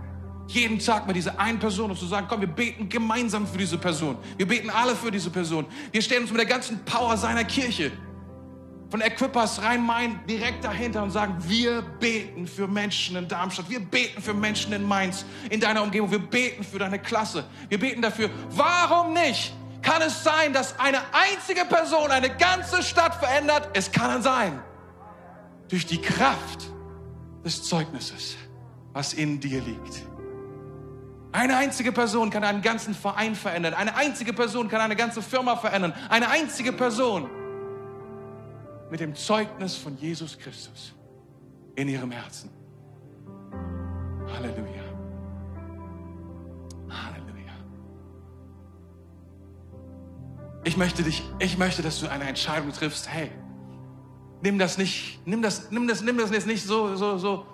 jeden 0.46 0.78
Tag 0.78 1.06
mit 1.06 1.14
dieser 1.14 1.38
einen 1.38 1.58
Person 1.58 1.90
und 1.90 1.98
zu 1.98 2.06
sagen, 2.06 2.26
komm, 2.26 2.40
wir 2.40 2.48
beten 2.48 2.88
gemeinsam 2.88 3.46
für 3.46 3.58
diese 3.58 3.76
Person. 3.76 4.16
Wir 4.38 4.48
beten 4.48 4.70
alle 4.70 4.96
für 4.96 5.10
diese 5.10 5.28
Person. 5.28 5.66
Wir 5.92 6.00
stellen 6.00 6.22
uns 6.22 6.30
mit 6.30 6.38
der 6.38 6.46
ganzen 6.46 6.82
Power 6.86 7.18
seiner 7.18 7.44
Kirche 7.44 7.92
von 8.90 9.02
Equippers 9.02 9.62
Rhein-Main 9.62 10.20
direkt 10.26 10.64
dahinter 10.64 11.02
und 11.02 11.10
sagen, 11.10 11.36
wir 11.46 11.82
beten 11.82 12.46
für 12.46 12.66
Menschen 12.66 13.16
in 13.16 13.28
Darmstadt, 13.28 13.68
wir 13.68 13.80
beten 13.80 14.22
für 14.22 14.32
Menschen 14.32 14.72
in 14.72 14.84
Mainz, 14.84 15.26
in 15.50 15.60
deiner 15.60 15.82
Umgebung, 15.82 16.10
wir 16.10 16.18
beten 16.18 16.64
für 16.64 16.78
deine 16.78 16.98
Klasse, 16.98 17.44
wir 17.68 17.78
beten 17.78 18.00
dafür. 18.00 18.30
Warum 18.50 19.12
nicht? 19.12 19.52
Kann 19.82 20.00
es 20.00 20.24
sein, 20.24 20.54
dass 20.54 20.78
eine 20.78 20.98
einzige 21.12 21.66
Person 21.66 22.10
eine 22.10 22.30
ganze 22.30 22.82
Stadt 22.82 23.16
verändert? 23.16 23.68
Es 23.74 23.92
kann 23.92 24.22
sein. 24.22 24.62
Durch 25.68 25.86
die 25.86 26.00
Kraft 26.00 26.70
des 27.44 27.62
Zeugnisses, 27.62 28.36
was 28.92 29.12
in 29.12 29.40
dir 29.40 29.60
liegt. 29.60 30.04
Eine 31.32 31.56
einzige 31.56 31.90
Person 31.90 32.30
kann 32.30 32.44
einen 32.44 32.62
ganzen 32.62 32.94
Verein 32.94 33.34
verändern. 33.34 33.74
Eine 33.74 33.96
einzige 33.96 34.32
Person 34.32 34.68
kann 34.68 34.80
eine 34.80 34.94
ganze 34.94 35.20
Firma 35.20 35.56
verändern. 35.56 35.92
Eine 36.08 36.28
einzige 36.28 36.72
Person 36.72 37.28
mit 38.88 39.00
dem 39.00 39.16
Zeugnis 39.16 39.74
von 39.74 39.96
Jesus 39.96 40.38
Christus 40.38 40.94
in 41.74 41.88
ihrem 41.88 42.12
Herzen. 42.12 42.50
Halleluja. 44.32 44.84
Halleluja. 46.88 47.52
Ich 50.62 50.76
möchte 50.76 51.02
dich, 51.02 51.24
ich 51.40 51.58
möchte, 51.58 51.82
dass 51.82 51.98
du 51.98 52.08
eine 52.08 52.28
Entscheidung 52.28 52.72
triffst. 52.72 53.08
Hey, 53.08 53.32
nimm 54.44 54.58
das 54.58 54.78
nicht, 54.78 55.20
nimm 55.24 55.42
das, 55.42 55.70
nimm 55.70 55.88
das, 55.88 56.02
nimm 56.02 56.18
das 56.18 56.30
jetzt 56.30 56.46
nicht 56.46 56.62
so, 56.62 56.94
so, 56.96 57.16
so, 57.16 57.46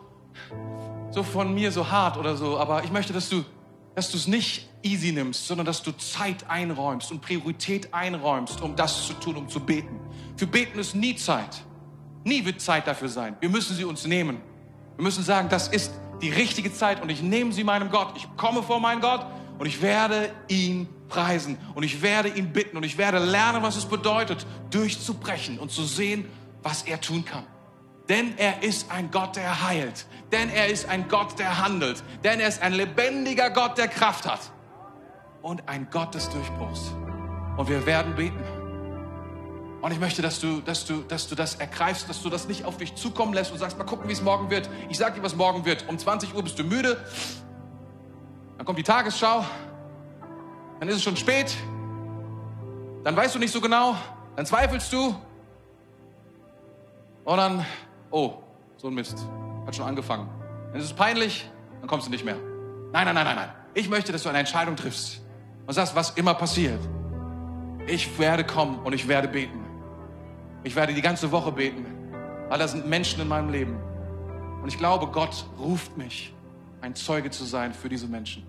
so 1.11 1.23
von 1.23 1.55
mir 1.55 1.71
so 1.71 1.89
hart 1.89 2.19
oder 2.19 2.37
so, 2.37 2.59
aber 2.59 2.83
ich 2.85 2.91
möchte, 2.91 3.13
dass 3.13 3.29
du 3.29 3.45
dass 3.95 4.13
du 4.13 4.17
es 4.17 4.29
nicht 4.29 4.69
easy 4.83 5.11
nimmst, 5.13 5.47
sondern 5.47 5.67
dass 5.67 5.83
du 5.83 5.91
Zeit 5.93 6.49
einräumst 6.49 7.11
und 7.11 7.21
Priorität 7.21 7.93
einräumst, 7.93 8.63
um 8.63 8.77
das 8.77 9.07
zu 9.07 9.15
tun, 9.15 9.37
um 9.37 9.49
zu 9.49 9.61
beten. 9.61 9.99
Für 10.37 10.47
Beten 10.47 10.79
ist 10.79 10.95
nie 10.95 11.17
Zeit. 11.17 11.63
Nie 12.25 12.45
wird 12.45 12.61
Zeit 12.61 12.87
dafür 12.87 13.09
sein. 13.09 13.37
Wir 13.41 13.49
müssen 13.49 13.75
sie 13.77 13.85
uns 13.85 14.07
nehmen. 14.07 14.41
Wir 14.97 15.03
müssen 15.03 15.25
sagen, 15.25 15.49
das 15.49 15.69
ist 15.69 15.93
die 16.23 16.31
richtige 16.31 16.73
Zeit 16.73 17.03
und 17.03 17.11
ich 17.11 17.21
nehme 17.21 17.53
sie 17.53 17.65
meinem 17.65 17.91
Gott. 17.91 18.13
Ich 18.17 18.29
komme 18.37 18.63
vor 18.63 18.79
meinen 18.79 19.01
Gott 19.01 19.27
und 19.59 19.67
ich 19.67 19.83
werde 19.83 20.31
ihn 20.49 20.89
preisen 21.09 21.59
und 21.75 21.83
ich 21.83 22.01
werde 22.01 22.29
ihn 22.29 22.53
bitten 22.53 22.77
und 22.77 22.85
ich 22.85 22.97
werde 22.97 23.19
lernen, 23.19 23.63
was 23.63 23.77
es 23.77 23.87
bedeutet, 23.87 24.47
durchzubrechen 24.71 25.59
und 25.59 25.71
zu 25.71 25.83
sehen, 25.85 26.27
was 26.63 26.83
er 26.83 27.01
tun 27.01 27.25
kann. 27.25 27.45
Denn 28.09 28.37
er 28.39 28.63
ist 28.63 28.91
ein 28.91 29.11
Gott, 29.11 29.37
der 29.37 29.69
heilt. 29.69 30.07
Denn 30.33 30.51
er 30.51 30.67
ist 30.67 30.89
ein 30.89 31.09
Gott, 31.09 31.39
der 31.39 31.65
handelt. 31.65 32.03
Denn 32.25 32.41
er 32.41 32.49
ist 32.49 32.61
ein 32.61 32.73
lebendiger 32.73 33.51
Gott, 33.51 33.79
der 33.79 33.89
Kraft 33.89 34.27
hat. 34.27 34.41
Und 35.43 35.69
ein 35.69 35.89
Gott 35.91 36.15
des 36.15 36.29
Durchbruchs. 36.29 36.93
Und 37.57 37.69
wir 37.69 37.87
werden 37.87 38.17
beten. 38.17 38.43
Und 39.81 39.93
ich 39.93 40.01
möchte, 40.01 40.23
dass 40.23 40.41
du, 40.41 40.61
dass 40.61 40.85
du, 40.85 41.03
dass 41.03 41.29
du 41.29 41.35
das 41.35 41.55
ergreifst, 41.55 42.09
dass 42.09 42.23
du 42.23 42.29
das 42.29 42.49
nicht 42.49 42.65
auf 42.65 42.77
dich 42.77 42.97
zukommen 42.97 43.33
lässt 43.33 43.53
und 43.53 43.59
sagst, 43.59 43.79
mal 43.79 43.85
gucken, 43.85 44.09
wie 44.09 44.13
es 44.13 44.21
morgen 44.21 44.51
wird. 44.51 44.69
Ich 44.89 44.99
sag 44.99 45.15
dir, 45.15 45.23
was 45.23 45.37
morgen 45.37 45.65
wird. 45.65 45.89
Um 45.89 45.97
20 45.97 46.35
Uhr 46.35 46.43
bist 46.43 46.59
du 46.59 46.65
müde. 46.65 47.03
Dann 48.57 48.67
kommt 48.67 48.79
die 48.79 48.83
Tagesschau. 48.83 49.45
Dann 50.81 50.89
ist 50.89 50.97
es 50.97 51.03
schon 51.03 51.17
spät. 51.17 51.57
Dann 53.05 53.17
weißt 53.17 53.35
du 53.35 53.39
nicht 53.39 53.53
so 53.53 53.61
genau. 53.61 53.97
Dann 54.37 54.45
zweifelst 54.45 54.93
du. 54.93 55.15
Und 57.25 57.37
dann 57.37 57.65
oh, 58.11 58.35
so 58.77 58.89
ein 58.89 58.95
Mist, 58.95 59.17
hat 59.67 59.77
schon 59.77 59.87
angefangen. 59.87 60.29
Dann 60.73 60.81
ist 60.81 60.87
es 60.87 60.93
peinlich, 60.93 61.49
dann 61.81 61.89
kommst 61.89 62.07
du 62.07 62.11
nicht 62.11 62.25
mehr. 62.25 62.37
Nein, 62.93 63.05
nein, 63.07 63.15
nein, 63.15 63.25
nein, 63.25 63.37
nein. 63.37 63.51
Ich 63.75 63.89
möchte, 63.89 64.13
dass 64.13 64.23
du 64.23 64.29
eine 64.29 64.39
Entscheidung 64.39 64.77
triffst 64.77 65.21
und 65.67 65.75
sagst, 65.75 65.95
was 65.95 66.11
immer 66.11 66.35
passiert. 66.35 66.81
Ich 67.87 68.19
werde 68.19 68.45
kommen 68.45 68.79
und 68.81 68.93
ich 68.93 69.07
werde 69.09 69.29
beten. 69.29 69.61
Ich 70.65 70.77
werde 70.77 70.93
die 70.93 71.03
ganze 71.03 71.31
Woche 71.33 71.53
beten, 71.53 71.87
weil 72.49 72.59
da 72.59 72.69
sind 72.69 72.87
Menschen 72.87 73.21
in 73.21 73.29
meinem 73.29 73.51
Leben. 73.51 73.79
Und 74.63 74.69
ich 74.69 74.79
glaube, 74.79 75.07
Gott 75.07 75.47
ruft 75.59 75.97
mich, 75.97 76.35
ein 76.83 76.95
Zeuge 76.95 77.31
zu 77.31 77.45
sein 77.45 77.73
für 77.73 77.89
diese 77.89 78.07
Menschen. 78.07 78.47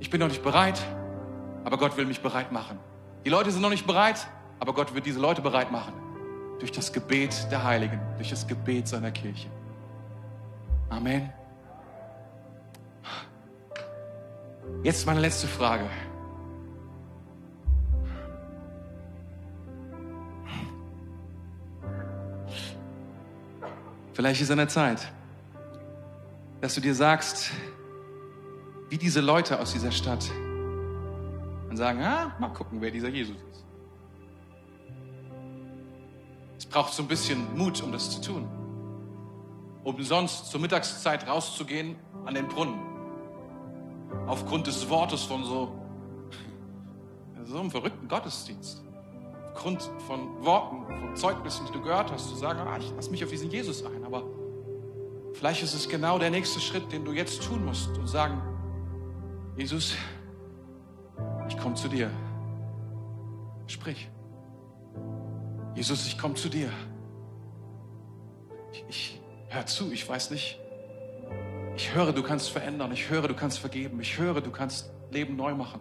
Ich 0.00 0.10
bin 0.10 0.20
noch 0.20 0.28
nicht 0.28 0.42
bereit, 0.42 0.80
aber 1.64 1.76
Gott 1.76 1.96
will 1.96 2.06
mich 2.06 2.20
bereit 2.20 2.52
machen. 2.52 2.78
Die 3.24 3.30
Leute 3.30 3.50
sind 3.50 3.62
noch 3.62 3.70
nicht 3.70 3.86
bereit, 3.86 4.26
aber 4.60 4.72
Gott 4.72 4.94
wird 4.94 5.06
diese 5.06 5.20
Leute 5.20 5.42
bereit 5.42 5.70
machen 5.70 5.92
durch 6.58 6.72
das 6.72 6.92
Gebet 6.92 7.46
der 7.50 7.62
Heiligen, 7.62 8.00
durch 8.16 8.30
das 8.30 8.46
Gebet 8.46 8.88
seiner 8.88 9.10
Kirche. 9.10 9.48
Amen. 10.88 11.32
Jetzt 14.82 15.06
meine 15.06 15.20
letzte 15.20 15.46
Frage. 15.46 15.84
Vielleicht 24.12 24.40
ist 24.40 24.50
an 24.50 24.58
der 24.58 24.68
Zeit, 24.68 25.12
dass 26.60 26.74
du 26.74 26.80
dir 26.80 26.94
sagst, 26.94 27.52
wie 28.88 28.98
diese 28.98 29.20
Leute 29.20 29.60
aus 29.60 29.72
dieser 29.72 29.92
Stadt, 29.92 30.28
und 31.70 31.76
sagen, 31.76 32.02
ah, 32.02 32.34
mal 32.40 32.48
gucken, 32.48 32.80
wer 32.80 32.90
dieser 32.90 33.08
Jesus 33.08 33.36
ist 33.36 33.47
braucht 36.68 36.92
so 36.92 37.02
ein 37.02 37.08
bisschen 37.08 37.56
Mut, 37.56 37.82
um 37.82 37.92
das 37.92 38.10
zu 38.10 38.20
tun. 38.20 38.48
Um 39.84 40.02
sonst 40.02 40.50
zur 40.50 40.60
Mittagszeit 40.60 41.26
rauszugehen 41.26 41.96
an 42.24 42.34
den 42.34 42.48
Brunnen. 42.48 42.78
Aufgrund 44.26 44.66
des 44.66 44.88
Wortes 44.88 45.22
von 45.22 45.44
so 45.44 45.72
so 47.48 47.58
einem 47.58 47.70
verrückten 47.70 48.08
Gottesdienst, 48.08 48.84
aufgrund 49.54 49.90
von 50.06 50.44
Worten, 50.44 50.84
von 50.86 51.16
Zeugnissen, 51.16 51.66
die 51.66 51.72
du 51.72 51.82
gehört 51.82 52.12
hast, 52.12 52.28
zu 52.28 52.36
sagen, 52.36 52.60
ah, 52.60 52.76
ich 52.78 52.92
lass 52.94 53.10
mich 53.10 53.24
auf 53.24 53.30
diesen 53.30 53.50
Jesus 53.50 53.84
ein. 53.84 54.04
Aber 54.04 54.24
vielleicht 55.32 55.62
ist 55.62 55.74
es 55.74 55.88
genau 55.88 56.18
der 56.18 56.30
nächste 56.30 56.60
Schritt, 56.60 56.92
den 56.92 57.04
du 57.04 57.12
jetzt 57.12 57.42
tun 57.42 57.64
musst 57.64 57.96
und 57.96 58.06
sagen, 58.06 58.42
Jesus, 59.56 59.94
ich 61.48 61.58
komme 61.58 61.74
zu 61.74 61.88
dir. 61.88 62.10
Sprich. 63.66 64.08
Jesus, 65.74 66.06
ich 66.06 66.18
komme 66.18 66.34
zu 66.34 66.48
dir. 66.48 66.70
Ich, 68.72 68.84
ich 68.88 69.20
hör 69.48 69.66
zu, 69.66 69.92
ich 69.92 70.08
weiß 70.08 70.30
nicht. 70.30 70.58
Ich 71.76 71.94
höre, 71.94 72.12
du 72.12 72.22
kannst 72.22 72.50
verändern. 72.50 72.90
Ich 72.92 73.08
höre, 73.08 73.28
du 73.28 73.34
kannst 73.34 73.58
vergeben. 73.58 74.00
Ich 74.00 74.18
höre, 74.18 74.40
du 74.40 74.50
kannst 74.50 74.90
Leben 75.10 75.36
neu 75.36 75.54
machen. 75.54 75.80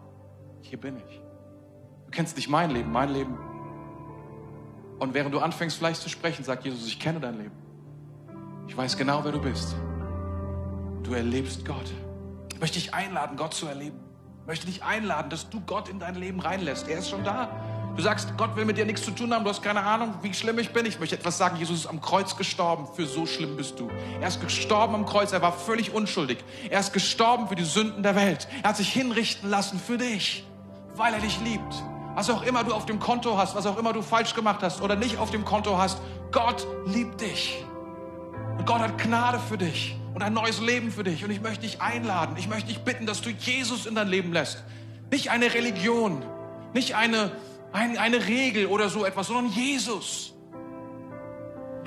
Hier 0.61 0.79
bin 0.79 0.97
ich. 0.97 1.21
Du 2.05 2.11
kennst 2.11 2.35
nicht 2.35 2.49
mein 2.49 2.71
Leben, 2.71 2.91
mein 2.91 3.09
Leben. 3.09 3.37
Und 4.99 5.13
während 5.13 5.33
du 5.33 5.39
anfängst 5.39 5.77
vielleicht 5.77 6.01
zu 6.01 6.09
sprechen, 6.09 6.43
sagt 6.43 6.65
Jesus, 6.65 6.87
ich 6.87 6.99
kenne 6.99 7.19
dein 7.19 7.37
Leben. 7.37 7.55
Ich 8.67 8.75
weiß 8.75 8.97
genau, 8.97 9.23
wer 9.23 9.31
du 9.31 9.41
bist. 9.41 9.75
Du 11.03 11.13
erlebst 11.13 11.65
Gott. 11.65 11.91
Ich 12.51 12.59
möchte 12.59 12.79
dich 12.79 12.93
einladen, 12.93 13.37
Gott 13.37 13.53
zu 13.53 13.67
erleben. 13.67 13.99
Ich 14.41 14.47
möchte 14.47 14.65
dich 14.65 14.83
einladen, 14.83 15.29
dass 15.29 15.49
du 15.49 15.61
Gott 15.61 15.89
in 15.89 15.99
dein 15.99 16.15
Leben 16.15 16.39
reinlässt. 16.39 16.87
Er 16.87 16.99
ist 16.99 17.09
schon 17.09 17.23
da. 17.23 17.49
Du 17.97 18.03
sagst, 18.03 18.37
Gott 18.37 18.55
will 18.55 18.63
mit 18.63 18.77
dir 18.77 18.85
nichts 18.85 19.03
zu 19.03 19.09
tun 19.09 19.33
haben, 19.33 19.43
du 19.43 19.49
hast 19.49 19.63
keine 19.63 19.81
Ahnung, 19.81 20.13
wie 20.21 20.31
schlimm 20.31 20.59
ich 20.59 20.71
bin. 20.71 20.85
Ich 20.85 20.99
möchte 20.99 21.15
etwas 21.15 21.39
sagen, 21.39 21.57
Jesus 21.57 21.79
ist 21.79 21.87
am 21.87 21.99
Kreuz 21.99 22.37
gestorben, 22.37 22.87
für 22.95 23.07
so 23.07 23.25
schlimm 23.25 23.57
bist 23.57 23.79
du. 23.79 23.89
Er 24.21 24.27
ist 24.27 24.39
gestorben 24.39 24.93
am 24.93 25.07
Kreuz, 25.07 25.31
er 25.31 25.41
war 25.41 25.51
völlig 25.51 25.91
unschuldig. 25.91 26.37
Er 26.69 26.79
ist 26.79 26.93
gestorben 26.93 27.47
für 27.47 27.55
die 27.55 27.63
Sünden 27.63 28.03
der 28.03 28.15
Welt. 28.15 28.47
Er 28.61 28.69
hat 28.69 28.77
sich 28.77 28.93
hinrichten 28.93 29.49
lassen 29.49 29.79
für 29.79 29.97
dich, 29.97 30.45
weil 30.95 31.11
er 31.11 31.21
dich 31.21 31.39
liebt. 31.41 31.73
Was 32.13 32.29
auch 32.29 32.43
immer 32.43 32.63
du 32.63 32.71
auf 32.71 32.85
dem 32.85 32.99
Konto 32.99 33.35
hast, 33.35 33.55
was 33.55 33.65
auch 33.65 33.79
immer 33.79 33.93
du 33.93 34.03
falsch 34.03 34.35
gemacht 34.35 34.59
hast 34.61 34.81
oder 34.83 34.95
nicht 34.95 35.17
auf 35.17 35.31
dem 35.31 35.43
Konto 35.43 35.79
hast, 35.79 35.97
Gott 36.31 36.67
liebt 36.85 37.21
dich. 37.21 37.65
Und 38.59 38.67
Gott 38.67 38.79
hat 38.79 38.99
Gnade 38.99 39.39
für 39.39 39.57
dich 39.57 39.97
und 40.13 40.21
ein 40.21 40.33
neues 40.33 40.61
Leben 40.61 40.91
für 40.91 41.03
dich. 41.03 41.23
Und 41.23 41.31
ich 41.31 41.41
möchte 41.41 41.61
dich 41.61 41.81
einladen, 41.81 42.37
ich 42.37 42.47
möchte 42.47 42.67
dich 42.67 42.79
bitten, 42.79 43.07
dass 43.07 43.21
du 43.21 43.31
Jesus 43.31 43.87
in 43.87 43.95
dein 43.95 44.07
Leben 44.07 44.33
lässt. 44.33 44.63
Nicht 45.09 45.31
eine 45.31 45.51
Religion, 45.51 46.23
nicht 46.73 46.95
eine 46.95 47.31
ein, 47.71 47.97
eine 47.97 48.27
Regel 48.27 48.67
oder 48.67 48.89
so 48.89 49.05
etwas, 49.05 49.27
sondern 49.27 49.53
Jesus. 49.53 50.33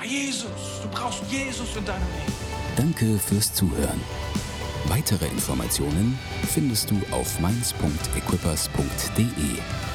Jesus, 0.02 0.80
du 0.82 0.88
brauchst 0.88 1.22
Jesus 1.30 1.76
in 1.76 1.84
deinem 1.84 2.00
Leben. 2.00 2.32
Danke 2.76 3.18
fürs 3.18 3.52
Zuhören. 3.52 4.00
Weitere 4.86 5.26
Informationen 5.26 6.18
findest 6.52 6.90
du 6.90 6.96
auf 7.12 7.38
mainz.equippers.de. 7.40 9.89